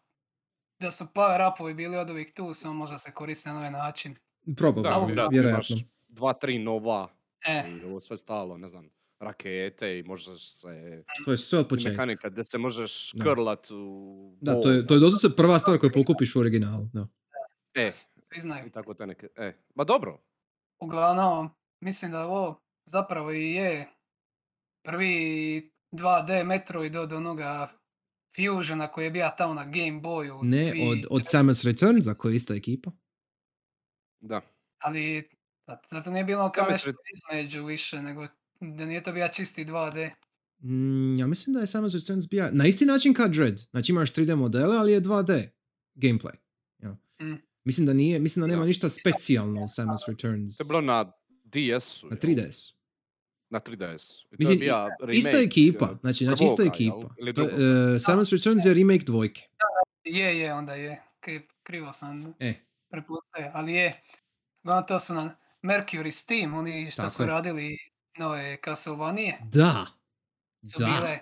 [0.80, 4.16] da su power upovi bili od uvijek tu, samo možda se koriste na ovaj način.
[4.46, 5.68] Probably, Da, Malo- vjerojatno imaš
[6.08, 7.08] dva, tri nova
[7.46, 8.90] E, i ovo sve stalo, ne znam,
[9.20, 11.04] rakete i možeš se...
[11.24, 11.90] To je sve od početka.
[11.90, 13.24] Mehanika gdje se možeš Da.
[13.24, 14.36] krlat u...
[14.40, 16.88] Da, to je, to je doslovce prva stvar koju pokupiš u originalu.
[16.92, 17.06] Da.
[17.74, 18.66] E, svi znaju.
[18.66, 19.28] i tako te neke...
[19.36, 20.22] E, ma dobro.
[20.80, 21.50] Uglavnom,
[21.80, 23.88] mislim da ovo zapravo i je
[24.84, 27.68] prvi 2D Metroid od onoga
[28.36, 30.40] Fusiona koji je bio tamo na Game Boyu.
[30.42, 32.90] Ne, dvi- od, od Samus Returns, koja je ista ekipa.
[34.20, 34.40] Da.
[34.78, 35.28] Ali
[35.66, 38.26] za- zato nije bilo kao Samus nešto između više, nego
[38.60, 40.10] da nije to bio čisti 2D.
[40.60, 43.60] Mm, ja mislim da je Samus Returns bio na isti način kao Dread.
[43.70, 45.48] Znači imaš 3D modele, ali je 2D
[45.94, 46.34] gameplay.
[46.78, 46.90] Ja.
[47.22, 47.34] Mm.
[47.64, 48.66] Mislim da nije, mislim da nema Da.
[48.66, 50.56] ništa specijalno u Samus Returns.
[50.56, 51.12] To je bilo na
[51.44, 52.06] DS-u.
[52.06, 52.34] Na jel?
[52.36, 52.74] 3DS.
[53.54, 54.22] Na 3DS.
[54.22, 56.66] I to Mislim, je bio Ista remake, ekipa, znači, znači jel?
[56.66, 57.08] ekipa.
[57.34, 59.42] To eh, Samus Returns je remake dvojke.
[60.04, 61.02] Je, je, onda je.
[61.20, 62.54] Kri- Krivo sam E,
[62.90, 63.92] prepustio, ali je.
[64.62, 67.26] Uglavnom to su na Mercury Steam, oni što Tako su je.
[67.26, 67.78] radili
[68.18, 69.86] nove Castlevania, da.
[70.64, 70.86] su Da.
[70.86, 71.18] bile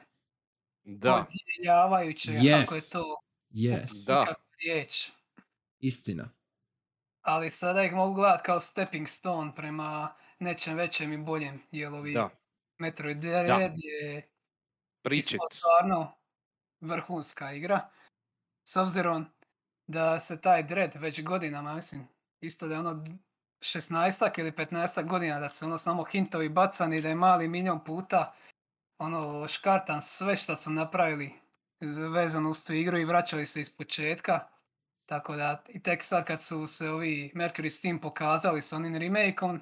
[0.84, 1.26] Da.
[1.48, 2.92] odjeljavajuće, kako je Yes.
[2.92, 3.16] to
[3.50, 4.06] Yes.
[4.06, 4.34] Da.
[4.58, 5.10] riječ.
[5.80, 6.30] Istina.
[7.22, 12.12] Ali sada ih mogu gledat kao stepping stone prema nečem većem i boljem, jer ovi
[12.12, 12.30] Da.
[12.78, 14.22] Metroid Dread je
[15.50, 16.12] stvarno
[16.80, 17.88] vrhunska igra.
[18.64, 19.26] S obzirom
[19.86, 22.08] da se taj Dread već godinama, mislim,
[22.40, 23.04] isto da je ono
[23.60, 28.34] 16 ili 15 godina da se ono samo hintovi bacani, da je mali milion puta
[28.98, 31.32] ono škartan sve što su napravili
[32.14, 34.40] vezano uz tu igru i vraćali se iz početka.
[35.06, 39.60] Tako da i tek sad kad su se ovi Mercury Steam pokazali s onim remakeom,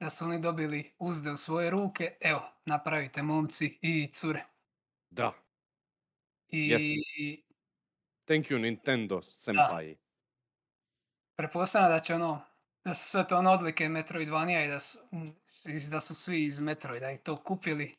[0.00, 4.44] da su oni dobili uzde u svoje ruke, evo, napravite momci i cure.
[5.10, 5.32] Da.
[6.48, 7.44] I Yes.
[8.24, 9.96] Thank you Nintendo senpai.
[11.36, 12.40] pretpostavljam da će ono,
[12.84, 14.98] da su sve to ono odlike Metroidvania i da su,
[15.90, 17.96] da su svi iz Metroida i to kupili.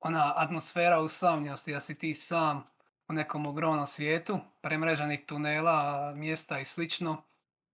[0.00, 2.64] Ona atmosfera usamljenosti, da si ti sam
[3.08, 7.22] u nekom ogromnom svijetu, premreženih tunela, mjesta i slično,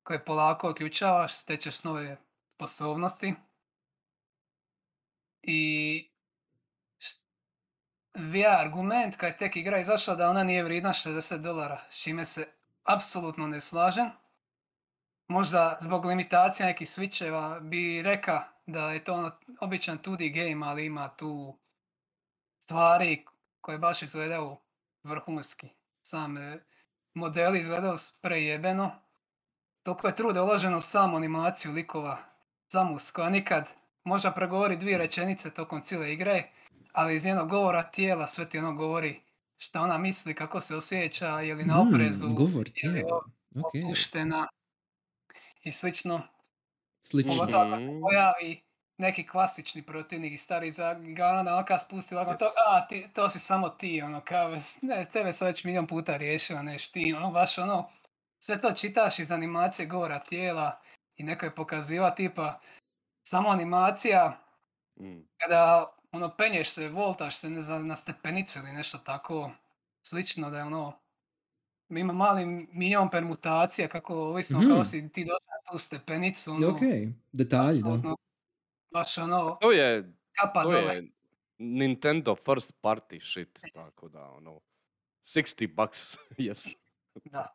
[0.02, 2.16] koje polako uključavaš, stečeš nove
[2.48, 3.34] sposobnosti.
[5.42, 6.10] I
[8.14, 12.24] VR argument kad je tek igra izašla da ona nije vrijedna 60 dolara, s čime
[12.24, 12.48] se
[12.84, 14.10] apsolutno ne slažem.
[15.28, 20.86] Možda zbog limitacija nekih switcheva bi reka da je to ono običan 2D game, ali
[20.86, 21.58] ima tu
[22.58, 23.26] stvari
[23.60, 24.56] koje baš izgledaju
[25.02, 25.68] vrhunski.
[26.02, 26.36] Sam
[27.14, 28.90] modeli izgledaju prejebeno.
[29.82, 32.18] Toliko je truda uloženo u samu animaciju likova
[32.72, 36.42] Samus koja nikad možda progovori dvije rečenice tokom cijele igre,
[36.92, 39.20] ali iz njenog govora tijela sve ti ono govori
[39.58, 43.16] šta ona misli, kako se osjeća, je li na Mm, oprezu, govor je li tijela.
[43.56, 43.72] Ok.
[43.84, 44.48] opuštena
[45.62, 46.22] i slično.
[47.02, 47.32] Slično.
[47.32, 48.00] Pogotovo ako se Mhm.
[48.00, 48.60] pojavi
[48.98, 53.28] neki klasični protivnik i stari za Garana da onaka spusti lagano to, a ti, to
[53.28, 54.50] si samo ti, ono kao,
[54.82, 57.88] ne, tebe sam već milion puta riješila, neš ti, ono baš ono,
[58.38, 60.80] sve to čitaš iz animacije govora tijela
[61.16, 62.60] i neko je pokaziva tipa,
[63.22, 64.38] samo animacija,
[64.96, 65.20] Mm.
[65.38, 69.50] kada ono penješ se, voltaš se ne znam, na stepenicu ili nešto tako
[70.02, 70.92] slično da je ono
[71.90, 74.68] ima mali milion permutacija kako ovisno Mhm.
[74.68, 76.80] kao si ti došao na tu stepenicu ono, Ok,
[77.32, 77.88] detalji, da.
[77.88, 78.16] apsolutno
[78.90, 80.94] baš ono To je, kapa to dole.
[80.94, 81.08] je
[81.58, 84.60] Nintendo first party shit, tako da ono
[85.24, 85.98] 60 bucks,
[86.38, 86.76] yes.
[87.24, 87.46] Da.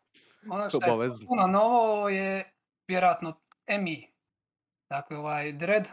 [0.49, 2.51] Ono što je puno novo je
[2.87, 3.33] vjerojatno
[3.79, 4.16] MI.
[4.89, 5.89] Dakle, ovaj Dread,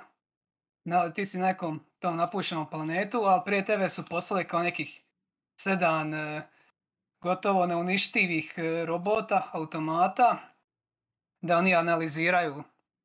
[0.85, 5.03] na, ti si na nekom tom napušenom planetu, ali prije tebe su poslali kao nekih
[5.61, 6.43] sedam e,
[7.21, 10.39] gotovo neuništivih e, robota, automata,
[11.43, 12.65] da oni analiziraju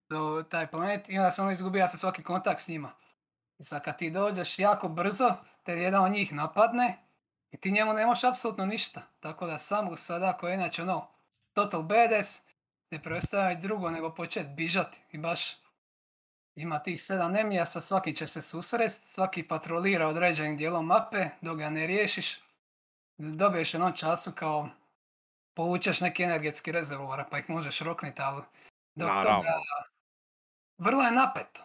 [0.10, 2.92] to- taj planet i onda se ono izgubija se svaki kontakt s njima.
[3.58, 6.98] I sad kad ti dođeš jako brzo, te jedan od njih napadne
[7.52, 9.02] i ti njemu ne možeš apsolutno ništa.
[9.20, 11.08] Tako da samo sada koji je inače ono
[11.54, 12.42] total badass,
[12.92, 15.69] ne preostaje drugo nego početi bižati i baš
[16.62, 21.58] ima tih sedam nemija, sa svaki će se susrest, svaki patrolira određenim dijelom mape, dok
[21.58, 22.40] ga ne riješiš,
[23.18, 24.70] dobiješ jednom času kao
[25.54, 28.44] povučeš neki energetski rezervoar pa ih možeš rokniti, ali
[28.96, 29.38] dok Naravno.
[29.38, 29.54] toga
[30.78, 31.64] vrlo je napeto.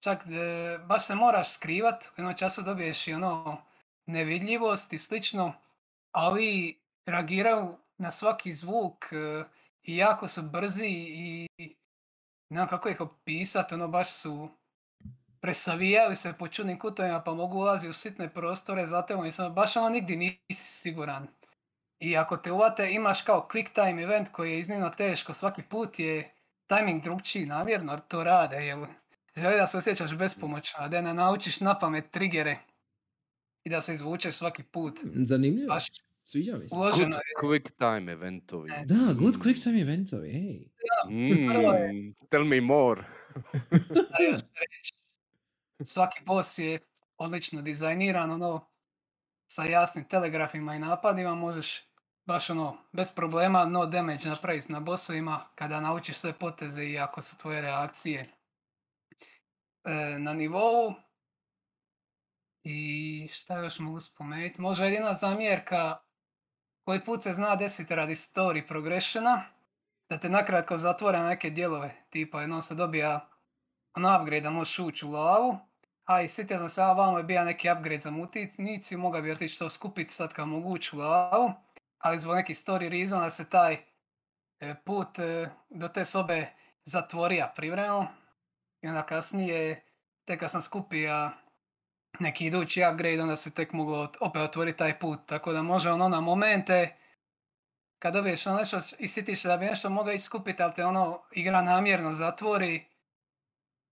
[0.00, 3.62] Čak e, baš se moraš skrivat, u jednom času dobiješ i ono
[4.06, 5.54] nevidljivost i slično,
[6.12, 9.44] a ovi reagiraju na svaki zvuk e,
[9.82, 11.48] i jako su brzi i
[12.54, 14.48] ne znam kako ih opisat, ono baš su
[15.40, 19.88] presavijaju se po čudnim kutovima pa mogu ulaziti u sitne prostore, zato sam baš ono
[19.88, 21.28] nigdje nisi siguran.
[21.98, 25.98] I ako te uvate imaš kao quick time event koji je iznimno teško, svaki put
[25.98, 26.34] je
[26.66, 28.78] timing drugčiji namjerno to rade, jer
[29.36, 32.56] želi da se osjećaš bespomoćno, a da ne naučiš na pamet trigere
[33.64, 34.98] i da se izvučeš svaki put.
[35.14, 35.68] Zanimljivo.
[35.68, 35.86] Baš
[36.24, 36.74] Sviđa mi se.
[36.74, 37.08] Good je.
[37.42, 38.70] quick time eventovi.
[38.72, 38.84] E.
[38.86, 39.40] Da, good Mm.
[39.40, 40.68] quick time eventovi, hej.
[41.10, 43.02] je- Mm, tell me more.
[43.94, 44.94] šta još reći.
[45.84, 46.78] Svaki boss je
[47.16, 48.70] odlično dizajniran, ono,
[49.46, 51.82] sa jasnim telegrafima i napadima možeš
[52.26, 57.20] baš ono, bez problema no damage napraviti na bossovima kada naučiš svoje poteze i ako
[57.20, 58.24] su tvoje reakcije
[59.84, 60.94] e, na nivou.
[62.62, 62.78] I
[63.28, 64.60] šta još mogu spomenuti?
[64.60, 65.96] Možda jedina zamjerka
[66.84, 69.42] koji put se zna desiti radi story progressiona,
[70.08, 73.28] da te nakratko zatvore neke dijelove, tipa jednom se dobija
[73.94, 75.58] ono upgrade da možeš ući u lavu,
[76.04, 79.30] a i sjetio sam se, a vamo je bio neki upgrade za mutniciju, mogao bi
[79.30, 81.52] otići to skupiti sad kad mogu ući u lavu,
[81.98, 83.76] ali zbog nekih story reasona se taj
[84.60, 86.46] e, put e, do te sobe
[86.84, 88.06] zatvorio privremeno
[88.82, 89.84] i onda kasnije,
[90.24, 91.30] tek kad sam skupio
[92.20, 96.08] neki idući upgrade, onda se tek moglo opet otvoriti taj put, tako da može ono
[96.08, 96.96] na momente
[97.98, 101.62] kad dobiješ ono nešto i sitiš da bi nešto mogao iskupiti, ali te ono igra
[101.62, 102.84] namjerno zatvori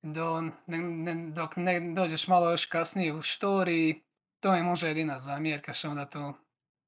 [0.02, 4.00] do, ne, ne, dok ne dođeš malo još kasnije u story,
[4.40, 6.34] to je možda jedina zamjerka što onda to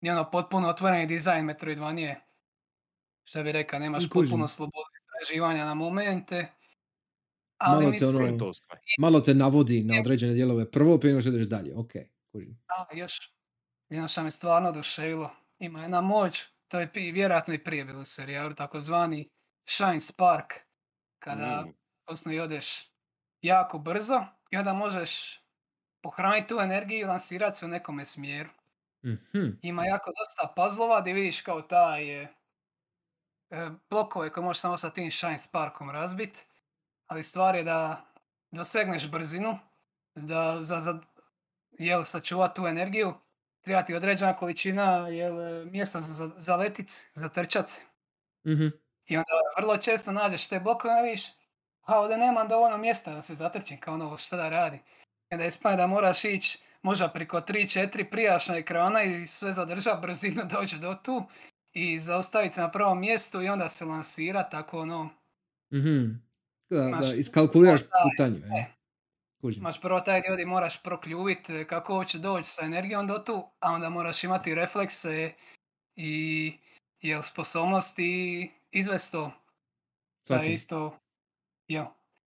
[0.01, 2.21] je ono potpuno otvoreni dizajn Metroidvanije.
[3.25, 6.54] Što bi rekao, nemaš potpuno slobodu istraživanja na momente.
[7.59, 8.53] Ali Malo te ono-.
[8.99, 11.75] Malo te navodi na određene dijelove prvo, prije nego što ideš dalje.
[11.77, 11.91] Ok.
[12.69, 13.35] A, još
[13.89, 15.31] jedno što me stvarno oduševilo.
[15.59, 19.29] Ima jedna moć, to je vjerojatno i prije bilo u serijalu, takozvani
[19.69, 20.53] Shine Spark.
[21.19, 21.73] Kada Mm.
[22.07, 22.91] osnovi odeš
[23.43, 25.41] jako brzo i onda možeš
[26.03, 28.51] pohraniti tu energiju i lansirati se u nekome smjeru.
[29.07, 29.47] Mhm.
[29.63, 32.29] Ima jako dosta puzzlova gdje vidiš kao taj e,
[33.51, 36.47] e, blokove koje možeš samo sa tim Shine Sparkom razbit,
[37.07, 38.05] ali stvar je da
[38.51, 39.59] dosegneš brzinu,
[40.15, 41.01] da za, za
[41.79, 43.15] jel, sačuvat tu energiju,
[43.61, 47.83] treba ti određena količina jel, mjesta za, za, za letic, za trčat se.
[48.47, 48.67] Mhm.
[49.07, 51.27] I onda vrlo često nađeš te blokove, a vidiš,
[51.83, 54.77] a ovdje nemam dovoljno mjesta da se zatrčim, kao ono šta da radi.
[55.31, 60.43] I onda ispada da moraš ići možda priko 3-4 prijašnja ekrana i sve zadrža brzinu
[60.59, 61.25] dođe do tu
[61.73, 65.11] i zaustaviti se na prvom mjestu i onda se lansira tako ono,
[65.73, 66.11] Mhm.
[66.75, 68.25] Da, da, Imaš- iskalkuliraš da.
[68.25, 68.59] E.
[68.59, 68.65] e.
[69.41, 69.61] Kužim.
[69.63, 73.51] imaš prvo taj dio gdje moraš prokljuvit e, kako hoće doći sa energijom do tu,
[73.61, 75.33] a onda moraš imati reflekse
[75.97, 76.53] i
[77.01, 79.33] jel, sposobnosti izvest to.
[80.29, 80.99] Da isto,
[81.69, 81.85] jel,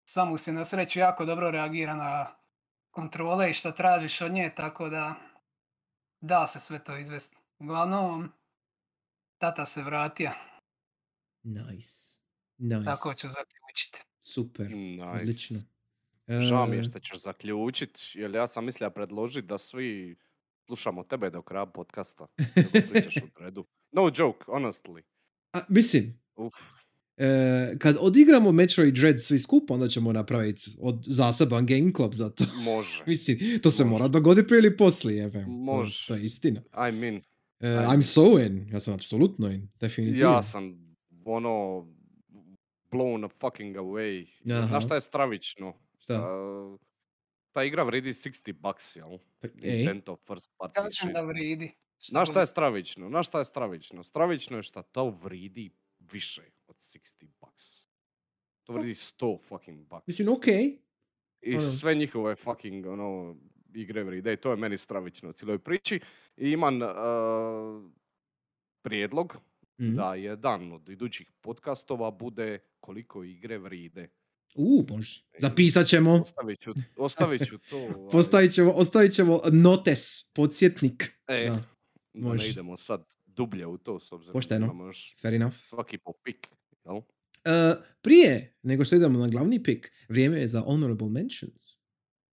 [0.08, 2.26] Samu se na sreću jako dobro reagira na
[2.90, 5.14] kontrole i šta tražiš od nje, tako da
[6.20, 7.36] da se sve to izvesti.
[7.58, 8.32] Uglavnom,
[9.38, 10.30] tata se vratio,
[11.42, 11.96] Nice.
[12.58, 12.84] Nice.
[12.84, 14.04] tako ću zaključiti.
[14.26, 14.70] Super.
[14.70, 15.02] Nice.
[15.04, 15.58] Odlično.
[16.40, 20.16] Žao mi je E, što ćeš zaključit, jer ja sam mislio predložit da svi
[20.58, 22.26] slušamo tebe do kraja podcasta.
[23.34, 23.64] U redu.
[23.92, 25.02] No joke, honestly.
[25.52, 26.54] a, mislim, Uf.
[27.16, 27.26] e,
[27.78, 32.44] kad odigramo Metroid Dread svi skupa, onda ćemo napraviti od zaseban game club za to.
[32.54, 33.02] Može.
[33.06, 33.92] Mislim, to se Može.
[33.92, 35.32] mora dogoditi prije ili poslije.
[35.32, 36.06] to- Može.
[36.08, 36.60] To, je istina.
[36.88, 37.20] I mean,
[37.60, 37.66] E.
[37.68, 38.68] I'm so in.
[38.72, 39.68] Ja sam apsolutno in.
[39.80, 40.20] Definitivno.
[40.24, 40.94] ja sam
[41.24, 41.86] ono
[42.90, 44.26] blown fucking away.
[44.52, 44.66] Aha.
[44.66, 45.74] Znaš šta je stravično?
[45.98, 46.36] Šta?
[46.36, 46.78] Uh,
[47.52, 49.18] ta igra vredi 60 bucks, jel?
[49.42, 51.72] Ej, Nintendo first party Kažem da vridi.
[52.00, 53.08] Znaš šta je stravično?
[53.08, 54.02] Znaš šta je stravično?
[54.02, 57.84] Stravično je šta to vridi više od 60 bucks.
[58.64, 60.06] To vridi 100 fucking bucks.
[60.06, 60.78] Mislim, okej.
[61.40, 61.62] I ono.
[61.62, 63.36] sve njihove fucking ono,
[63.74, 66.00] igre vride i to je meni stravično u cijeloj priči.
[66.36, 66.88] I imam uh,
[68.82, 69.36] prijedlog
[69.80, 69.94] Mhm.
[69.94, 74.08] da jedan od idućih podcastova bude koliko igre vride.
[74.54, 75.24] U, može.
[75.38, 76.12] Zapisat ćemo.
[76.14, 77.76] Ostavit ću, ostavit ću to.
[77.96, 81.04] ovaj, Postavit ćemo, ostavit ćemo notes, podsjetnik.
[81.26, 81.64] E, Da,
[82.14, 84.64] da ne idemo sad dublje u to s obzirom da Pošteno.
[84.66, 85.56] imamo još Fair enough.
[85.64, 86.46] svaki po pik.
[86.84, 86.96] Jel?
[87.44, 91.62] E, prije nego što idemo na glavni pik, vrijeme je za honorable mentions.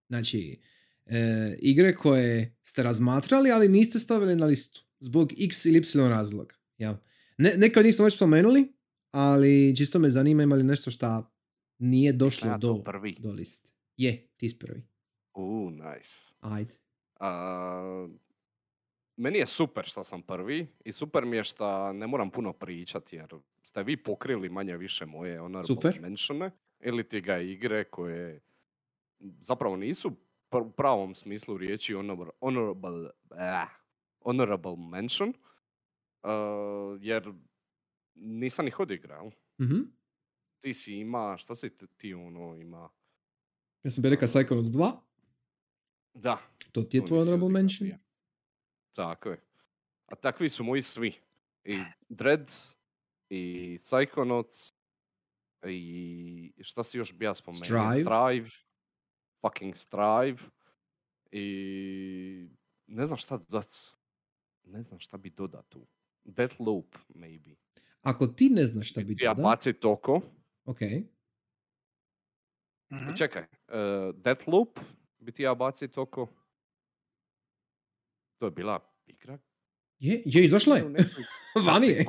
[0.07, 0.59] Znači,
[1.05, 4.85] e, igre koje ste razmatrali, ali niste stavili na listu.
[4.99, 6.55] Zbog x ili y razloga.
[6.77, 6.95] Jel?
[7.37, 8.73] Ne, neke od njih smo već spomenuli,
[9.13, 11.31] ali čisto me zanima ima li nešto što
[11.79, 13.15] nije došlo ja do, prvi.
[13.19, 13.69] do liste.
[13.97, 14.87] Je, ti si prvi.
[15.33, 16.35] U, nice.
[16.39, 16.73] Ajde.
[17.19, 18.07] A,
[19.17, 23.15] meni je super što sam prvi i super mi je što ne moram puno pričati
[23.15, 23.27] jer
[23.61, 26.01] ste vi pokrili manje više moje honorable Super.
[26.01, 28.41] mentione ili ti ga igre koje
[29.39, 30.11] zapravo nisu
[30.51, 33.67] u pravom smislu riječi honor- honorable, ah,
[34.23, 35.33] honorable mention
[36.23, 37.33] a, jer
[38.15, 39.31] nisam ih odigrao.
[39.59, 39.79] Mhm.
[40.59, 42.89] Ti si ima, šta si ti- ti ono ima?
[43.83, 44.91] Ja sam bi rekao Psychonauts 2.
[46.13, 46.37] Da,
[46.71, 47.77] To ti je tvoj honorable mention.
[47.79, 47.99] prije.
[48.91, 49.41] Tako je.
[50.05, 51.13] A takvi su moji svi.
[51.63, 51.77] I
[52.09, 52.51] Dread,
[53.29, 53.41] i
[53.79, 54.73] Psychonauts,
[55.65, 57.65] i šta si još bi ja spomenuo?
[57.65, 57.93] Strive.
[57.93, 58.49] Strive.
[59.41, 60.37] Fucking Strive.
[61.31, 62.47] I
[62.87, 63.69] ne znam šta dodat.
[64.63, 65.87] Ne znam šta bi dodat tu.
[66.23, 67.55] Deathloop, maybe.
[68.03, 70.21] Ako ti ne znaš šta bi Ja dodao, bacit oko.
[70.65, 70.79] ok.
[72.91, 73.13] Mhm.
[73.13, 73.75] Čekaj, uh,
[74.15, 74.79] Deathloop
[75.19, 76.27] bi ti ja bacit oko.
[78.37, 79.37] To je bila igra
[79.99, 80.83] Je, je izašla je.
[81.67, 82.05] Vani je.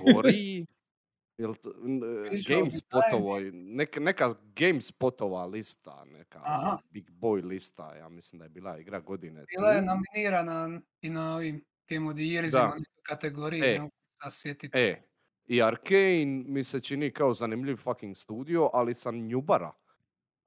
[1.39, 6.79] Jel to, n- e, neka, neka GameSpotova lista, neka Aha.
[6.91, 9.45] Big Boy lista, ja mislim da je bila igra godine.
[9.57, 12.23] Bila je nominirana i na ovim Game of the
[12.53, 12.65] Da.
[12.67, 13.73] nekoj kategoriji, E.
[13.73, 14.71] ne mogu se sad sjetit.
[14.75, 15.03] E,
[15.47, 19.73] i Arkane mi se čini kao zanimljiv fucking studio, ali sam njubara.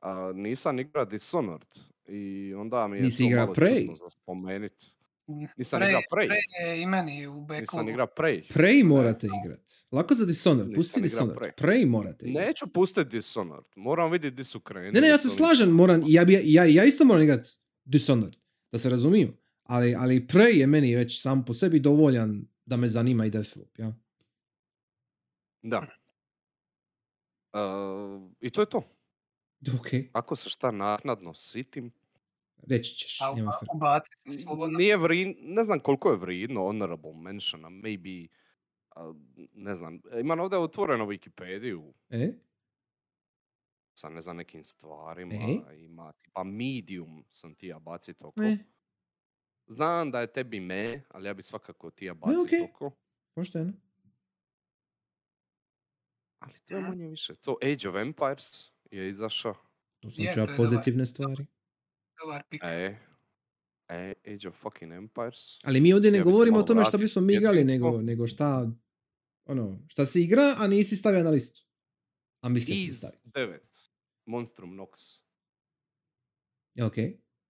[0.01, 1.67] A, nisam igra Dishonored
[2.07, 3.79] i onda mi je Nisi to igra malo Prey?
[3.79, 4.73] čudno za spomenit.
[5.57, 6.27] Nisam Prey- igra Prey.
[6.29, 7.89] Prey je i meni u Nisam backlogu.
[7.89, 8.53] igra Prey.
[8.53, 9.71] Prey morate igrat.
[9.91, 11.37] Lako za Dishonored, Nisam pusti Dishonored.
[11.39, 11.51] Prey.
[11.57, 12.47] Prey morate igrat.
[12.47, 14.91] Neću pustiti Dishonored, moram vidjeti di su krenuli.
[14.91, 17.47] Ne, ne, ja se slažem, moram, ja, bi, ja, ja isto moram igrat
[17.85, 18.35] Dishonored,
[18.71, 19.33] da se razumiju.
[19.63, 23.79] Ali, ali Prey je meni već sam po sebi dovoljan da me zanima i Deathloop,
[23.79, 23.93] ja.
[25.63, 25.87] Da.
[27.53, 27.59] E,
[28.41, 28.81] I to je to.
[29.75, 31.91] Ok, Ako se šta naknadno sitim,
[32.63, 33.51] reći ćeš, A nema
[34.77, 38.27] nije vri, ne znam koliko je vrijedno honorable mentiona, maybe,
[38.95, 39.13] a,
[39.53, 42.39] ne znam, imam ovdje otvoreno Wikipediju E?
[43.93, 45.77] sa ne znam nekim stvarima, E?
[45.77, 48.49] ima tipa medium sam ti ja bacit oko.
[48.49, 48.57] E,
[49.67, 52.61] Znam da je tebi me, ali ja bi svakako ti ja bacit okej.
[52.61, 52.91] oko.
[53.35, 53.73] pošteno.
[56.39, 57.35] Ali to je manje više.
[57.35, 59.55] To Age of Empires je izašao.
[59.99, 60.57] Tu sam Je, čuo to je dobar.
[60.57, 61.45] pozitivne stvari.
[62.23, 62.61] Dobar pik.
[62.63, 62.97] E,
[63.87, 65.59] e, Age of fucking Empires.
[65.63, 68.71] Ali mi ovdje ne Ja govorimo o tome što bismo mi igrali, nego, nego šta,
[69.45, 71.61] ono, šta se igra, a nisi stavio na listu.
[72.41, 73.19] A misli si Iz stavio.
[73.49, 73.59] 9.
[74.25, 75.21] Monstrum Nox.
[76.85, 76.95] Ok.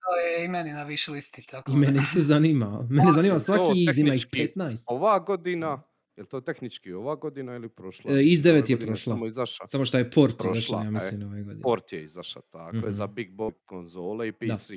[0.02, 2.88] To je i meni na wish listi, tako I mene se zanima.
[2.90, 4.84] Mene zanima to svaki iz, ima ih tehnički 15.
[4.88, 5.84] Ova godina,
[6.18, 8.12] je li to tehnički ova godina ili prošla?
[8.12, 9.14] E, iz da 9 je prošla.
[9.14, 9.68] Samo izašao.
[9.68, 10.92] Samo što je port Prošla, izašao, ja e.
[10.92, 11.62] mislim, ove godine.
[11.62, 13.14] Port je izašao, tako je, za Mhm.
[13.14, 14.38] Big Boy konzole i Da.
[14.54, 14.70] PC.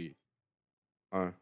[1.10, 1.32] A.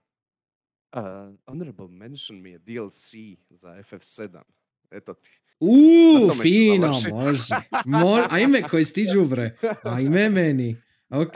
[0.92, 1.02] Uh,
[1.46, 3.12] honorable mention mi je DLC
[3.50, 4.42] za FF7.
[4.90, 5.30] Eto ti.
[5.60, 7.54] Uuu, fino, može.
[7.84, 9.56] Mor, ajme koji stiđu, bre.
[9.82, 10.76] Ajme meni.
[11.10, 11.34] Ok.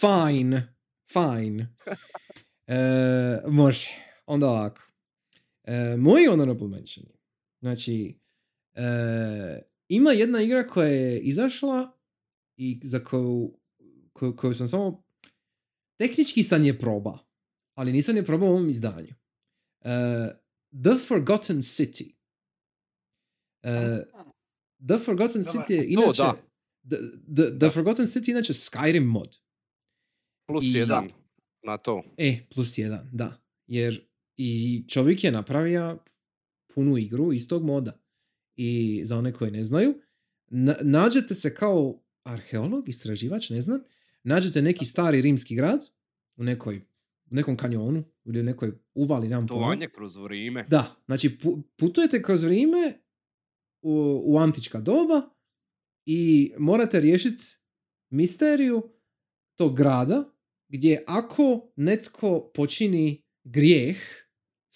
[0.00, 0.74] Fine.
[1.12, 1.74] Fine.
[2.66, 2.76] E,
[3.48, 3.88] može.
[4.26, 4.82] Onda ovako.
[5.64, 7.06] E, moji honorable mention.
[7.64, 8.18] Znači,
[8.74, 11.98] e, ima jedna igra koja je izašla
[12.56, 13.58] i za koju,
[14.12, 15.04] koju, koju sam samo
[16.00, 17.18] tehnički sam je proba,
[17.78, 19.14] ali nisam je probao u ovom izdanju.
[19.80, 19.90] E,
[20.82, 22.14] The Forgotten City.
[23.62, 24.04] E,
[24.88, 25.66] The Forgotten Dobar.
[25.66, 26.22] City je To inače...
[26.22, 26.36] da.
[26.90, 26.96] The,
[27.36, 29.36] the, the Forgotten City inače Skyrim mod.
[30.48, 31.10] Plus I- jedan
[31.62, 32.02] na to.
[32.16, 33.42] E, plus jedan, da.
[33.66, 35.98] Jer i čovjek je napravio
[36.74, 38.00] punu igru iz tog moda.
[38.56, 39.94] I za one koji ne znaju,
[40.46, 43.80] na, nađete se kao arheolog, istraživač, ne znam,
[44.22, 45.80] nađete neki stari rimski grad
[46.36, 46.76] u nekoj,
[47.30, 49.60] u nekom kanjonu ili u nekoj uvali, nemam pojma.
[49.60, 50.64] Putovanje kroz vrijeme.
[50.68, 53.00] Da, znači pu- putujete kroz vrijeme
[53.82, 55.22] u, u antička doba
[56.06, 57.44] i morate riješiti
[58.10, 58.82] misteriju
[59.56, 60.34] tog grada
[60.68, 63.96] gdje ako netko počini grijeh,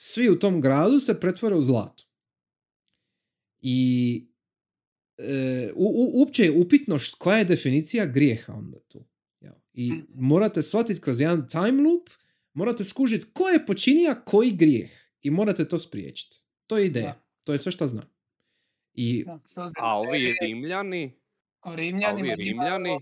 [0.00, 2.04] svi u tom gradu se pretvore u zlato.
[3.60, 4.26] I
[5.18, 9.04] e, u, u, uopće je upitno št- koja je definicija grijeha onda tu.
[9.40, 9.52] Jel?
[9.72, 10.00] I Mhm.
[10.14, 12.08] morate shvatiti kroz jedan time loop,
[12.54, 14.90] morate skužiti ko je počinio koji grijeh
[15.22, 16.36] i morate to spriječiti.
[16.66, 17.04] To je ideja.
[17.06, 17.20] Da.
[17.44, 18.04] To je sve što znam.
[18.94, 19.38] I Da,
[19.80, 21.12] A ovi je Rimljani,
[21.62, 23.00] o Rimljanima Rimljani- ono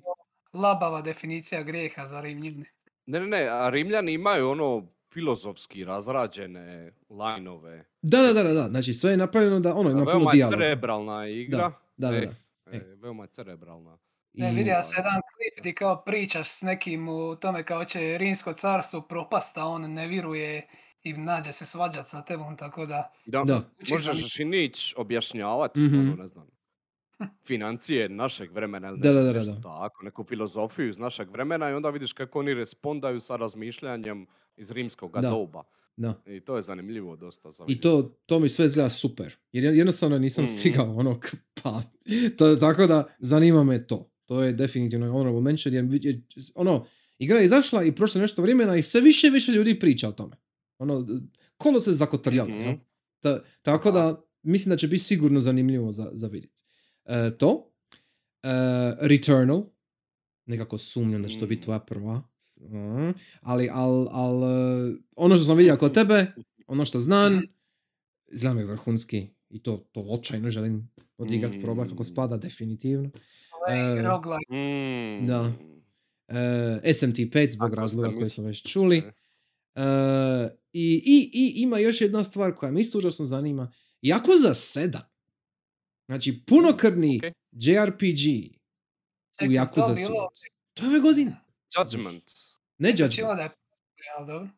[0.55, 2.65] labava definicija grijeha za Rimljane.
[3.07, 7.85] ne, ne, ne, a Rimljani imaju ono filozofski razrađene lajnove.
[8.03, 8.69] da, da, da, da, da.
[8.69, 11.59] Znači sve je napravljeno da ono ima puno Veoma je cerebralna igra.
[11.97, 12.33] Da, da, E, da.
[12.69, 12.97] e, E.
[12.97, 13.99] veoma je cerebralna.
[14.33, 18.53] Ne, vidio sam jedan klip gdje kao pričaš s nekim u tome kao će rimsko
[18.53, 20.67] carstvo propast, a on ne viruje
[21.03, 23.13] i nađe se svađat sa tebom, tako da...
[23.27, 23.61] Da, Da.
[23.91, 25.99] Možeš i nić objašnjavati, Mhm.
[26.01, 26.47] ono, ne znam,
[27.43, 31.71] financije našeg vremena ili Da, ne da, da, da, tako, neku filozofiju iz našeg vremena
[31.71, 34.27] i onda vidiš kako oni respondaju sa razmišljanjem
[34.57, 35.31] iz rimskog Da.
[35.31, 35.63] doba.
[35.97, 36.23] Da.
[36.27, 39.37] I to je zanimljivo dosta za I to, to mi sve izgleda super.
[39.53, 40.53] Jer jednostavno nisam Mhm.
[40.53, 41.21] stigao ono,
[41.55, 41.83] pa,
[42.31, 44.11] to, tako da zanima me to.
[44.25, 46.21] To je definitivno honorable mention, jer, jer
[46.55, 46.87] ono,
[47.19, 50.13] igra je izašla i prošlo nešto vremena i sve više i više ljudi priča o
[50.13, 50.37] tome.
[50.79, 51.07] Ono,
[51.57, 52.61] kolo se zakotrljalo, Mhm.
[52.61, 52.75] jel?
[53.21, 56.56] Ta- tako da, mislim da će biti sigurno zanimljivo za, za vidjeti.
[57.07, 57.71] E, to.
[58.43, 58.49] E,
[59.01, 59.65] Returnal.
[60.47, 61.65] nekako sumnjam da će to biti Mm.
[61.65, 62.23] tvoja prva.
[62.61, 63.11] Mm,
[63.41, 66.27] Ali, al, al, e, ono što sam vidio kod tebe,
[66.67, 67.45] ono što znam, Mhm.
[68.27, 69.27] izgleda mi vrhunski.
[69.51, 72.05] I to, to očajno želim odigrati, probati kako Mm.
[72.05, 73.11] spada, definitivno.
[73.53, 75.23] Ovaj E.
[75.23, 75.27] Mm.
[75.27, 75.53] Da.
[76.29, 76.35] E,
[76.85, 78.99] SMT5 zbog razloga misli- smo već čuli.
[78.99, 79.13] E.
[79.75, 79.83] E,
[80.73, 83.73] i, i, I ima još jedna stvar koja me isto užasno zanima.
[84.03, 85.03] Jako za sedam.
[86.07, 87.33] Znači, punokrvni ok.
[87.53, 88.57] JRPG u
[89.35, 90.29] Čekaj, Yakuza to za bilo-
[90.75, 91.37] To je ove godine.
[91.73, 92.25] Judgment.
[92.79, 93.15] Ne Nisam Judgment.
[93.21, 93.51] čuo da je
[94.19, 94.49] ali dobro.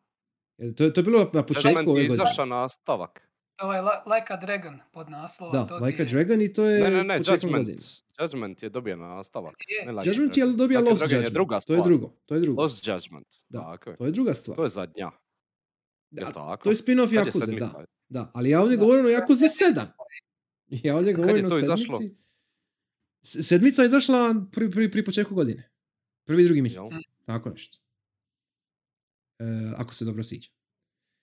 [0.77, 2.23] To, je- to je bilo na početku Judgment ove je godine.
[2.23, 3.29] izašao na stavak.
[3.55, 5.53] To je Li- Like a Dragon pod naslovom.
[5.53, 7.55] Da, to Like a je- Dragon i to je Ne, ne, ne, Judgment.
[7.57, 7.77] godine.
[8.21, 9.55] Judgment je dobio na stavak.
[9.69, 9.85] Je.
[9.85, 11.33] Ne Like Judgment je dobija Like Lost Dragon je Judgment.
[11.33, 11.83] druga to je stvar.
[11.83, 12.13] drugo.
[12.25, 12.61] To je drugo.
[12.61, 13.27] Lost Judgment.
[13.49, 13.59] Da.
[13.61, 13.97] Tako je.
[13.97, 14.55] To je druga stvar.
[14.55, 15.11] To je zadnja.
[16.11, 16.63] Da, tako?
[16.63, 17.85] to je spin-off je Yakuza, da.
[18.09, 19.85] Da, ali ja ovdje govorim o Yakuza 7.
[20.69, 21.65] Ja ovdje kad je govorim o to sedmici.
[21.65, 21.99] izašlo?
[23.21, 25.69] S- Sedmica je izašla pri, pri, pri početku godine.
[26.25, 26.77] Prvi, drugi mjesec.
[26.77, 27.01] Jel?
[27.25, 27.77] Tako nešto.
[29.39, 29.43] E,
[29.77, 30.51] ako se dobro sjeća.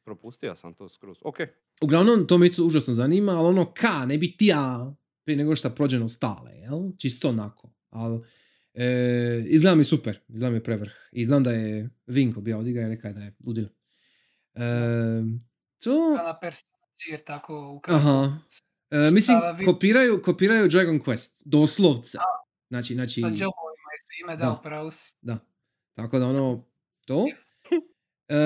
[0.04, 1.18] Propustio sam to skroz.
[1.22, 1.36] Ok.
[1.82, 4.94] Uglavnom, to me isto užasno zanima, ali ono ka, ne bi ti ja
[5.24, 6.80] prije nego što prođem ostale, jel?
[6.98, 7.72] Čisto onako.
[7.90, 8.20] Ali,
[8.74, 10.92] e, izgleda mi super, izgleda mi prevrh.
[11.12, 13.68] I znam da je Vinko bio odiga i rekao da je ludilo.
[14.54, 14.60] E,
[15.78, 16.16] to...
[17.06, 17.80] Gear, tako.
[17.84, 18.38] Aha.
[18.90, 22.18] E, mislim, vi- kopiraju, kopiraju Dragon Quest, doslovce.
[22.68, 23.46] Znači, znači, Sa jobovima
[23.88, 24.52] i svime, da, Da.
[24.52, 25.14] upravo si.
[25.22, 25.38] da.
[25.94, 26.64] Tako da ono,
[27.06, 27.26] to.
[28.28, 28.36] E,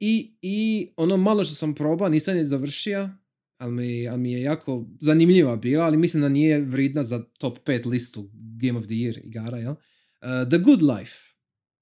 [0.00, 3.10] i, I ono malo što sam probao, nisam je završio,
[3.58, 7.58] ali mi, ali mi je jako zanimljiva bila, ali mislim da nije vridna za top
[7.58, 9.72] 5 listu Game of the Year igara, jel?
[9.72, 9.76] E,
[10.50, 11.14] the Good Life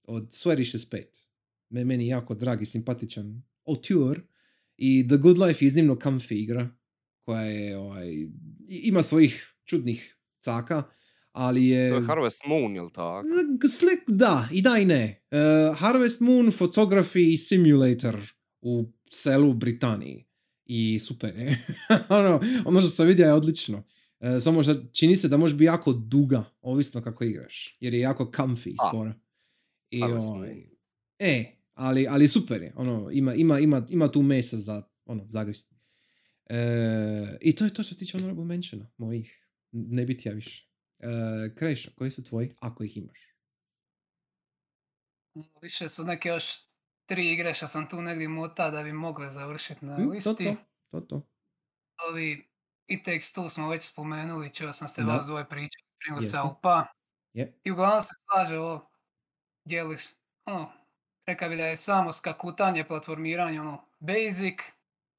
[0.05, 1.11] od Swedish Estate.
[1.69, 4.21] Me, meni jako drag i simpatičan auteur
[4.77, 6.69] i The Good Life je iznimno comfy igra
[7.31, 8.27] koja je, ovaj,
[8.69, 10.83] ima svojih čudnih caka,
[11.33, 11.91] ali je...
[11.91, 13.29] To je Harvest Moon, jel tako?
[13.79, 15.23] Slik, da, i da i ne.
[15.31, 18.21] Uh, Harvest Moon Photography Simulator
[18.61, 20.27] u selu Britaniji.
[20.65, 21.67] I super je.
[22.19, 23.83] ono, ono što sam vidio je odlično.
[24.21, 27.77] E, samo što čini se da može biti jako duga, ovisno kako igraš.
[27.81, 29.15] Jer je jako comfy A, spora.
[29.91, 30.67] I, ovaj,
[31.19, 31.45] e,
[31.75, 32.73] ali, ali super je.
[32.77, 35.70] Ono, ima, ima, ima, ima tu mesa za ono, zagristi.
[36.51, 39.47] E, I to je to što se tiče honorable mentiona mojih.
[39.73, 40.71] Ne biti ja više.
[40.99, 41.07] E,
[41.55, 43.19] Krešo, koji su tvoji, ako ih imaš?
[45.63, 46.45] Više su neke još
[47.07, 50.45] tri igre što sam tu negdje mota da bi mogle završiti na to, listi.
[50.45, 50.57] to,
[50.91, 51.27] to, to.
[52.11, 52.51] Ovi
[52.89, 55.13] It Takes Two smo već spomenuli, čuo sam ste Da.
[55.13, 56.31] vas dvoje pričali, primo Jesmo.
[56.31, 56.87] se upa.
[57.33, 57.61] Je.
[57.65, 58.91] I uglavnom se slaže ovo,
[59.65, 59.97] dijeli,
[60.45, 60.73] ono,
[61.27, 64.59] reka bi da je samo skakutanje, platformiranje, ono, basic,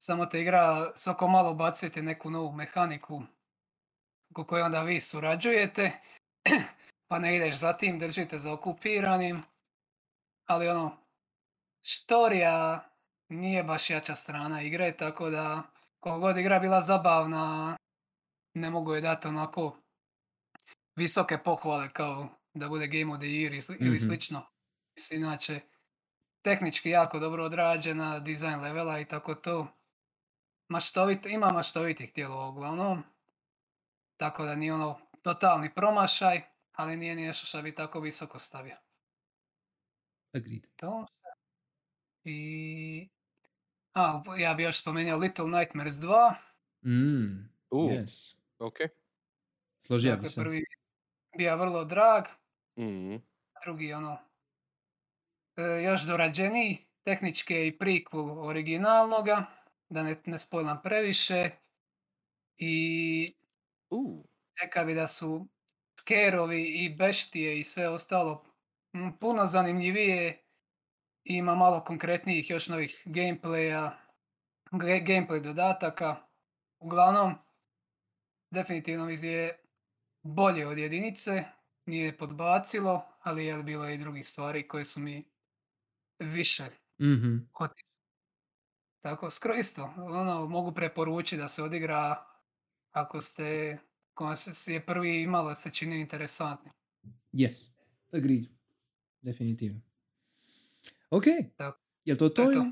[0.04, 3.22] samo te igra svako malo baciti neku novu mehaniku
[4.30, 5.92] oko koje onda vi surađujete,
[7.08, 9.42] pa ne ideš za tim, držite za okupiranim,
[10.46, 10.96] ali ono,
[11.82, 12.88] štorija
[13.28, 15.62] nije baš jača strana igre, tako da
[16.00, 17.76] koliko god igra bila zabavna,
[18.54, 19.76] ne mogu je dati onako
[20.96, 23.98] visoke pohvale kao da bude Game of the Year ili Mhm.
[23.98, 24.46] slično.
[25.12, 25.60] Inače,
[26.44, 29.81] tehnički jako dobro odrađena, dizajn levela i tako to.
[30.72, 33.02] Maštovit, ima maštovitih dijelova uglavnom.
[34.16, 36.40] Tako da nije ono totalni promašaj,
[36.72, 38.76] ali nije ni nešto što bi tako visoko stavio.
[40.34, 40.66] Agreed.
[40.76, 41.06] To.
[42.24, 43.08] I...
[43.94, 46.34] A, ja bi još spomenuo Little Nightmares 2.
[46.84, 48.34] Mm, U, yes.
[48.58, 48.76] ok.
[49.86, 50.40] Složio bi Dakle, se.
[50.40, 50.64] prvi
[51.38, 52.24] bija vrlo drag,
[52.76, 53.16] Mm.
[53.64, 54.18] drugi ono
[55.56, 59.46] e, još dorađeniji, tehnički je i prequel originalnoga,
[59.92, 61.50] da ne, ne spojlam previše.
[62.56, 63.34] I
[63.90, 64.24] U,
[64.62, 65.48] neka bi da su
[66.00, 68.44] skerovi i beštije i sve ostalo
[68.92, 70.44] m, puno zanimljivije.
[71.24, 73.90] i Ima malo konkretnijih još novih gameplaya,
[74.72, 76.16] gameplay dodataka.
[76.78, 77.34] Uglavnom,
[78.50, 79.58] definitivno mi je
[80.22, 81.44] bolje od jedinice,
[81.86, 85.24] nije podbacilo, ali je bilo i drugih stvari koje su mi
[86.18, 86.64] više
[87.00, 87.36] Mhm.
[87.54, 87.91] otišle.
[89.02, 89.94] Tako, skoro isto.
[89.96, 92.24] Ono, mogu preporučiti da se odigra
[92.90, 93.78] ako ste,
[94.14, 96.70] ako se je prvi malo se čini interesantni.
[97.32, 97.70] Yes.
[98.12, 98.44] Agreed.
[99.20, 99.80] Definitivno.
[101.10, 101.24] Ok.
[101.56, 101.78] Tako.
[102.04, 102.44] Je to to?
[102.44, 102.66] To je to.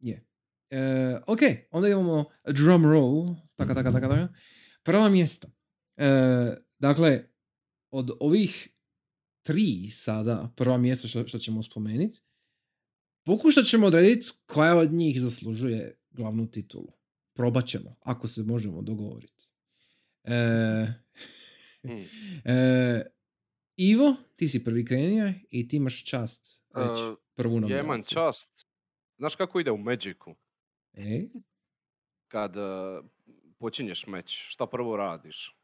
[0.00, 0.26] Je.
[0.70, 1.40] E, ok,
[1.70, 3.34] onda imamo drum roll.
[3.54, 4.28] Taka, taka, taka, taka.
[4.82, 5.48] Prva mjesta.
[5.96, 6.06] E,
[6.78, 7.24] dakle,
[7.90, 8.68] od ovih
[9.42, 12.20] tri sada, prva mjesta što, što ćemo spomenuti,
[13.24, 16.92] pokušat ćemo odrediti koja od njih zaslužuje glavnu titulu.
[17.32, 19.48] Probat ćemo, ako se možemo dogovoriti.
[20.24, 20.86] E,
[21.84, 22.04] Mm.
[22.46, 23.02] e,
[23.76, 27.84] Ivo, ti si prvi krenio i ti imaš čast reći E, prvu Ja nominaciju.
[27.84, 28.66] imam čast.
[29.18, 30.34] Znaš kako ide u Magicu?
[30.92, 31.26] E,
[32.28, 32.60] Kad e,
[33.58, 35.58] počinješ meč, šta prvo radiš?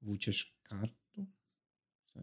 [0.00, 1.26] vučeš kartu?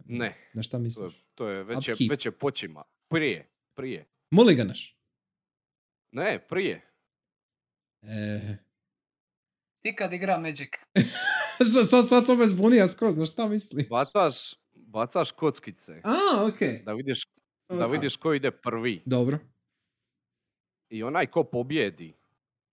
[0.06, 1.26] Ne, Na šta to je, misliš?
[1.36, 2.84] to je već, je, već je počima.
[3.08, 4.06] Prije, prije.
[4.32, 4.98] Muliganaš?
[6.12, 6.92] Ne, prije.
[8.02, 8.58] E,
[9.82, 10.70] Ti kad igra Magic,
[11.74, 13.90] sad, sad, sad sam me zbunio skroz, na šta misliš?
[13.90, 16.02] Bacaš, bacaš kockice.
[16.04, 16.84] A, okej.
[16.86, 17.22] Da vidiš,
[17.70, 19.04] da vidiš ko ide prvi.
[19.06, 19.40] Dobro.
[20.90, 22.14] I onaj ko pobjedi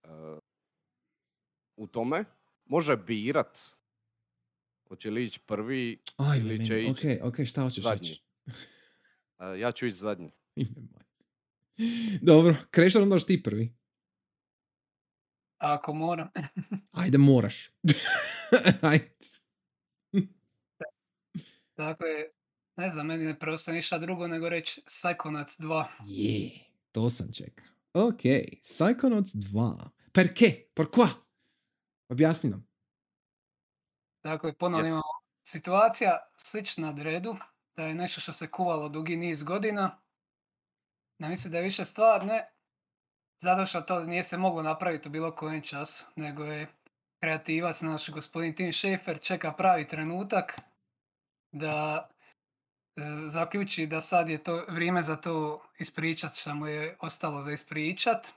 [0.03, 0.07] e,
[1.75, 2.25] u tome,
[2.65, 3.59] može birat
[4.87, 8.09] hoće li ići prvi, Ajme Ili će ići okej, okej, šta hoćeš zadnji.
[8.09, 8.23] reći?
[9.39, 10.31] e, ja ću ići zadnji.
[10.55, 10.87] Ime.
[12.21, 13.75] Dobro, Krešar, onda ti prvi.
[15.57, 16.29] ako moram.
[16.91, 17.71] Ajde, moraš.
[18.81, 19.15] Ajde.
[21.77, 22.07] Dakle,
[22.77, 25.85] ne znam, meni ne preostaje ništa drugo nego reći Psychonauts 2.
[26.05, 26.51] Je,
[26.91, 27.67] to sam čekao.
[27.93, 28.21] Ok,
[28.63, 29.89] Psychonauts 2.
[30.13, 30.65] Per ke?
[30.73, 31.07] Por qua?
[32.09, 32.67] Objasni nam.
[34.23, 34.89] Dakle, ponovno Yes.
[34.89, 35.03] imamo
[35.43, 37.35] situacija slična Dredu,
[37.75, 40.02] da je nešto što se kuvalo dugi niz godina.
[41.19, 42.49] Ne mislim da je više stvar, ne.
[43.39, 46.67] Zato što to nije se moglo napraviti u bilo kojem času, nego je
[47.19, 50.61] kreativac naš gospodin Tim Schafer čeka pravi trenutak
[51.51, 52.09] da
[53.27, 58.33] zaključi da sad je to vrijeme za to ispričat što mu je ostalo za ispričat.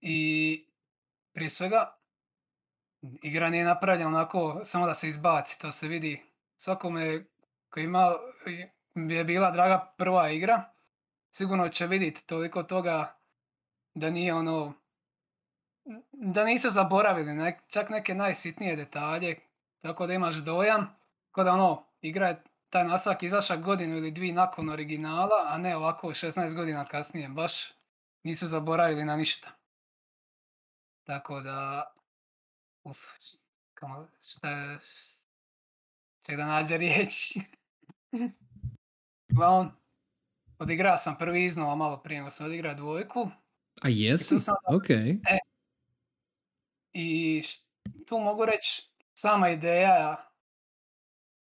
[0.00, 0.64] I
[1.32, 1.98] prije svega
[3.22, 6.22] igra nije napravljena onako samo da se izbaci, to se vidi
[6.56, 7.24] svakome
[7.70, 8.14] koji ima,
[8.94, 10.72] je bila draga prva igra,
[11.38, 13.16] sigurno će vidjeti toliko toga
[13.94, 14.74] da nije ono,
[16.12, 19.36] da nisu zaboravili nek- čak neke najsitnije detalje,
[19.78, 20.96] tako da imaš dojam,
[21.30, 25.76] kao da ono, igra je taj nastavak izašao godinu ili dvije nakon originala, a ne
[25.76, 27.72] ovako 16 godina kasnije, baš
[28.22, 29.50] nisu zaboravili na ništa.
[31.04, 31.92] Tako da,
[32.84, 32.98] uf,
[33.74, 34.78] kamo, šta je,
[36.22, 37.40] ček da nađe riječi.
[39.32, 39.72] Uglavnom,
[40.58, 43.30] odigrao sam prvi iznova malo prije nego sam odigrao dvojku
[43.82, 44.38] A jesi?
[44.40, 44.88] sam- Ok.
[46.92, 47.60] i š-
[48.06, 48.82] tu mogu reći
[49.14, 50.30] sama ideja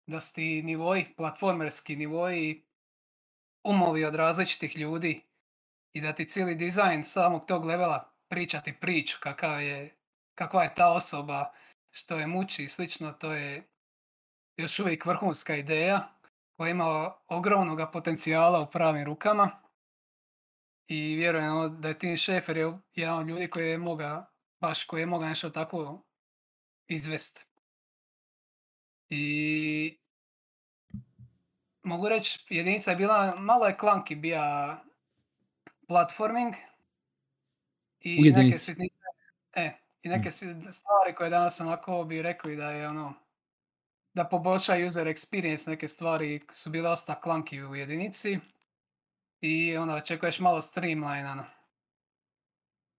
[0.07, 2.65] da su ti nivoji, platformerski nivoji,
[3.65, 5.23] umovi od različitih ljudi
[5.93, 9.97] i da ti cijeli dizajn samog tog levela priča ti priču kakav je,
[10.35, 11.53] kakva je ta osoba,
[11.91, 13.69] što je muči i slično, to je
[14.57, 16.09] još uvijek vrhunska ideja
[16.63, 19.51] koja ima ogromnog potencijala u pravim rukama
[20.87, 24.31] i vjerujem ono da je Tim Schafer je jedan od ljudi koji je moga,
[24.61, 26.03] baš koji je mogao nešto tako
[26.89, 27.47] izvest.
[29.09, 29.99] I
[31.83, 34.79] mogu reći, jedinica je bila, malo je klanki bija
[35.89, 36.55] platforming
[38.01, 38.95] i neke sitnice,
[39.55, 39.73] e,
[40.03, 43.22] i neke stvari koje danas onako bi rekli da je ono,
[44.15, 48.39] da poboljša user experience, neke stvari su bile dosta klanki u jedinici
[49.41, 51.45] i onda očekuješ malo streamlinano.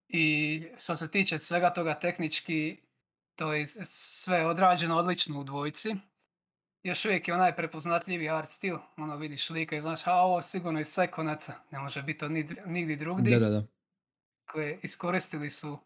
[0.07, 2.77] I što se tiče svega toga tehnički,
[3.35, 5.95] to je sve odrađeno odlično u dvojci.
[6.83, 10.79] Još uvijek je onaj prepoznatljivi art stil, ono vidiš slika i znaš, a ovo sigurno
[10.79, 12.29] iz Sekonaca, ne može biti to
[12.65, 13.39] nigdje drugdje.
[13.39, 13.67] Da, da, da.
[14.45, 15.79] Dakle, iskoristili su,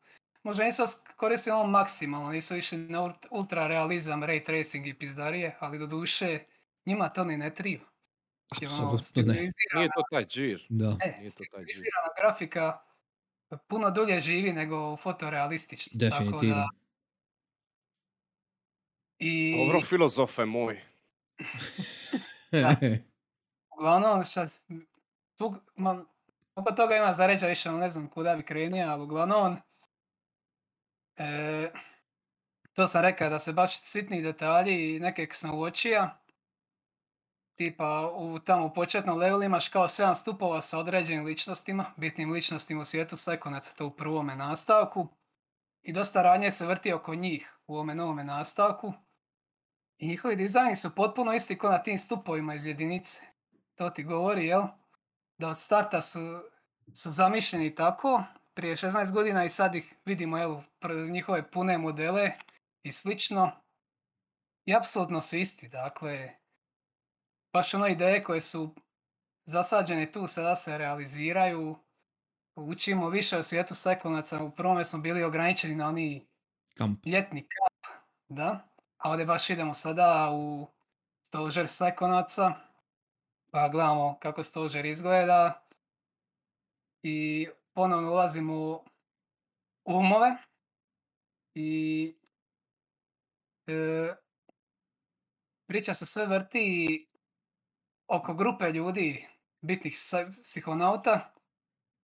[0.47, 4.93] možda nisu as- koristili ono maksimalno, nisu išli na ult- ultra realizam, ray tracing i
[4.93, 6.39] pizdarije, ali do duše
[6.85, 7.85] njima to ni ne triba.
[8.61, 9.47] Jer ono, Apsolutno ne.
[9.75, 10.65] Nije to taj džir.
[10.69, 11.83] Da, e, Nije to taj džir.
[12.17, 12.79] grafika
[13.67, 15.99] puno dulje živi nego fotorealistično.
[15.99, 16.55] Tako definitivno.
[16.55, 16.67] da,
[19.19, 20.81] i Dobro, filozofe moj.
[23.77, 24.45] uglavnom, šta,
[25.37, 26.05] tu, ma,
[26.55, 29.57] oko toga ima za reći, više ne znam kuda bi krenio, ali uglavnom,
[31.17, 31.71] e,
[32.73, 36.09] to sam rekao da se baš sitni detalji i neke uočio,
[37.57, 42.81] tipa u tamo u početnom levelu imaš kao 7 stupova sa određenim ličnostima, bitnim ličnostima
[42.81, 45.07] u svijetu Sekonaca, to u prvome nastavku.
[45.81, 48.93] I dosta radnje se vrti oko njih u ovome novome nastavku.
[49.97, 53.21] I njihovi dizajni su potpuno isti kao na tim stupovima iz jedinice.
[53.75, 54.63] To ti govori, jel?
[55.37, 56.19] Da od starta su,
[56.93, 58.23] su zamišljeni tako,
[58.57, 60.37] prije 16 godina i sad ih vidimo,
[60.81, 62.31] pr- njihove pune modele
[62.83, 63.51] i slično.
[64.65, 66.29] I apsolutno su isti, dakle,
[67.53, 68.75] baš ono ideje koje su
[69.45, 71.77] zasađene tu sada se realiziraju.
[72.55, 76.27] Učimo više o svijetu sekonaca, u prvome smo bili ograničeni na oni
[76.77, 77.05] Kamp.
[77.05, 80.67] ljetni kamp, da, a ovdje baš idemo sada u
[81.21, 82.53] stožer Psychonauts-a,
[83.51, 85.63] pa gledamo kako stožer izgleda
[87.03, 87.47] i
[87.77, 88.83] ponovno ulazimo u
[89.85, 90.37] umove
[91.55, 92.15] i
[93.67, 94.15] e,
[95.67, 97.07] priča se sve vrti
[98.07, 99.27] oko grupe ljudi,
[99.61, 99.97] bitnih
[100.41, 101.33] psihonauta,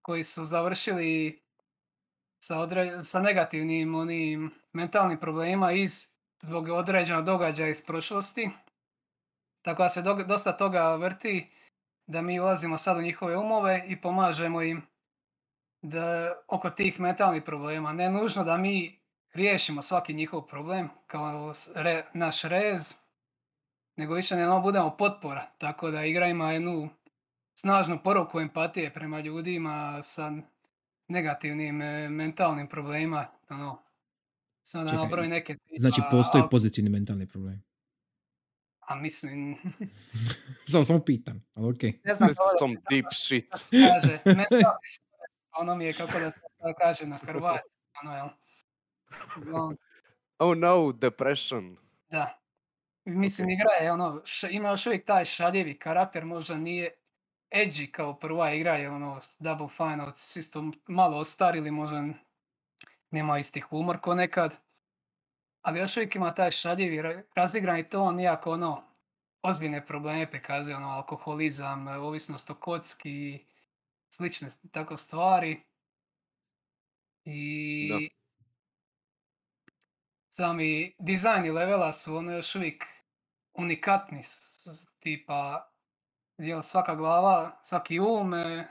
[0.01, 1.41] koji su završili
[2.43, 6.09] sa, odre- sa negativnim onim mentalnim problemima iz
[6.41, 8.49] zbog određenog događaja iz prošlosti.
[9.61, 11.49] Tako da se dosta toga vrti
[12.07, 14.92] da mi ulazimo sad u njihove umove i pomažemo im
[15.83, 17.93] da oko tih mentalnih problema.
[17.93, 18.99] Ne nužno da mi
[19.33, 22.95] riješimo svaki njihov problem kao re- naš rez,
[23.97, 25.45] nego više ne budemo potpora.
[25.57, 26.89] Tako da igra ima jednu
[27.59, 30.31] snažnu poruku empatije prema ljudima sa
[31.07, 33.27] negativnim e, mentalnim problemima.
[33.49, 33.83] Ono,
[34.61, 37.63] samo da Čekaj, nabroji neke Znači tipa postoji al- pozitivni mentalni problem.
[38.79, 39.55] A mislim,
[40.71, 41.99] Samo, samo pitam, ali okej.
[42.03, 42.29] ne znam
[42.59, 43.51] some deep shit.
[43.71, 44.19] kaže.
[44.25, 44.63] Mentalni
[45.57, 47.71] ono mi je kako da se to kaže na hrvatski.
[48.03, 48.27] Ono, jel?
[49.37, 49.77] Uglavnom,
[50.37, 51.77] Oh no, depression.
[52.09, 52.39] Da.
[53.05, 56.89] Mislim, igra je ono, š- ima još uvijek taj šaljivi karakter, možda nije
[57.51, 62.03] edgy kao prva igra, je ono, Double Fine, s isto m- malo ostarili, možda
[63.11, 64.57] nema isti humor ko nekad.
[65.61, 68.83] Ali još uvijek ima taj šaljivi, ra- razigrani ton, iako ono,
[69.41, 73.45] ozbiljne probleme prikazuje, ono, alkoholizam, ovisnost o kocki i
[74.13, 75.63] slične tako stvari.
[77.25, 78.09] I
[80.29, 82.83] sami dizajni levela su ono još uvijek
[83.53, 85.69] unikatni, s- tipa
[86.37, 88.67] jel svaka glava, svaki um e,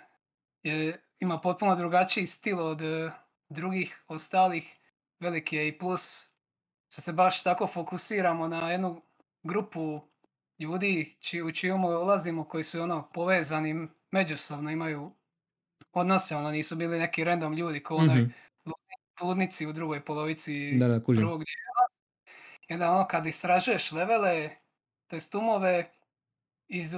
[0.62, 3.10] je, ima potpuno drugačiji stil od e,
[3.48, 4.78] drugih ostalih.
[5.20, 6.28] Veliki je i plus
[6.88, 9.02] što se baš tako fokusiramo na jednu
[9.42, 10.00] grupu
[10.58, 15.16] ljudi čiji, u čiju ulazimo koji su ono povezani međusobno, imaju
[15.92, 18.30] odnose, ono nisu bili neki random ljudi kao u onoj Mhm.
[19.22, 21.86] ludnici u drugoj polovici Da, da, prvog dijela.
[22.68, 24.50] I onda ono kad istražuješ levele,
[25.06, 25.90] to jest umove,
[26.68, 26.94] iz,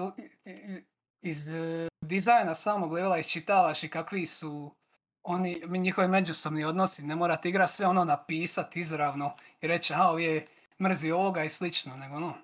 [1.22, 4.74] iz e, dizajna samog levela iščitavaš i kakvi su
[5.22, 7.02] oni, mi- njihovi međusobni odnosi.
[7.02, 10.46] Ne morate igra sve ono napisati izravno i reći, a ovi je
[10.80, 12.34] mrzi ovoga i slično, nego ono.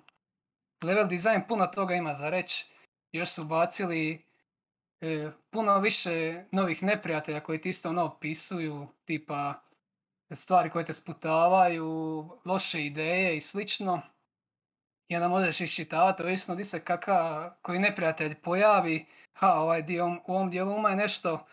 [0.83, 2.65] Level dizajn puno toga ima za reći.
[3.11, 4.25] Još su bacili
[5.01, 9.53] e, puno više novih neprijatelja koji ti isto ono opisuju, tipa
[10.31, 14.01] stvari koje te sputavaju, loše ideje i slično.
[15.07, 20.33] I onda možeš iščitavati, ovisno di se kaka, koji neprijatelj pojavi, ha, ovaj dio, u
[20.33, 21.45] ovom dijelu uma je nešto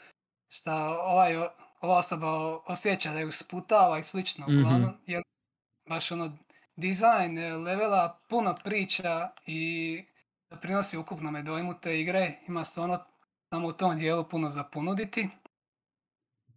[0.49, 1.37] šta ovaj,
[1.81, 4.47] ova osoba osjeća da ju sputava i slično.
[4.49, 4.59] Mhm.
[4.59, 5.23] Uglavnom, jer
[5.89, 6.39] baš ono,
[6.77, 10.05] dizajn e, levela puno priča i
[10.51, 12.39] doprinosi ukupnome dojmu te igre.
[12.49, 13.05] Ima stvarno
[13.53, 15.29] samo u tom dijelu puno za ponuditi.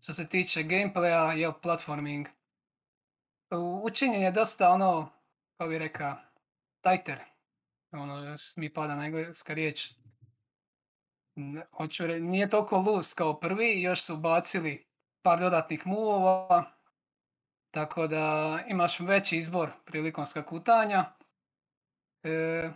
[0.01, 2.27] Što se tiče gameplaya, jel, platforming,
[3.83, 5.09] učinjen je dosta ono,
[5.57, 6.15] kako bi rekao,
[6.81, 7.19] tajter.
[7.91, 9.93] Ono, mi pada na engleska riječ.
[11.77, 14.87] Hoću re- nije toliko loose kao prvi, još su bacili
[15.21, 16.71] par dodatnih muvova,
[17.71, 21.13] tako da imaš veći izbor prilikom skakutanja.
[22.23, 22.69] E,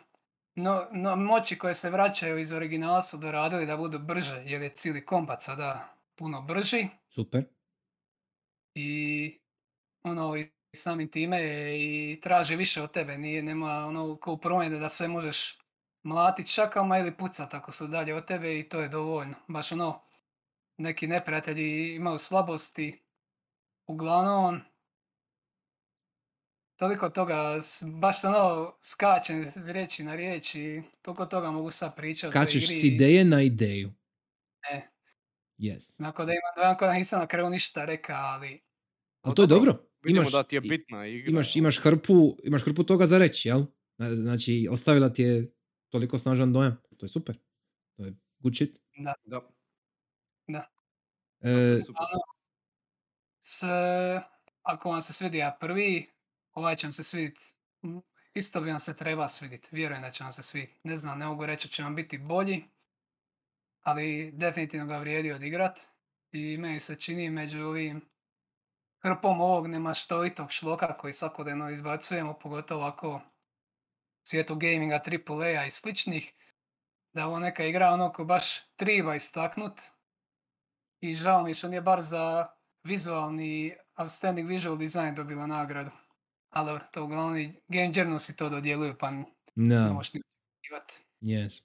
[0.55, 4.69] no, no, moći koje se vraćaju iz originala su doradili da budu brže, jer je
[4.69, 7.45] cijeli kombat sada puno brži Super.
[8.75, 9.39] i
[10.03, 14.37] ono i samim time je i traži više od tebe, nije nema ono kao u
[14.37, 15.59] prvom je da sve možeš
[16.03, 19.35] mlatit šakama ili pucat ako su dalje od tebe i to je dovoljno.
[19.47, 20.01] Baš ono,
[20.77, 23.03] neki neprijatelji imaju slabosti,
[23.87, 24.61] uglavnom
[26.75, 27.57] toliko toga,
[27.91, 32.63] baš se ono skačem s riječi na riječ i toliko toga mogu sad pričati Skačeš
[32.63, 32.79] igri.
[32.79, 33.93] s ideje na ideju.
[34.71, 34.81] E.
[35.59, 35.95] Yes.
[35.99, 38.61] Onako da imam dojam kao da nisam na kraju ništa reka, ali
[39.21, 39.89] Ali to je dobro.
[40.03, 41.29] Vidimo Imaš, da ti je bitna igra.
[41.31, 43.65] imaš, imaš, hrpu, imaš hrpu toga za reći, jel?
[43.97, 45.53] Na- Znači, ostavila ti je
[45.89, 46.81] toliko snažan dojam.
[46.97, 47.37] To je super.
[47.97, 48.77] To je good shit.
[50.47, 50.69] Da.
[51.41, 52.01] E, super.
[52.01, 52.19] ono,
[53.39, 53.63] s,
[54.61, 56.09] ako vam se svidija prvi,
[56.55, 57.39] ovaj će vam se svidit,
[58.33, 60.83] isto bi vam se treba svidit, vjerujem da će vam se svidit.
[60.83, 62.63] Ne znam, ne mogu reći da će vam biti bolji,
[63.81, 65.79] ali definitivno ga vrijedi odigrat
[66.31, 68.01] i meni se čini među ovim
[69.01, 73.21] hrpom ovog nemaštovitog šloka koji svakodnevno izbacujemo, pogotovo ako
[74.23, 76.33] svijetu gaminga, AAA-a i sličnih,
[77.13, 79.81] da ovo neka igra ono ko baš triba istaknut
[81.01, 82.47] i žao mi što nije bar za
[82.83, 85.91] vizualni outstanding visual design dobila nagradu.
[86.49, 90.21] Ali dobro, to uglavnom i Game Journalsi to dodjeluju, pa n- ne možeš ni
[91.21, 91.61] yes.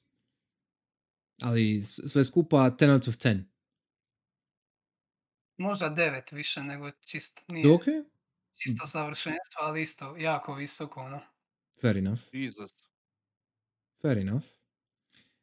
[1.43, 3.45] Ali sve skupa 10 out of 10.
[5.59, 7.83] Možda devet više nego čist, nije Ok,
[8.55, 11.21] čisto savršenstvo, ali isto jako visoko, ono.
[11.81, 12.21] fair enough.
[12.33, 12.71] Jesus.
[14.03, 14.45] Fair enough.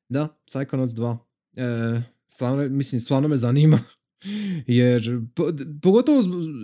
[0.09, 1.17] Da, Psychonauts 2.
[1.55, 3.79] E, stvarno, mislim, stvarno me zanima.
[4.67, 6.21] Jer, po- d- pogotovo,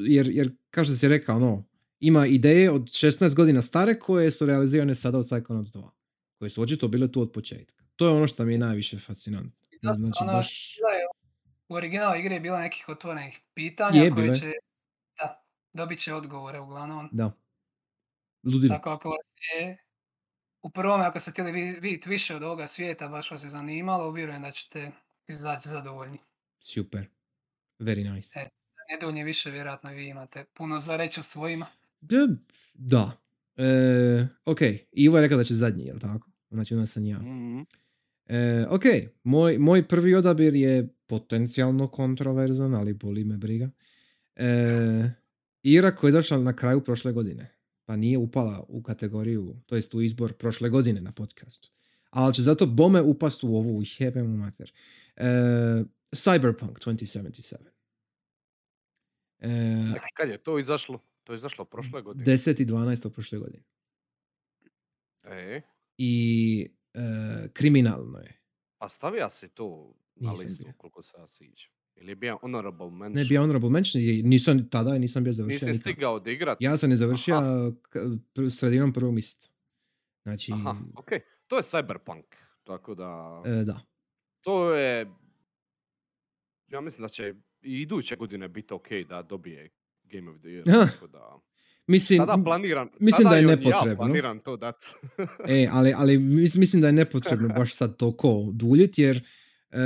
[0.08, 1.64] jer, jer, kao što si rekao, no,
[2.04, 5.90] ima ideje od 16 godina stare koje su realizirane sada u Psychonauts 2.
[6.40, 7.84] Koje su očito bile tu od početka.
[7.96, 9.52] To je ono što mi je najviše fascinantno.
[9.82, 10.78] Da, Znači, ono, baš...
[11.70, 14.52] u originalnoj igri je bilo nekih otvorenih pitanja Je, koje će,
[15.18, 17.10] da, dobit će odgovore uglavnom.
[17.12, 17.32] Da.
[18.44, 18.76] Ludilo.
[18.76, 19.78] Tako ako vas je
[20.62, 24.12] u prvome, ako ste htjeli vi- vidjeti više od ovoga svijeta, baš vas je zanimalo,
[24.12, 24.92] vjerujem da ćete
[25.28, 26.18] izaći zadovoljni.
[26.60, 27.06] Super.
[27.80, 28.40] Very nice.
[28.40, 28.50] E.
[29.14, 31.66] Ne više, vjerojatno vi imate puno za reći o svojima.
[32.04, 32.28] Da.
[32.74, 33.18] da.
[33.58, 34.60] E, ok,
[34.92, 36.30] Ivo je rekao da će zadnji, jel tako?
[36.52, 37.20] Znači onda sam ja.
[37.20, 37.62] Mhm.
[38.26, 38.84] E, ok,
[39.24, 43.70] moj, moj prvi odabir je potencijalno kontroverzan, ali boli me briga.
[44.36, 45.10] E,
[45.64, 47.52] igra koja je došla na kraju prošle godine,
[47.86, 51.70] pa nije upala u kategoriju, to jest u izbor prošle godine na podcastu.
[52.10, 54.72] Ali će zato bome upast u ovu jebem mu mater.
[55.16, 55.26] E,
[56.12, 57.56] Cyberpunk 2077.
[59.40, 61.00] E, Kad je to izašlo?
[61.24, 62.26] To je izašlo prošle godine.
[62.28, 62.62] 10.
[62.62, 63.10] i 12.
[63.10, 63.64] prošle godine.
[65.24, 65.62] E,
[65.98, 67.00] I e,
[67.54, 68.40] kriminalno je.
[68.80, 70.74] a stavija si to na Nisam listu bio.
[70.78, 71.72] koliko se ja siđem.
[71.96, 73.14] Ili je bio honorable mention?
[73.14, 75.68] Ne bi honorable mention, nisam tada nisam bio završio.
[75.68, 76.58] Nisi stigao odigrat?
[76.62, 78.00] Ja sam je završio Aha, k-
[78.52, 79.50] sredinom prvog mjeseca.
[80.24, 81.10] Znači, aha, ok.
[81.48, 82.24] To je Cyberpunk.
[82.64, 83.82] Tako da, e, da.
[84.42, 85.12] to je...
[86.68, 89.70] Ja mislim da će i iduće godine biti ok da dobije
[90.14, 90.64] Game of the Year.
[90.92, 91.40] Tako da,
[91.88, 93.92] Mislim, tada planiram, mislim tada da je nepotrebno.
[93.92, 94.76] Ja planiram to dat.
[95.48, 99.18] e, ali, ali mis- mislim da je nepotrebno baš sad toliko duljiti, jer
[99.72, 99.78] e,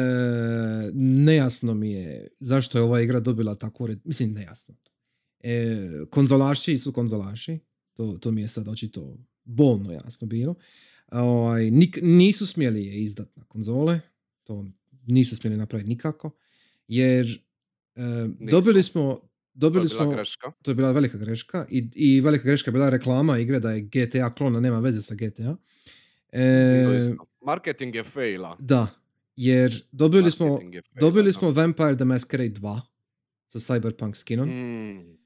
[0.94, 4.00] nejasno mi je zašto je ova igra dobila tako red...
[4.04, 4.76] Mislim, nejasno.
[5.40, 5.78] E,
[6.10, 7.60] konzolaši su konzolaši.
[7.94, 10.56] To, to mi je sad očito bolno jasno bilo.
[11.12, 14.00] Ovaj, nik- nisu smjeli je izdat na konzole.
[14.44, 14.66] To
[15.08, 16.32] nisu smjeli napraviti nikako.
[16.88, 17.42] Jer
[17.96, 18.02] e,
[18.40, 19.27] dobili smo...
[19.60, 20.52] to je Dobili bila smo, greška.
[20.62, 23.82] to je bila velika greška i, i velika greška je bila reklama igre da je
[23.84, 25.58] GTA klona nema veze sa GTA.
[26.32, 27.26] E, To.
[27.42, 28.58] Marketing je faila.
[28.60, 28.88] da,
[29.36, 30.52] jer dobili smo, je
[30.84, 31.32] faila, dobili da.
[31.32, 32.82] smo Vampire the Masquerade 2
[33.48, 35.18] sa Cyberpunk skinom Mm,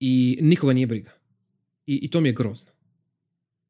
[0.00, 1.10] i nikoga nije briga.
[1.86, 2.70] I, I to mi je grozno.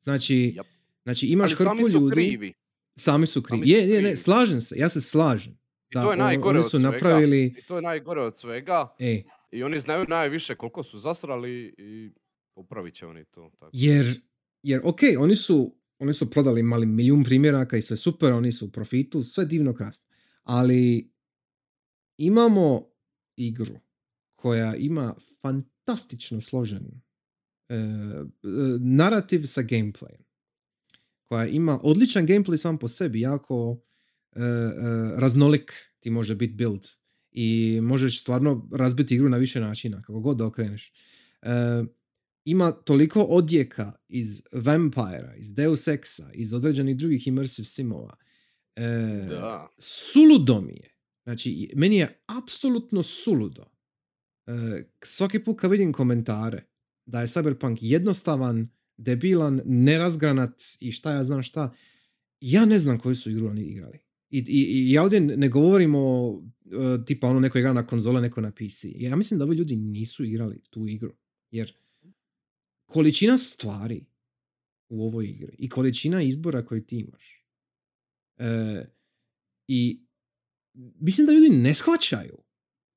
[0.03, 0.67] Znači, Jap.
[1.03, 2.53] znači imaš ali hrpu sami su ljudi, krivi.
[2.97, 3.59] sami su krivi.
[3.61, 4.17] Sami su Je, je, ne, krivi.
[4.17, 5.59] slažem se, ja se slažem.
[6.01, 6.93] I to je najgore oni od su svega.
[6.93, 8.95] napravili, I to je najgore od svega.
[8.99, 12.11] e, I oni znaju najviše koliko su zasrali i
[12.55, 13.51] popravit će oni to.
[13.59, 13.71] Tako.
[13.73, 14.21] Jer,
[14.63, 18.67] jer ok, oni su, oni su prodali mali milijun primjeraka i sve super, oni su
[18.67, 20.07] u profitu, sve divno krasno.
[20.43, 21.11] Ali
[22.17, 22.87] imamo
[23.37, 23.75] igru
[24.37, 26.87] koja ima fantastično složen
[27.69, 28.27] e, e,
[28.81, 30.25] narativ sa gameplayem.
[31.25, 33.81] Koja ima odličan gameplay sam po sebi, jako
[35.17, 36.89] raznolik ti može biti build
[37.35, 40.93] i možeš stvarno razbiti igru na više načina, kako god da okreneš.
[41.43, 41.49] E,
[42.45, 48.17] ima toliko odjeka iz Vampira, iz Deus Exa, iz određenih drugih immersive simova.
[48.77, 48.87] E,
[49.29, 49.69] Da.
[49.79, 50.95] Suludo mi je.
[51.25, 53.65] Znači, meni je apsolutno suludo.
[54.47, 54.53] E,
[55.03, 56.63] svaki put kad vidim komentare
[57.07, 61.75] da je Cyberpunk jednostavan, debilan, nerazgranat i šta ja znam šta,
[62.41, 64.04] ja ne znam koju su igru oni igrali.
[64.35, 68.21] I, i, i ja ovdje ne govorim o e, tipa ono neko igra na konzole,
[68.21, 68.85] neko na PC.
[68.97, 71.15] Ja mislim da ovi ljudi nisu igrali tu igru.
[71.51, 71.77] Jer
[72.87, 74.05] količina stvari
[74.89, 77.45] u ovoj igri i količina izbora koji ti imaš.
[78.39, 78.85] E,
[79.69, 80.01] I
[80.75, 82.39] mislim da ljudi ne shvaćaju.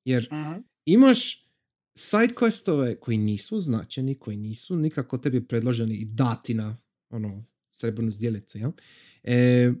[0.04, 0.60] Jer Mhm.
[0.84, 1.48] imaš
[1.96, 6.76] side questove koji nisu značeni, koji nisu nikako tebi predloženi i dati na
[7.10, 8.70] ono srebrnu zdjelicu, jel?
[9.22, 9.72] E,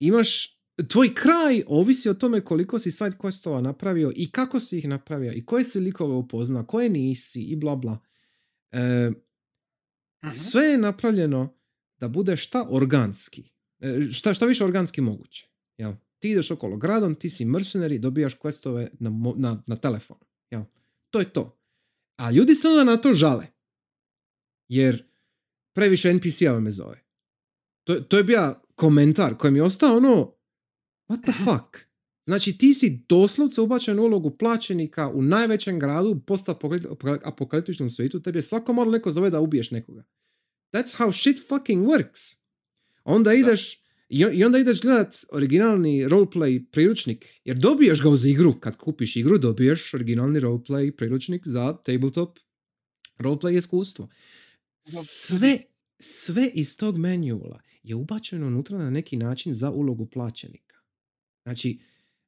[0.00, 4.88] imaš tvoj kraj ovisi o tome koliko si side questova napravio i kako si ih
[4.88, 7.98] napravio i koje si likove upoznao, koje nisi i bla bla.
[8.72, 9.10] E,
[10.24, 10.34] Mhm.
[10.34, 11.54] sve je napravljeno
[11.98, 13.50] da bude šta organski.
[13.80, 15.48] E, Šta, šta više organski moguće.
[15.78, 15.92] Jel?
[16.18, 20.16] Ti ideš okolo gradom, ti si mercenary, dobijaš questove na, na, na telefon.
[20.50, 20.62] Jel?
[21.10, 21.58] To je to.
[22.16, 23.46] A ljudi se onda na to žale.
[24.68, 25.04] Jer
[25.74, 27.04] previše NPC-ava me zove.
[27.84, 30.34] To, to je bio komentar koji mi je ostao ono
[31.10, 31.90] what the fuck?
[32.26, 38.38] Znači ti si doslovce ubačen u ulogu plaćenika u najvećem gradu u post-apokaliptičnom svijetu, tebi
[38.38, 40.04] je svako malo neko zove da ubiješ nekoga.
[40.72, 42.36] That's how shit fucking works.
[43.04, 48.76] Onda ideš, i, onda ideš gledat originalni roleplay priručnik, jer dobiješ ga uz igru, kad
[48.76, 52.38] kupiš igru dobiješ originalni roleplay priručnik za tabletop
[53.18, 54.08] roleplay iskustvo.
[55.06, 55.54] Sve,
[55.98, 60.69] sve iz tog menjula je ubačeno unutra na neki način za ulogu plaćenika.
[61.50, 61.80] Znači,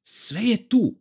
[0.03, 1.01] sve je tu.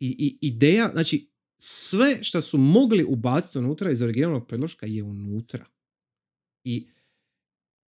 [0.00, 5.66] I, i ideja, znači, sve što su mogli ubaciti unutra iz originalnog predloška je unutra.
[6.64, 6.88] I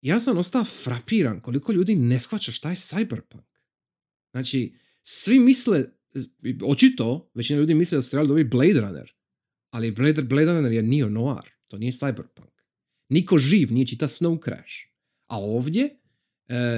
[0.02, 3.60] ja sam ostao frapiran koliko ljudi ne shvaća šta je cyberpunk.
[4.32, 5.86] Znači, svi misle,
[6.66, 9.14] očito, većina ljudi misle da su trebali dobiti Blade Runner,
[9.70, 12.54] ali Blade, Blade Runner je neo noir, to nije cyberpunk.
[13.10, 14.76] Niko živ nije čita Snow Crash.
[15.28, 16.03] A ovdje,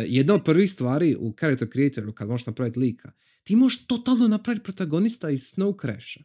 [0.08, 3.12] jedna od prvih stvari u Character Creatoru, kad možeš napraviti lika,
[3.44, 6.20] ti možeš totalno napraviti protagonista iz Snow Crasha,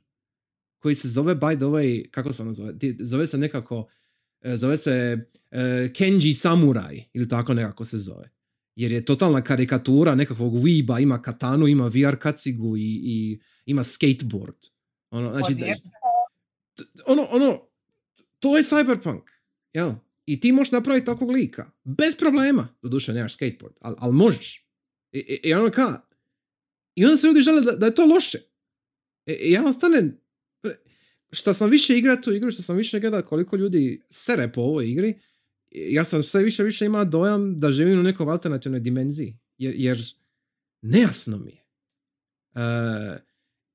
[0.79, 4.77] koji se zove, by the way, kako se ono zove, zove se nekako, uh, zove
[4.77, 5.19] se
[5.51, 8.31] uh, Kenji Samurai, ili tako nekako se zove.
[8.75, 14.57] Jer je totalna karikatura nekakvog weeba, ima katanu, ima VR kacigu i, i ima skateboard.
[15.11, 15.57] Ono, znači,
[17.07, 17.61] ono, ono,
[18.39, 19.23] to je cyberpunk.
[19.73, 19.93] Jel?
[20.33, 21.71] I ti možeš napraviti takvog lika.
[21.85, 22.69] Bez problema.
[22.83, 24.67] Doduše, nemaš skateboard, ali al možeš.
[25.13, 26.01] I, i, i ono ka...
[26.95, 28.39] I onda se ljudi žele da, da je to loše.
[29.27, 30.21] I, i ja vam stane...
[31.33, 34.91] Što sam više igra tu igru, što sam više gleda koliko ljudi sere po ovoj
[34.91, 35.21] igri,
[35.71, 39.39] ja sam sve više više ima dojam da živim u nekoj alternativnoj dimenziji.
[39.59, 39.99] Jer, jer
[40.83, 41.65] nejasno mi je.
[42.55, 43.21] Uh,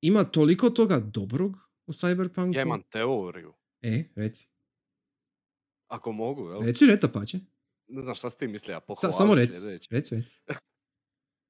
[0.02, 1.58] ima toliko toga dobrog
[1.88, 2.56] u Cyberpunku.
[2.56, 3.54] Ja imam teoriju.
[3.82, 4.48] E, reci.
[5.88, 6.62] Ako mogu, jel?
[6.62, 7.40] Reci, reta pače.
[7.88, 10.16] Ne znam šta s tim misli, ja Sa, pohvalit samo reci, reci, reci.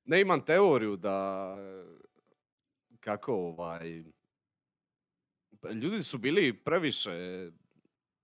[0.07, 1.57] Ne imam teoriju da
[2.99, 4.03] kako ovaj
[5.73, 7.11] ljudi su bili previše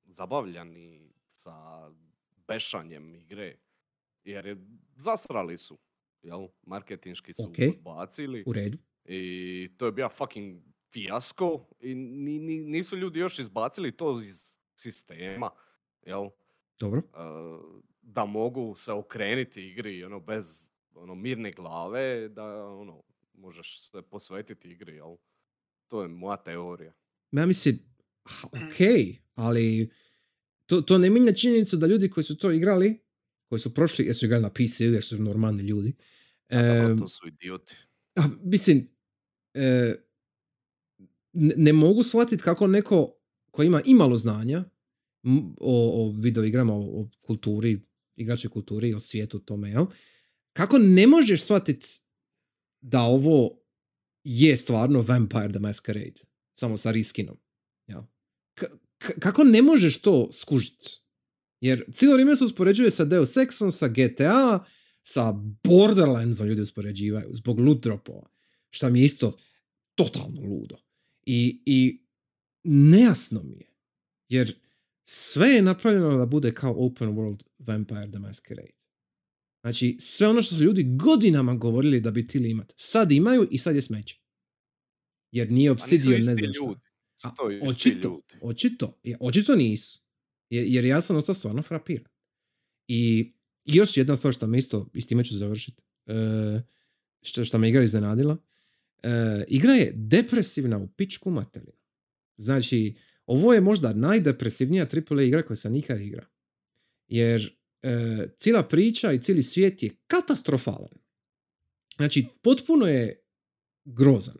[0.05, 1.51] zabavljani sa
[2.47, 3.57] bešanjem igre
[4.23, 4.57] jer je,
[4.95, 5.79] zasrali su
[6.21, 7.55] jel marketinški su Ok.
[7.77, 8.77] odbacili U redu.
[9.05, 10.61] i to je bio fucking
[10.93, 15.49] fijasko i ni, ni, nisu ljudi još izbacili to iz sistema
[16.05, 16.29] jel?
[16.79, 17.01] Dobro.
[17.13, 23.03] uh, da mogu se okrenuti igri ono bez ono mirne glave da ono
[23.33, 25.15] možeš se posvetiti igri jel?
[25.87, 26.93] To je moja teorija.
[27.31, 27.79] Ja mislim,
[28.25, 28.77] ha, ok,
[29.35, 29.91] ali
[30.65, 32.99] to, to ne mijenja činjenicu da ljudi koji su to igrali,
[33.49, 35.93] koji su prošli, jer su igrali na PC, jer su normalni ljudi,
[36.49, 37.75] A dobro, em, to su idioti.
[38.15, 38.89] a, mislim,
[39.53, 39.95] e,
[41.33, 43.15] ne, ne mogu shvatiti kako neko
[43.51, 44.63] koji ima imalo znanja
[45.59, 47.81] o, o video igrama, o, o kulturi,
[48.15, 49.85] igračkoj kulturi, o svijetu tome, jel?
[50.53, 51.87] Kako ne možeš shvatiti
[52.81, 53.57] da ovo
[54.23, 56.23] je stvarno Vampire the Masquerade,
[56.53, 57.37] samo sa riskinom,
[57.87, 58.01] jel?
[58.53, 61.01] K- kako ne možeš to skužiti?
[61.61, 64.65] Jer cijelo vrijeme se uspoređuje sa Deus Exom, sa GTA,
[65.03, 65.31] sa
[65.63, 68.29] Borderlandsom ljudi uspoređivaju zbog loot dropova.
[68.69, 69.37] Šta mi je isto
[69.95, 70.77] totalno ludo.
[71.25, 72.05] I, i
[72.63, 73.69] nejasno mi je.
[74.29, 74.55] Jer
[75.03, 78.71] sve je napravljeno da bude kao open world Vampire the Masquerade.
[79.61, 83.57] Znači, sve ono što su ljudi godinama govorili da bi tili imat, sad imaju i
[83.57, 84.19] sad je smeće.
[85.31, 86.81] Jer nije Obsidian, ne znam ljudi.
[87.23, 88.23] A, to isti očito, ljudi.
[88.41, 90.01] očito, je- očito nisu.
[90.49, 92.11] Je- Jer ja sam ostao stvarno frapiran.
[92.87, 93.33] I
[93.65, 96.13] još jedna stvar što me isto, i s time ću završiti, e,
[97.21, 98.37] što, što me igra iznenadila,
[99.03, 99.09] e,
[99.47, 101.71] igra je depresivna u pičku materinu.
[102.37, 102.95] Znači,
[103.31, 106.25] ovo je možda najdepresivnija AAA igra koju sam nikad igra.
[107.07, 110.89] Jer e, cijela priča i cijeli svijet je katastrofalan.
[111.95, 113.23] Znači, potpuno je
[113.85, 114.37] grozan.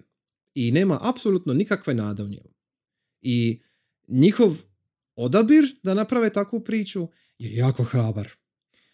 [0.54, 2.54] I nema apsolutno nikakve nade u njemu.
[3.22, 3.62] I
[4.08, 4.58] njihov
[5.16, 7.08] odabir da naprave takvu priču
[7.38, 8.28] je jako hrabar.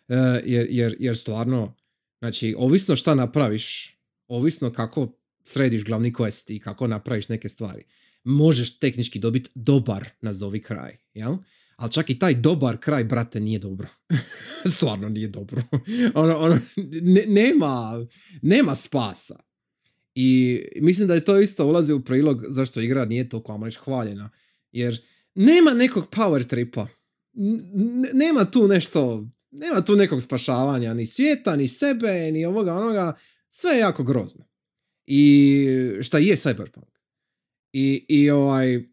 [0.07, 0.15] E,
[0.45, 1.75] jer, jer, jer stvarno,
[2.19, 3.97] znači, ovisno šta napraviš,
[4.27, 7.83] ovisno kako središ glavni quest i kako napraviš neke stvari,
[8.27, 11.35] možeš tehnički dobiti dobar, nazovi kraj, jel?
[11.75, 13.87] Ali čak i taj dobar kraj, brate, nije dobro.
[14.75, 15.63] Stvarno nije dobro.
[16.13, 16.59] ono, ono,
[17.01, 18.05] ne- nema,
[18.41, 19.39] nema spasa.
[20.15, 23.77] I mislim da je to isto ulazi u prilog zašto igra nije toliko, ajmo reći,
[23.77, 24.29] hvaljena.
[24.71, 25.01] Jer
[25.35, 26.87] nema nekog power tripa.
[27.33, 33.17] N- nema tu nešto, nema tu nekog spašavanja, ni svijeta, ni sebe, ni ovoga, onoga.
[33.49, 34.45] Sve je jako grozno.
[35.05, 35.67] I
[36.01, 36.96] šta je cyberpunk.
[37.79, 38.83] I, i ovaj,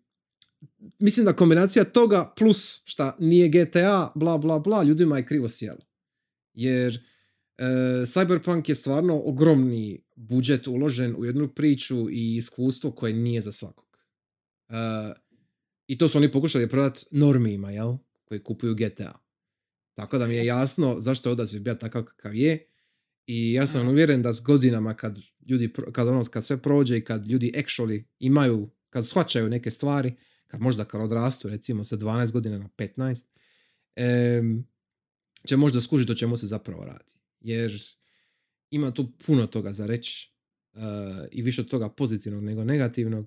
[0.98, 5.86] mislim da kombinacija toga plus šta nije GTA, bla bla bla, ljudima je krivo sjelo.
[6.55, 6.94] Jer
[7.59, 7.65] e,
[8.06, 13.98] Cyberpunk je stvarno ogromni budžet uložen u jednu priču i iskustvo koje nije za svakog.
[14.69, 14.74] E,
[15.86, 17.97] I to su oni pokušali prodati normima, jel?
[18.24, 19.19] Koji kupuju GTA.
[19.94, 22.66] Tako da mi je jasno zašto je odaziv bio takav kakav je.
[23.27, 27.04] I ja sam uvjeren da s godinama kad ljudi, kad ono, kad sve prođe i
[27.04, 30.14] kad ljudi actually imaju, kad shvaćaju neke stvari,
[30.46, 33.24] kad možda kad odrastu recimo sa 12 godina na 15,
[33.96, 34.66] em,
[35.46, 37.14] će možda skužiti o čemu se zapravo radi.
[37.40, 37.82] Jer
[38.70, 40.34] ima tu puno toga za reći
[40.74, 40.80] eh,
[41.32, 43.26] i više od toga pozitivnog nego negativnog.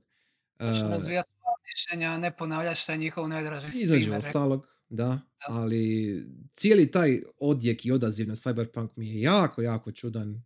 [0.60, 5.20] Možeš Eh, razvijati svoja mišljenja, a ne ponavljati šta je njihov najdraži između ostalog, da,
[5.48, 6.26] ali
[6.56, 10.44] cijeli taj odjek i odaziv na Cyberpunk mi je jako, jako čudan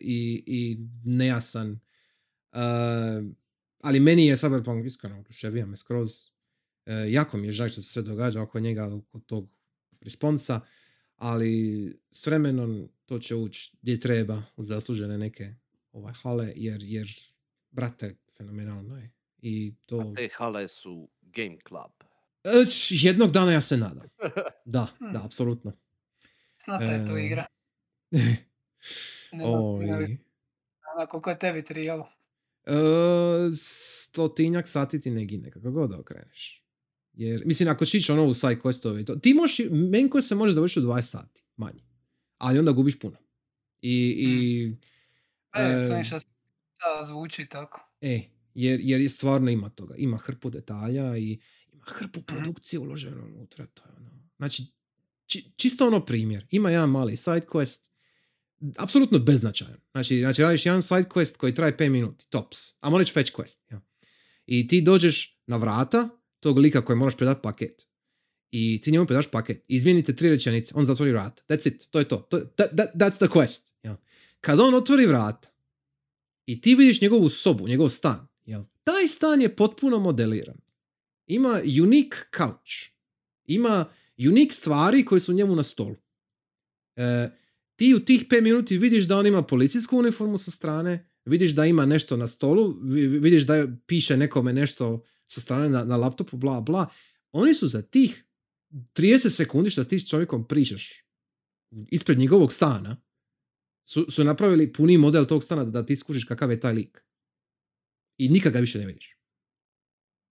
[0.00, 1.80] i, i nejasan.
[2.52, 3.22] Eh,
[3.80, 6.10] ali meni je Cyberpunk iskreno oduševio me skroz.
[6.86, 9.48] Eh, jako mi je žao što se sve događa oko njega, oko tog
[10.00, 10.60] responsa,
[11.16, 15.54] ali s vremenom to će ući gdje treba u zaslužene neke
[15.92, 17.08] ovaj, hale, jer, jer
[17.70, 19.10] brate, fenomenalno je.
[19.38, 19.98] I to...
[19.98, 21.92] A te hale su Game Club.
[22.44, 22.50] E,
[22.90, 24.06] Jednog dana ja se nadam.
[24.64, 25.12] Da, Hmm.
[25.12, 25.72] da, apsolutno.
[26.64, 27.46] Znate je to E, igra.
[29.32, 29.62] Ne znam,
[30.96, 32.08] Ona koliko je tebi trijalo.
[32.64, 32.72] E,
[33.56, 36.62] stotinjak sati ti ne gine, kako god da okreneš.
[37.12, 40.54] Jer, mislim, ako ići ono u side questove to, ti možeš, main quest se može
[40.54, 41.82] završiti u 20 sati, manje.
[42.38, 43.16] Ali onda gubiš puno.
[43.80, 44.76] I, i
[45.54, 47.90] E, e, što sada zvuči tako.
[48.00, 48.20] E,
[48.54, 49.94] jer, jer je stvarno ima toga.
[49.96, 51.40] Ima hrpu detalja i
[51.72, 52.26] ima hrpu Mhm.
[52.26, 53.66] produkcije uloženo unutra.
[53.66, 54.10] To je ono.
[54.36, 54.62] Znači,
[55.26, 56.46] či- čisto ono primjer.
[56.50, 57.90] Ima jedan mali side quest,
[58.76, 59.80] apsolutno beznačajan.
[59.92, 62.58] Znači, znači radiš jedan side quest koji traje 5 minuti, tops.
[62.80, 63.58] A moraš fetch quest.
[63.70, 63.80] Ja.
[64.46, 66.08] I ti dođeš na vrata
[66.40, 67.86] tog lika koji moraš predati paket.
[68.50, 69.64] I ti njemu predaš paket.
[69.68, 71.42] Izmijenite tri rečenice, on zatvori vrata.
[71.48, 72.16] That's it, to je to.
[72.16, 73.72] to that, that, that's the quest.
[73.82, 73.96] Ja.
[74.40, 75.48] Kad on otvori vrata,
[76.46, 78.28] i ti vidiš njegovu sobu, njegov stan.
[78.46, 78.62] Jel?
[78.84, 80.56] Taj stan je potpuno modeliran.
[81.26, 82.92] Ima unique couch.
[83.44, 83.84] Ima
[84.18, 85.96] unique stvari koje su njemu na stolu.
[86.96, 87.30] E,
[87.82, 91.66] ti u tih 5 minuti vidiš da on ima policijsku uniformu sa strane, vidiš da
[91.66, 95.96] ima nešto na stolu, vi- vi- vidiš da piše nekome nešto sa strane na, na
[95.96, 96.86] laptopu, bla, bla.
[97.32, 98.24] Oni su za tih
[98.70, 101.04] 30 sekundi što ti s čovjekom pričaš
[101.90, 103.02] ispred njegovog stana,
[103.88, 107.04] su, su napravili puni model tog stana da, ti skužiš kakav je taj lik.
[108.18, 109.16] I nikad ga više ne vidiš.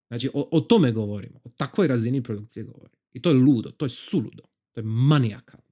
[0.08, 1.42] Znači, o, o tome govorimo.
[1.44, 3.02] O takvoj razini produkcije govorimo.
[3.14, 4.44] I to je ludo, to je suludo.
[4.72, 5.71] To je manijakalno.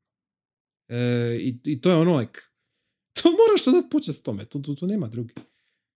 [0.90, 0.98] E,
[1.40, 2.40] i, I to je ono, like,
[3.22, 4.46] to moraš to dati počest tome.
[4.46, 5.34] Tu, tu, tu nema drugi.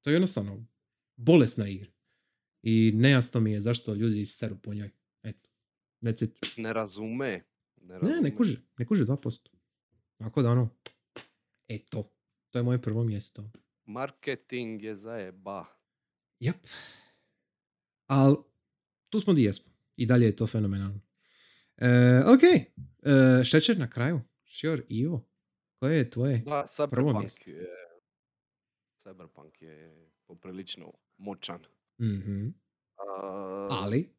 [0.01, 0.65] To je jednostavno
[1.15, 1.91] bolesna igra.
[2.61, 4.89] I nejasno mi je zašto ljudi seru po njoj.
[5.23, 5.49] Eto.
[6.01, 6.39] That's it.
[6.57, 7.27] Ne razume.
[7.81, 8.29] Ne, Ne, razume.
[8.29, 8.61] ne kuže.
[8.77, 9.37] Ne kuže 2%.
[10.17, 10.69] Tako da ono,
[11.67, 12.09] eto.
[12.49, 13.51] To je moje prvo mjesto.
[13.85, 15.65] Marketing je zajeba.
[16.39, 16.55] Jep.
[18.07, 18.35] Ali
[19.09, 19.71] tu smo di jesmo.
[19.95, 20.99] I dalje je to fenomenalno.
[21.77, 21.87] E,
[22.25, 22.43] ok.
[22.43, 24.21] E, šećer na kraju.
[24.53, 25.25] Sure, Ivo.
[25.79, 26.37] Koje je tvoje?
[26.37, 27.49] Da, Prvo Cyberpunk mjesto.
[27.49, 27.67] je...
[28.97, 31.63] Cyberpunk je poprilično moćan.
[32.01, 32.47] Mhm.
[32.97, 34.09] A, Ali?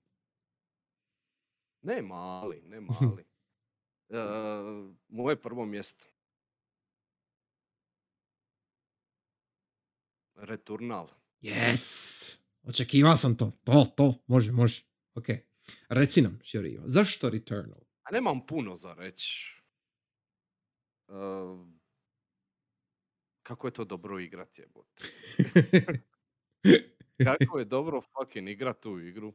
[1.83, 3.25] Ne mali, ne mali.
[4.09, 4.17] E,
[5.09, 6.07] moje prvo mjesto.
[10.35, 11.09] Returnal.
[11.43, 12.37] Yes!
[12.63, 13.53] Očekivao sam to.
[13.65, 14.15] To, to.
[14.27, 14.85] Može, može.
[15.15, 15.27] Ok.
[15.89, 16.83] Reci nam, Ivo.
[16.87, 17.81] Zašto Returnal?
[18.03, 19.64] A nemam puno za reći.
[21.09, 21.15] E,
[23.43, 25.05] kako je to dobro igrat jebote.
[27.25, 29.35] Kako je dobro fucking igrat tu igru.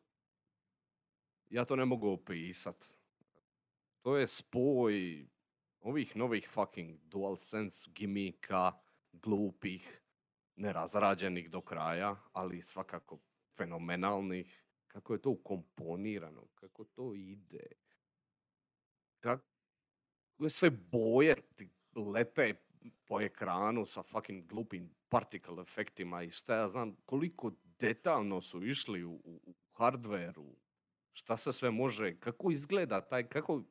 [1.50, 2.86] Ja to ne mogu opisat.
[4.02, 5.28] To je spoj
[5.80, 8.72] ovih novih fucking DualSense gimika,
[9.12, 10.02] glupih,
[10.56, 13.20] nerazrađenih do kraja, ali svakako
[13.58, 14.64] fenomenalnih.
[14.88, 17.68] Kako je to ukomponirano, kako to ide.
[19.20, 19.49] Kako je
[20.48, 22.56] sve boje ti lete
[23.06, 29.04] po ekranu sa fucking glupim particle efektima i šta ja znam, koliko detaljno su išli
[29.04, 30.56] u, u, hardveru,
[31.14, 33.64] šta se sve može, kako izgleda taj, kako,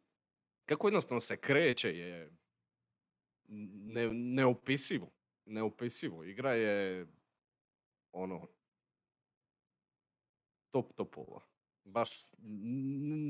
[0.65, 2.31] kako jednostavno se kreće je
[3.49, 5.11] ne, neopisivo.
[5.45, 6.25] Neopisivo.
[6.25, 7.07] Igra je
[8.13, 8.49] ono
[10.71, 11.41] top topova.
[11.85, 12.11] Baš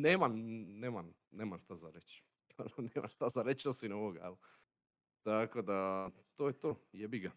[0.02, 2.27] nema, nema, nema šta za reći.
[2.94, 4.20] nema šta za reći osim ovoga.
[4.22, 4.36] ali.
[5.22, 7.30] Tako da, to je to, jebi ga.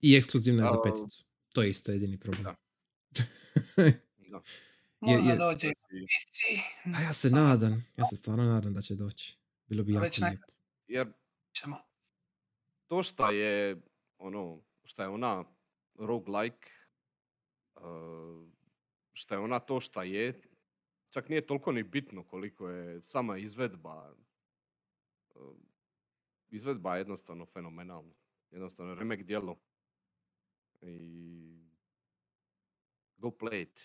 [0.00, 1.24] I ekskluzivna za peticu.
[1.52, 2.44] To je isto jedini problem.
[2.44, 2.54] da.
[4.30, 4.42] Da.
[5.12, 6.60] Je- je- dođe i Znači.
[6.98, 7.84] A ja se Samo nadam.
[7.96, 9.36] Ja se stvarno nadam da će doći.
[9.66, 10.46] Bilo bi A jako lijepo.
[10.86, 11.12] Jer
[11.52, 11.76] ćemo.
[12.86, 13.80] to šta je
[14.18, 15.44] ono, šta je ona
[15.94, 16.70] roguelike,
[17.76, 18.48] uh,
[19.12, 20.40] šta je ona to šta je,
[21.10, 24.14] čak nije toliko ni bitno koliko je sama izvedba
[26.48, 28.14] izvedba je jednostavno fenomenalna.
[28.50, 29.58] Jednostavno remek djelo.
[30.82, 31.68] I
[33.16, 33.80] go play it.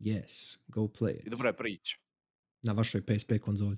[0.00, 1.28] Yes, go play I it.
[1.28, 1.96] dobra je priča.
[2.62, 3.76] Na vašoj PSP konzoli.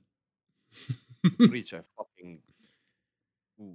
[1.51, 2.41] Priča je fucking...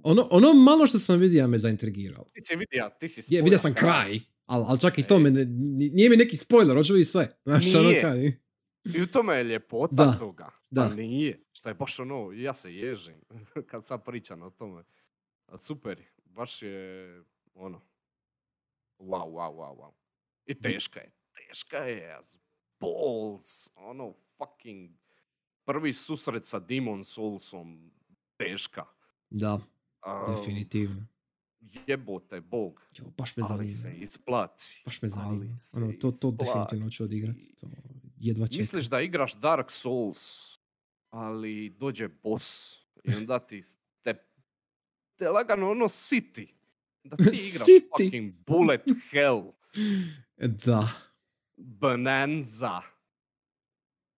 [0.02, 2.24] Ono, ono malo što sam vidio me zaintrigiralo.
[2.24, 5.18] Ti si vidio, ti si Je, vidio sam kraj, ali al čak i to E.
[5.18, 7.36] me ne, ni- nije mi neki spoiler, hoću vidjeti sve.
[7.42, 8.02] Znaš, ono Nije.
[8.02, 8.32] kaj,
[8.96, 10.50] I u tome je ljepota Da, toga.
[10.70, 10.82] da.
[10.88, 10.94] Da.
[10.94, 11.44] nije.
[11.52, 13.20] Šta je baš ono, ja se ježim
[13.70, 14.84] kad sad pričam o tome.
[15.46, 17.22] A super, baš je
[17.54, 17.80] ono,
[18.98, 19.92] wow, wow, wow, wow.
[20.46, 22.18] I teška je, teška je,
[22.80, 24.90] balls, ono, fucking,
[25.64, 27.90] prvi susret sa Demon Soulsom,
[28.36, 28.84] teška.
[29.30, 29.58] Da,
[30.28, 31.06] definitivno.
[31.86, 34.02] Jebote, bog, Jo, baš me ali se zanima.
[34.02, 34.82] isplati.
[34.84, 35.58] Baš me ali zanima.
[35.58, 37.54] se Ono, to, to definitivno hoću odigrati.
[37.54, 37.66] To
[38.16, 38.58] jedva čekam.
[38.58, 40.54] Misliš da igraš Dark Souls,
[41.10, 42.74] ali dođe boss
[43.04, 43.62] i onda ti
[44.02, 44.14] te,
[45.16, 46.54] te lagano ono siti.
[47.04, 47.88] Da ti igraš Siti.
[47.96, 49.42] fucking bullet hell,
[50.64, 50.88] Da.
[51.56, 52.80] bonanza,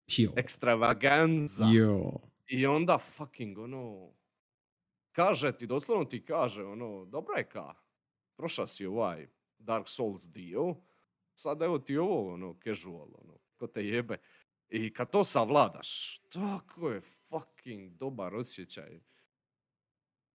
[0.09, 0.33] Jo.
[0.37, 1.65] extravaganza.
[1.67, 2.13] Jo.
[2.47, 4.11] I onda fucking ono,
[5.13, 7.75] kaže ti, doslovno ti kaže ono, dobra je ka,
[8.37, 9.29] prošao si ovaj
[9.59, 10.75] Dark Souls dio,
[11.35, 14.19] sad evo ti ovo ono, casual, ono, ko te jebe.
[14.69, 19.01] I kad to savladaš, tako je fucking dobar osjećaj.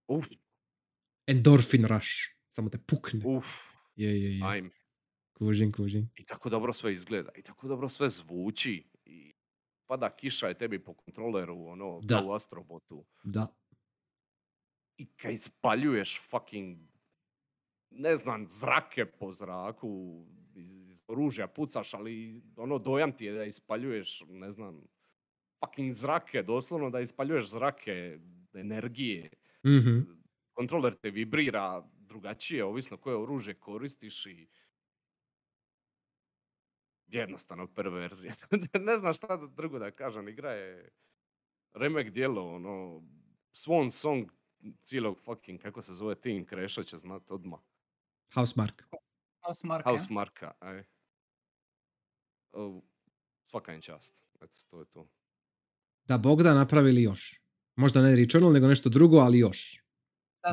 [0.07, 0.25] Uf,
[1.27, 2.09] Endorfin rush.
[2.49, 3.21] Samo te pukne.
[3.25, 3.45] uf,
[3.95, 4.45] Je, je, je.
[4.45, 4.69] ajme.
[5.33, 6.09] Kužim, kužim.
[6.15, 8.89] I tako dobro sve izgleda, i tako dobro sve zvuči.
[9.05, 9.33] I
[9.85, 12.23] pada kiša je tebi po kontroleru, ono, Da.
[12.23, 13.05] u Astrobotu.
[13.23, 13.47] Da.
[14.97, 16.77] I kad ispaljuješ fucking,
[17.89, 24.23] ne znam, zrake po zraku, iz, oružja pucaš, ali ono dojam ti je da ispaljuješ,
[24.29, 24.81] ne znam,
[25.59, 28.19] fucking zrake, doslovno da ispaljuješ zrake,
[28.53, 29.29] energije.
[29.65, 29.99] Mhm.
[30.53, 34.47] Kontroler te vibrira drugačije, ovisno koje oružje koristiš i
[37.07, 38.33] jednostavno perverzija.
[38.87, 40.89] ne znam šta drugo da kažem, igra je
[41.73, 43.03] remek dijelo, ono,
[43.53, 44.31] Swan Song
[44.81, 47.59] cijelog fucking, kako se zove Team Crasha će znat odmah.
[48.33, 48.83] Housemark.
[49.45, 49.89] Housemarque.
[49.89, 50.83] House Marka, aj.
[52.51, 52.81] O,
[53.45, 54.25] svaka im čast.
[54.41, 55.09] Eto, to je to.
[56.05, 57.41] Da, Bog da napravili još.
[57.75, 59.83] Možda ne Returnal, nego nešto drugo, ali još.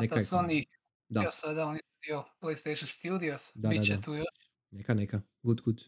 [0.01, 0.47] neka Tata je tamo.
[0.49, 0.65] Sony
[1.09, 4.01] Da, sada, oni su dio PlayStation Studios, Da, da, bit će da.
[4.01, 4.51] tu još.
[4.71, 5.21] neka, neka.
[5.43, 5.81] Good, good.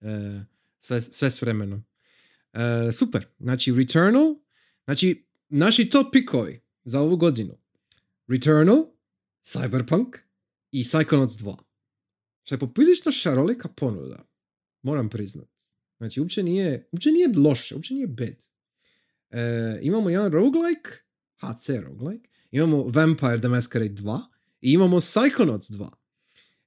[0.00, 0.44] E,
[0.80, 1.84] sve, sve s vremenom.
[2.52, 3.26] E, super.
[3.38, 4.34] Znači, Returnal.
[4.84, 7.58] Znači, naši top pikovi za ovu godinu.
[8.28, 8.86] Returnal,
[9.44, 10.18] Cyberpunk
[10.72, 11.56] i Psychonauts 2.
[12.42, 14.24] Što je poprilično šarolika ponuda.
[14.82, 15.48] Moram priznat.
[15.98, 18.36] Znači, uopće nije, uopće nije loše, uopće nije bad.
[19.30, 20.90] E, imamo jedan roguelike,
[21.36, 24.20] HC roguelike, imamo Vampire the Masquerade 2
[24.60, 25.90] i imamo Psychonauts 2.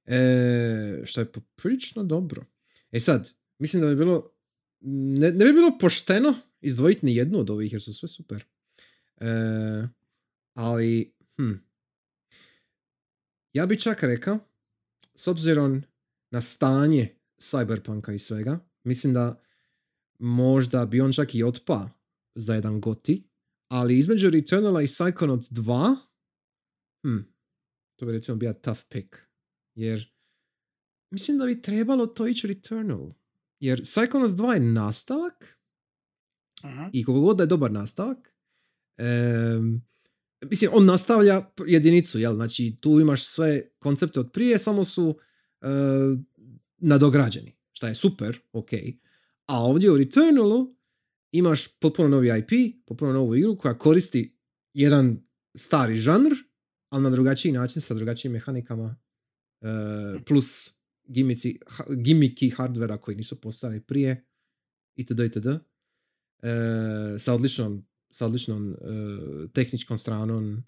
[0.06, 2.46] E, što je poprilično dobro.
[2.92, 3.30] E sad,
[3.60, 4.32] mislim da bi bilo,
[4.82, 8.46] ne, ne bi bilo pošteno izdvojiti ni jednu od ovih jer su sve super.
[9.18, 9.28] E,
[10.54, 11.54] ali, hm,
[13.54, 14.40] ja bi čak rekao,
[15.16, 15.84] s obzirom
[16.32, 19.42] na stanje Cyberpunka i svega, mislim da
[20.20, 21.90] možda bi on čak i otpa
[22.36, 23.30] za jedan goti,
[23.70, 25.96] ali između Returnala i Psychonauts 2,
[27.04, 27.18] hm,
[27.96, 29.16] to bi recimo bio tough pick.
[29.76, 30.14] Jer
[31.12, 33.14] mislim da bi trebalo to ići Returnal.
[33.60, 35.60] Jer Psychonauts 2 je nastavak
[36.64, 36.90] Mhm.
[36.92, 38.36] i koliko god da je dobar nastavak,
[38.98, 39.82] em,
[40.50, 42.36] mislim, on nastavlja jedinicu, jel?
[42.36, 45.18] Znači, tu imaš sve koncepte od prije, samo su
[45.62, 45.68] e,
[46.78, 48.70] nadograđeni, šta je super, ok.
[49.46, 50.76] A ovdje u Returnalu
[51.32, 54.38] imaš potpuno novi IP, potpuno novu igru koja koristi
[54.74, 55.24] jedan
[55.56, 56.32] stari žanr,
[56.90, 58.96] ali na drugačiji način, sa drugačijim mehanikama,
[59.62, 59.68] e,
[60.26, 60.74] plus
[61.08, 64.26] gimici, ha, gimiki hardvera koji nisu postojali prije,
[64.96, 65.20] itd.
[65.20, 65.48] itd.
[65.48, 65.60] E,
[67.20, 68.76] sa odličnom, sa odličnom e,
[69.54, 70.64] tehničkom stranom,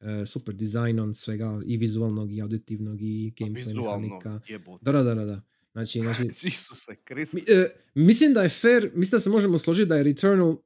[0.00, 4.40] e, super dizajnom svega i vizualnog i auditivnog i gameplay mehanika.
[4.80, 5.42] Da, da, da, da, da.
[5.72, 6.96] Znači, znači Isuse
[7.32, 10.56] mi- e, mislim da je fair, mislim da se možemo složiti da je Returnal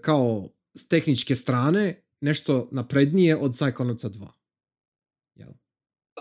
[0.00, 4.28] kao s tehničke strane nešto naprednije od Psychonautsa 2.
[5.34, 5.50] Jel?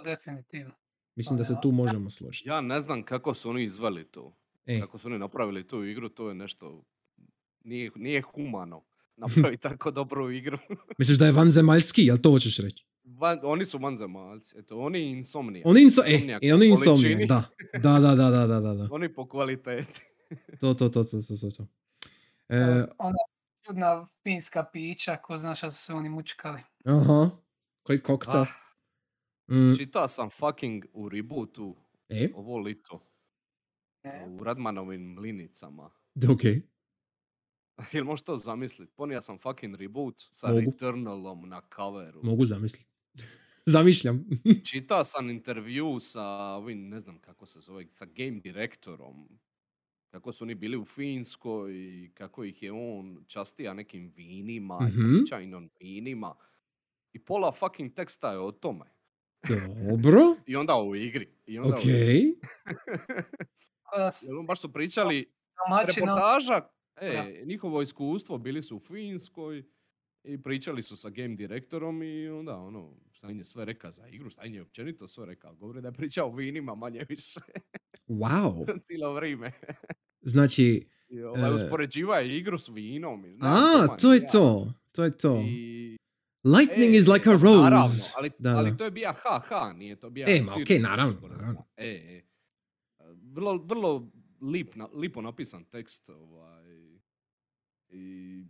[0.03, 0.73] Definitivno.
[1.15, 1.61] Mislim da se ja.
[1.61, 2.49] tu možemo složiti.
[2.49, 4.35] Ja ne znam kako su oni izveli to.
[4.65, 6.83] E, Kako su oni napravili tu igru, to je nešto...
[7.63, 8.83] Nije, nije humano
[9.17, 10.57] napraviti tako dobru igru.
[10.97, 12.85] misliš da je vanzemaljski, jel to hoćeš reći?
[13.03, 15.63] Van, oni su vanzemaljci, eto, oni i insomnija.
[15.65, 17.49] Oni inso, e, Insomniac e, oni količini, da.
[17.73, 18.87] Da, da, da, da, da, da, da.
[18.91, 20.01] Oni po kvaliteti.
[20.59, 21.67] To, to, to, to, to, to, to.
[22.49, 22.61] E,
[22.97, 23.19] Onda
[23.65, 26.59] čudna finska pića, ko zna šta su se oni mučkali.
[26.85, 27.29] Aha.
[27.83, 28.41] Koji koktel.
[28.41, 28.47] Ah,
[29.47, 31.75] Mm, čita sam fucking u rebootu
[32.09, 33.05] e, ovo lito.
[34.03, 34.27] Ne?
[34.27, 35.89] U Radmanovim mlinicama.
[36.29, 36.41] ok.
[37.93, 38.89] Jel možeš to zamislit?
[38.95, 40.59] Ponija sam fucking reboot sa Mogu.
[40.59, 42.19] Returnalom na coveru.
[42.23, 42.85] Mogu zamisliti.
[43.65, 44.25] Zamišljam.
[44.71, 46.23] Čitao sam intervju sa
[46.53, 49.39] ovim, ne znam kako se zove, sa game direktorom.
[50.09, 54.89] Kako su oni bili u Finskoj i kako ih je on častija nekim vinima Mhm.
[54.89, 56.35] i povećajnom vinima.
[57.13, 58.85] I pola fucking teksta je o tome.
[59.89, 60.35] Dobro.
[60.47, 61.27] I onda u igri.
[61.45, 61.83] I onda Ok.
[61.85, 62.35] u igri.
[64.39, 65.33] On baš su pričali,
[65.69, 66.01] domaći
[67.05, 67.29] Da.
[67.29, 69.63] e, njihovo iskustvo, bili su u Finskoj
[70.23, 74.07] i pričali su sa game direktorom i onda ono, šta im je sve reka za
[74.07, 75.55] igru, šta im je općenito sve rekao.
[75.55, 77.39] Govori da je pričao o vinima manje više
[78.07, 78.79] Wow.
[78.83, 79.51] cijelo vrijeme.
[80.21, 81.53] Znači, I ovaj, E.
[81.53, 83.25] uspoređiva je igru s vinom.
[83.25, 84.73] i a, to je to.
[84.91, 85.41] To je to.
[85.47, 85.97] I,
[86.45, 87.61] Lightning e, is like a rose.
[87.63, 90.89] Naravno, ali, Da, ali to je bija ha-ha, nije to bija E, ma okej, serious
[90.89, 91.65] naravno, naravno.
[91.77, 92.21] E, e.
[93.23, 94.11] Vrlo, vrlo
[94.41, 96.09] lip, na- lipo napisan tekst.
[96.09, 96.52] Ovaj,
[97.93, 98.45] I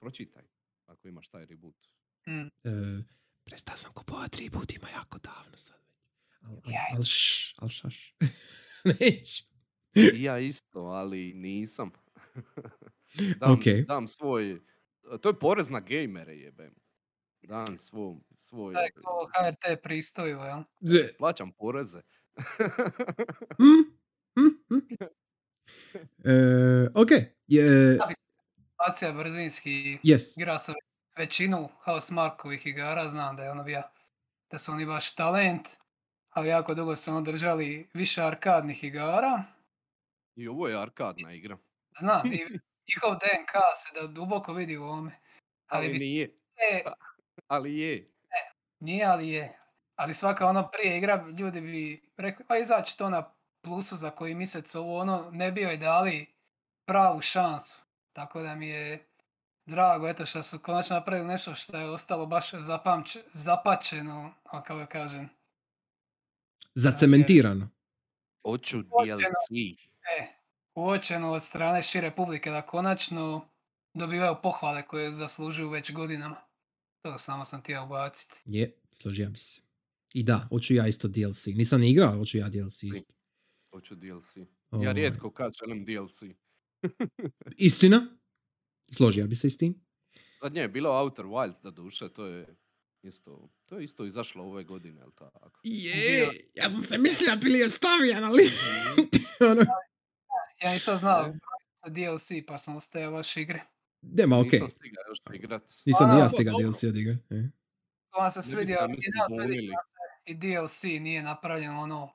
[0.00, 0.42] pročitaj,
[0.86, 1.88] ako imaš taj reboot.
[2.26, 2.46] Mm.
[2.64, 3.02] E,
[3.44, 5.98] prestao sam kupovati reboot, ima jako davno sad već.
[6.42, 6.96] Al, al, Jaj.
[6.96, 8.14] al, š, al šaš.
[9.00, 9.44] Neću.
[9.94, 11.90] I ja isto, ali nisam.
[13.40, 13.82] dam, Okej.
[13.82, 14.60] dam svoj...
[15.22, 16.74] To je porez na gejmere jebem.
[17.42, 18.16] Dam svoj...
[18.36, 20.62] svoj Da je ko HRT pristojilo, jel?
[20.80, 22.00] Z- plaćam poreze.
[23.56, 23.82] hm,
[24.34, 24.78] hm, hm.
[26.24, 26.32] E,
[26.94, 27.10] ok.
[27.46, 27.98] Je,
[28.86, 30.32] Acija Brzinski yes.
[30.36, 30.72] igra sa
[31.16, 33.82] većinu House Markovih igara, znam da je ono bio,
[34.50, 35.68] da su oni baš talent,
[36.30, 39.44] ali jako dugo su ono držali više arkadnih igara.
[40.36, 41.58] I ovo je arkadna igra.
[41.98, 42.38] Znam, i
[42.88, 45.20] njihov DNK se da duboko vidi u ovome.
[45.66, 46.26] Ali, Ali nije.
[46.26, 46.82] se,
[47.54, 48.10] Ali je.
[48.80, 49.58] nije, ali je.
[49.96, 54.34] Ali svaka ono prije igra, ljudi bi rekli, pa izaći to na plusu za koji
[54.34, 56.26] mjesec ovo ono, ne bi joj dali
[56.86, 57.91] pravu šansu.
[58.12, 59.06] Tako da mi je
[59.66, 64.78] drago, eto što su konačno napravili nešto što je ostalo baš zapamće, zapačeno, a kako
[64.78, 65.28] da kažem.
[66.74, 67.68] Zacementirano.
[68.46, 69.16] Hoću Hoćeno.
[69.16, 69.78] DLC.
[70.18, 70.26] E,
[70.74, 73.48] uočeno od strane šire publike da konačno
[73.94, 76.36] dobivaju pohvale koje zaslužuju već godinama.
[77.02, 78.42] To samo sam htio ubaciti.
[78.44, 79.60] Je, složio bi se.
[80.14, 81.46] I da, hoću ja isto DLC.
[81.46, 83.12] Nisam ni igrao, hoću ja DLC isto.
[83.70, 84.36] Hoću DLC.
[84.36, 84.92] Ja Ovaj.
[84.92, 86.22] rijetko kad želim DLC.
[87.56, 88.18] Istina.
[88.92, 89.84] Složio bi se s tim.
[90.42, 92.56] Zadnje je bilo Outer Wilds, da duše, to je
[93.02, 95.60] isto, to je isto izašlo ove godine, jel tako?
[95.62, 98.50] Je, ja sam se mislio bili je stavljen, ali...
[99.50, 99.62] ono,
[100.62, 101.34] Ja nisam znao
[101.84, 103.64] za DLC pa sam ostajao baš igre.
[104.02, 104.50] nema, okej.
[104.52, 105.62] Nisam stigao još igrat.
[105.86, 106.58] Nisam ni ja stigao.
[106.60, 107.18] DLC odigrat.
[107.30, 107.48] E.
[108.10, 108.76] Ko vam se svidio
[110.24, 112.12] i DLC nije napravljen ono,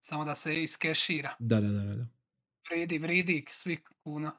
[0.00, 1.34] samo da se iskešira.
[1.38, 2.06] Da, da, da, da.
[2.72, 4.32] Vridi, vridi svih kuna.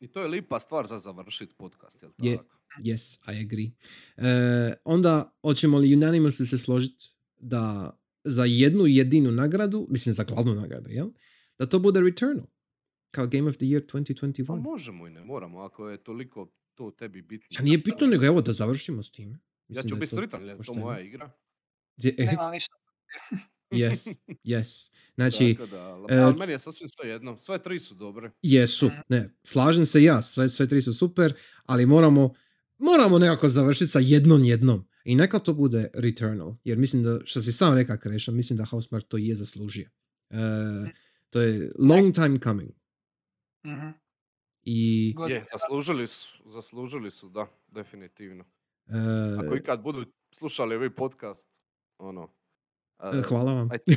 [0.00, 2.36] I to je lipa stvar za završit podcast, jel Je.
[2.36, 2.56] tako?
[2.78, 3.70] Yes, I agree.
[4.16, 7.04] E, onda, hoćemo li unanimously se složiti
[7.36, 7.92] da
[8.24, 11.10] za jednu jedinu nagradu, mislim za glavnu nagradu, jel?
[11.58, 12.46] Da to bude Returnal.
[13.10, 14.62] Kao Game of the Year Pa 2021.
[14.62, 17.46] možemo i ne moramo, ako je toliko to tebi bitno.
[17.58, 19.38] A nije bitno, nego evo da završimo s time.
[19.68, 21.30] Ja Mislim ću da je biti to sretan, je to moja igra.
[21.96, 22.74] Je- e, Nema ništa.
[23.70, 24.90] Yes, yes.
[25.14, 27.38] Znači, Tako da, ali, e, ali meni je sasvim sve jedno.
[27.38, 28.30] Sve tri su dobre.
[28.42, 31.34] Jesu, ne, slažem se ja, sve, sve tri su super,
[31.66, 32.34] ali moramo,
[32.78, 34.88] moramo nekako završiti sa jednom jednom.
[35.04, 38.64] I neka to bude Returnal, jer mislim da, što si sam rekao Krešan, mislim da
[38.64, 39.90] Housemark to je zaslužio.
[40.30, 40.36] E,
[41.30, 42.70] to je long time coming.
[43.66, 43.88] Mhm.
[44.62, 48.44] I Je, zaslužili su, zaslužili su, da, definitivno.
[48.86, 51.40] e, Ako ikad budu slušali ovaj podcast,
[51.98, 52.28] ono,
[53.28, 53.68] hvala vam.
[53.88, 53.96] I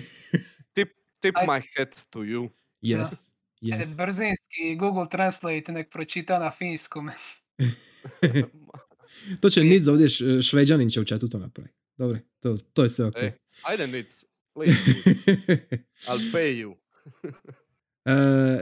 [0.74, 0.90] tip,
[1.20, 2.50] tip, my hat to you.
[2.82, 3.14] Yes,
[3.62, 3.96] E, yes.
[3.96, 7.10] Brzinski Google Translate nek pročita na finskom.
[9.42, 11.76] to će Niz ovdje, š- šveđanin će u chatu to napraviti.
[11.98, 13.16] Dobro, to, to je sve ok.
[13.18, 15.18] E, ajde Nic, please Nic,
[16.08, 16.76] I'll pay you.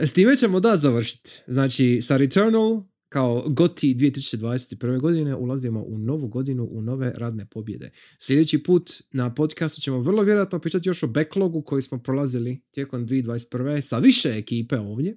[0.02, 1.42] E, s time ćemo da završiti.
[1.46, 2.82] Znači, sa Returnal
[3.12, 5.00] kao GOTI 2021.
[5.00, 7.90] godine ulazimo u novu godinu, u nove radne pobjede.
[8.20, 13.06] Sljedeći put na podcastu ćemo vrlo vjerojatno pričati još o backlogu koji smo prolazili tijekom
[13.06, 13.80] 2021.
[13.80, 15.16] sa više ekipe ovdje,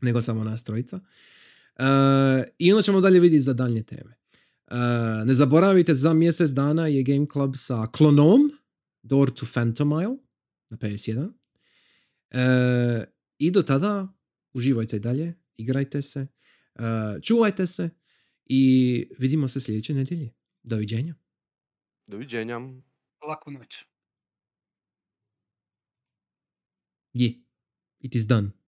[0.00, 1.00] nego samo nas trojica.
[1.76, 1.84] E,
[2.58, 4.14] I onda ćemo dalje vidjeti za daljnje teme.
[4.70, 4.76] E,
[5.24, 8.40] ne zaboravite, za mjesec dana je Game Club sa klonom
[9.02, 10.16] Door to Phantomile
[10.70, 11.32] na PS1.
[12.30, 13.04] E,
[13.38, 14.08] I do tada
[14.52, 16.26] uživajte dalje, igrajte se.
[17.22, 17.90] Čuvajte se
[18.44, 20.34] i vidimo se sljedeće nedjelje.
[20.62, 21.14] Doviđenja.
[22.06, 22.60] Doviđenja.
[23.28, 23.84] Laku noć.
[27.12, 27.42] Je.
[28.00, 28.61] It is done.